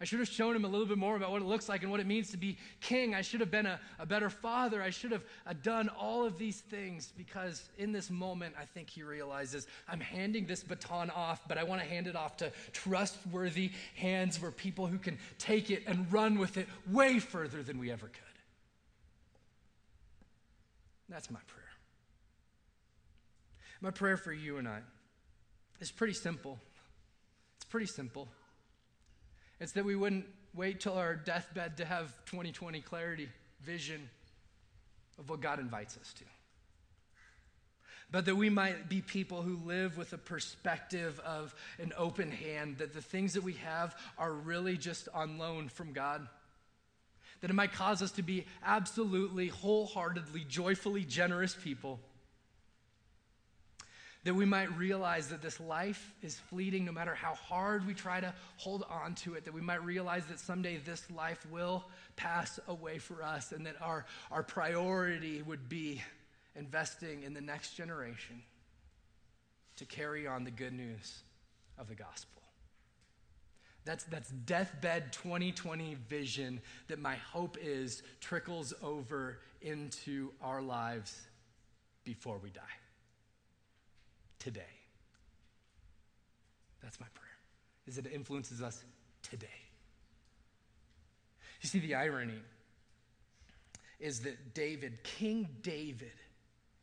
I 0.00 0.06
should 0.06 0.20
have 0.20 0.28
shown 0.28 0.56
him 0.56 0.64
a 0.64 0.68
little 0.68 0.86
bit 0.86 0.96
more 0.96 1.14
about 1.14 1.30
what 1.30 1.42
it 1.42 1.44
looks 1.44 1.68
like 1.68 1.82
and 1.82 1.90
what 1.90 2.00
it 2.00 2.06
means 2.06 2.30
to 2.30 2.38
be 2.38 2.56
king. 2.80 3.14
I 3.14 3.20
should 3.20 3.40
have 3.40 3.50
been 3.50 3.66
a, 3.66 3.78
a 3.98 4.06
better 4.06 4.30
father. 4.30 4.82
I 4.82 4.88
should 4.88 5.12
have 5.12 5.24
uh, 5.46 5.52
done 5.62 5.90
all 5.90 6.24
of 6.24 6.38
these 6.38 6.60
things 6.60 7.12
because 7.18 7.68
in 7.76 7.92
this 7.92 8.08
moment, 8.08 8.54
I 8.58 8.64
think 8.64 8.88
he 8.88 9.02
realizes 9.02 9.66
I'm 9.86 10.00
handing 10.00 10.46
this 10.46 10.62
baton 10.62 11.10
off, 11.10 11.42
but 11.46 11.58
I 11.58 11.64
want 11.64 11.82
to 11.82 11.86
hand 11.86 12.06
it 12.06 12.16
off 12.16 12.38
to 12.38 12.50
trustworthy 12.72 13.72
hands 13.94 14.40
where 14.40 14.50
people 14.50 14.86
who 14.86 14.96
can 14.96 15.18
take 15.38 15.70
it 15.70 15.82
and 15.86 16.10
run 16.10 16.38
with 16.38 16.56
it 16.56 16.66
way 16.90 17.18
further 17.18 17.62
than 17.62 17.78
we 17.78 17.90
ever 17.90 18.06
could. 18.06 18.39
That's 21.10 21.30
my 21.30 21.40
prayer. 21.48 21.66
My 23.80 23.90
prayer 23.90 24.16
for 24.16 24.32
you 24.32 24.58
and 24.58 24.68
I 24.68 24.78
is 25.80 25.90
pretty 25.90 26.12
simple. 26.12 26.58
It's 27.56 27.64
pretty 27.64 27.86
simple. 27.86 28.28
It's 29.58 29.72
that 29.72 29.84
we 29.84 29.96
wouldn't 29.96 30.26
wait 30.54 30.80
till 30.80 30.94
our 30.94 31.14
deathbed 31.16 31.78
to 31.78 31.84
have 31.84 32.14
2020 32.26 32.80
clarity, 32.80 33.28
vision 33.62 34.08
of 35.18 35.28
what 35.28 35.40
God 35.40 35.58
invites 35.58 35.96
us 35.96 36.12
to. 36.14 36.24
But 38.12 38.24
that 38.26 38.36
we 38.36 38.50
might 38.50 38.88
be 38.88 39.02
people 39.02 39.42
who 39.42 39.56
live 39.64 39.96
with 39.96 40.12
a 40.12 40.18
perspective 40.18 41.20
of 41.20 41.54
an 41.78 41.92
open 41.96 42.30
hand, 42.30 42.78
that 42.78 42.92
the 42.92 43.02
things 43.02 43.34
that 43.34 43.42
we 43.42 43.52
have 43.54 43.94
are 44.18 44.32
really 44.32 44.76
just 44.76 45.08
on 45.14 45.38
loan 45.38 45.68
from 45.68 45.92
God 45.92 46.26
that 47.40 47.50
it 47.50 47.54
might 47.54 47.72
cause 47.72 48.02
us 48.02 48.12
to 48.12 48.22
be 48.22 48.46
absolutely, 48.64 49.48
wholeheartedly, 49.48 50.44
joyfully 50.48 51.04
generous 51.04 51.54
people. 51.54 51.98
That 54.24 54.34
we 54.34 54.44
might 54.44 54.76
realize 54.76 55.28
that 55.28 55.40
this 55.40 55.58
life 55.58 56.14
is 56.22 56.36
fleeting 56.36 56.84
no 56.84 56.92
matter 56.92 57.14
how 57.14 57.34
hard 57.34 57.86
we 57.86 57.94
try 57.94 58.20
to 58.20 58.34
hold 58.58 58.84
on 58.90 59.14
to 59.16 59.34
it. 59.34 59.46
That 59.46 59.54
we 59.54 59.62
might 59.62 59.82
realize 59.82 60.26
that 60.26 60.38
someday 60.38 60.76
this 60.76 61.10
life 61.10 61.46
will 61.50 61.84
pass 62.16 62.60
away 62.68 62.98
for 62.98 63.22
us 63.22 63.52
and 63.52 63.64
that 63.64 63.80
our, 63.80 64.04
our 64.30 64.42
priority 64.42 65.40
would 65.40 65.70
be 65.70 66.02
investing 66.54 67.22
in 67.22 67.32
the 67.32 67.40
next 67.40 67.74
generation 67.74 68.42
to 69.76 69.86
carry 69.86 70.26
on 70.26 70.44
the 70.44 70.50
good 70.50 70.74
news 70.74 71.22
of 71.78 71.88
the 71.88 71.94
gospel. 71.94 72.39
That's, 73.84 74.04
that's 74.04 74.30
deathbed 74.30 75.12
2020 75.12 75.96
vision 76.08 76.60
that 76.88 76.98
my 76.98 77.14
hope 77.14 77.56
is 77.60 78.02
trickles 78.20 78.74
over 78.82 79.38
into 79.62 80.30
our 80.42 80.60
lives 80.60 81.16
before 82.04 82.38
we 82.38 82.50
die. 82.50 82.60
Today. 84.38 84.60
That's 86.82 87.00
my 87.00 87.06
prayer, 87.14 87.28
is 87.86 87.96
that 87.96 88.06
it 88.06 88.12
influences 88.12 88.62
us 88.62 88.82
today. 89.22 89.46
You 91.60 91.68
see, 91.68 91.78
the 91.78 91.94
irony 91.94 92.40
is 93.98 94.20
that 94.20 94.54
David, 94.54 95.02
King 95.04 95.46
David, 95.62 96.12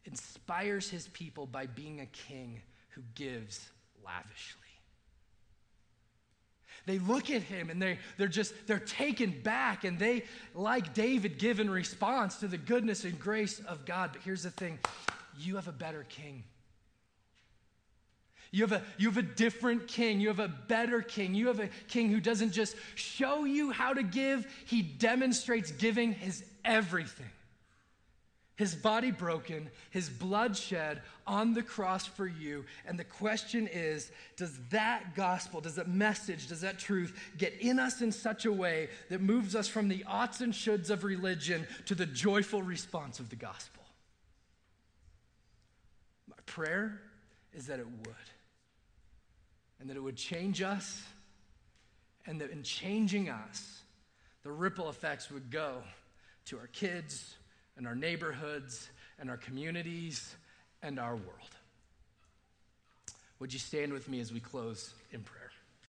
inspires 0.05 0.89
his 0.89 1.07
people 1.09 1.47
by 1.47 1.65
being 1.65 1.99
a 1.99 2.05
king 2.05 2.61
who 2.89 3.01
gives 3.15 3.69
lavishly 4.05 4.66
they 6.87 6.99
look 6.99 7.29
at 7.29 7.41
him 7.41 7.69
and 7.69 7.81
they, 7.81 7.99
they're 8.17 8.29
just, 8.29 8.53
they're 8.65 8.79
taken 8.79 9.35
back 9.43 9.83
and 9.83 9.99
they, 9.99 10.23
like 10.55 10.93
David, 10.93 11.37
give 11.37 11.59
in 11.59 11.69
response 11.69 12.37
to 12.37 12.47
the 12.47 12.57
goodness 12.57 13.03
and 13.03 13.19
grace 13.19 13.59
of 13.59 13.85
God. 13.85 14.11
But 14.13 14.21
here's 14.21 14.43
the 14.43 14.51
thing 14.51 14.79
you 15.37 15.57
have 15.57 15.67
a 15.67 15.73
better 15.73 16.05
king. 16.07 16.45
You 18.51 18.65
have, 18.65 18.71
a, 18.71 18.81
you 18.97 19.09
have 19.09 19.17
a 19.17 19.21
different 19.21 19.89
king. 19.89 20.21
You 20.21 20.29
have 20.29 20.39
a 20.39 20.47
better 20.47 21.01
king. 21.01 21.35
You 21.35 21.47
have 21.47 21.59
a 21.59 21.67
king 21.89 22.09
who 22.09 22.21
doesn't 22.21 22.53
just 22.53 22.77
show 22.95 23.43
you 23.43 23.71
how 23.71 23.93
to 23.93 24.01
give, 24.01 24.47
he 24.65 24.81
demonstrates 24.81 25.71
giving 25.71 26.13
his 26.13 26.45
everything. 26.63 27.29
His 28.57 28.73
body 28.73 29.11
broken, 29.11 29.69
his 29.91 30.09
blood 30.09 30.57
shed 30.57 31.03
on 31.27 31.53
the 31.53 31.61
cross 31.61 32.07
for 32.07 32.25
you. 32.25 32.65
And 32.87 32.97
the 32.97 33.03
question 33.03 33.69
is 33.71 34.11
does 34.35 34.57
that 34.71 35.15
gospel, 35.15 35.61
does 35.61 35.75
that 35.75 35.87
message, 35.87 36.47
does 36.47 36.61
that 36.61 36.79
truth 36.79 37.17
get 37.37 37.53
in 37.61 37.77
us 37.77 38.01
in 38.01 38.11
such 38.11 38.45
a 38.45 38.51
way 38.51 38.89
that 39.09 39.21
moves 39.21 39.55
us 39.55 39.67
from 39.67 39.89
the 39.89 40.03
oughts 40.07 40.41
and 40.41 40.53
shoulds 40.53 40.89
of 40.89 41.03
religion 41.03 41.67
to 41.85 41.93
the 41.93 42.07
joyful 42.07 42.63
response 42.63 43.19
of 43.19 43.29
the 43.29 43.35
gospel? 43.35 43.83
My 46.27 46.37
prayer 46.47 46.99
is 47.53 47.67
that 47.67 47.79
it 47.79 47.87
would 47.87 48.15
and 49.79 49.87
that 49.87 49.97
it 49.97 50.01
would 50.01 50.17
change 50.17 50.63
us, 50.63 51.03
and 52.25 52.41
that 52.41 52.49
in 52.49 52.63
changing 52.63 53.29
us, 53.29 53.81
the 54.41 54.51
ripple 54.51 54.89
effects 54.89 55.29
would 55.29 55.51
go 55.51 55.83
to 56.45 56.57
our 56.57 56.65
kids 56.65 57.35
and 57.77 57.87
our 57.87 57.95
neighborhoods 57.95 58.89
and 59.19 59.29
our 59.29 59.37
communities 59.37 60.35
and 60.81 60.99
our 60.99 61.15
world. 61.15 61.55
Would 63.39 63.53
you 63.53 63.59
stand 63.59 63.93
with 63.93 64.09
me 64.09 64.19
as 64.19 64.33
we 64.33 64.39
close 64.39 64.93
in 65.11 65.21
prayer? 65.21 65.36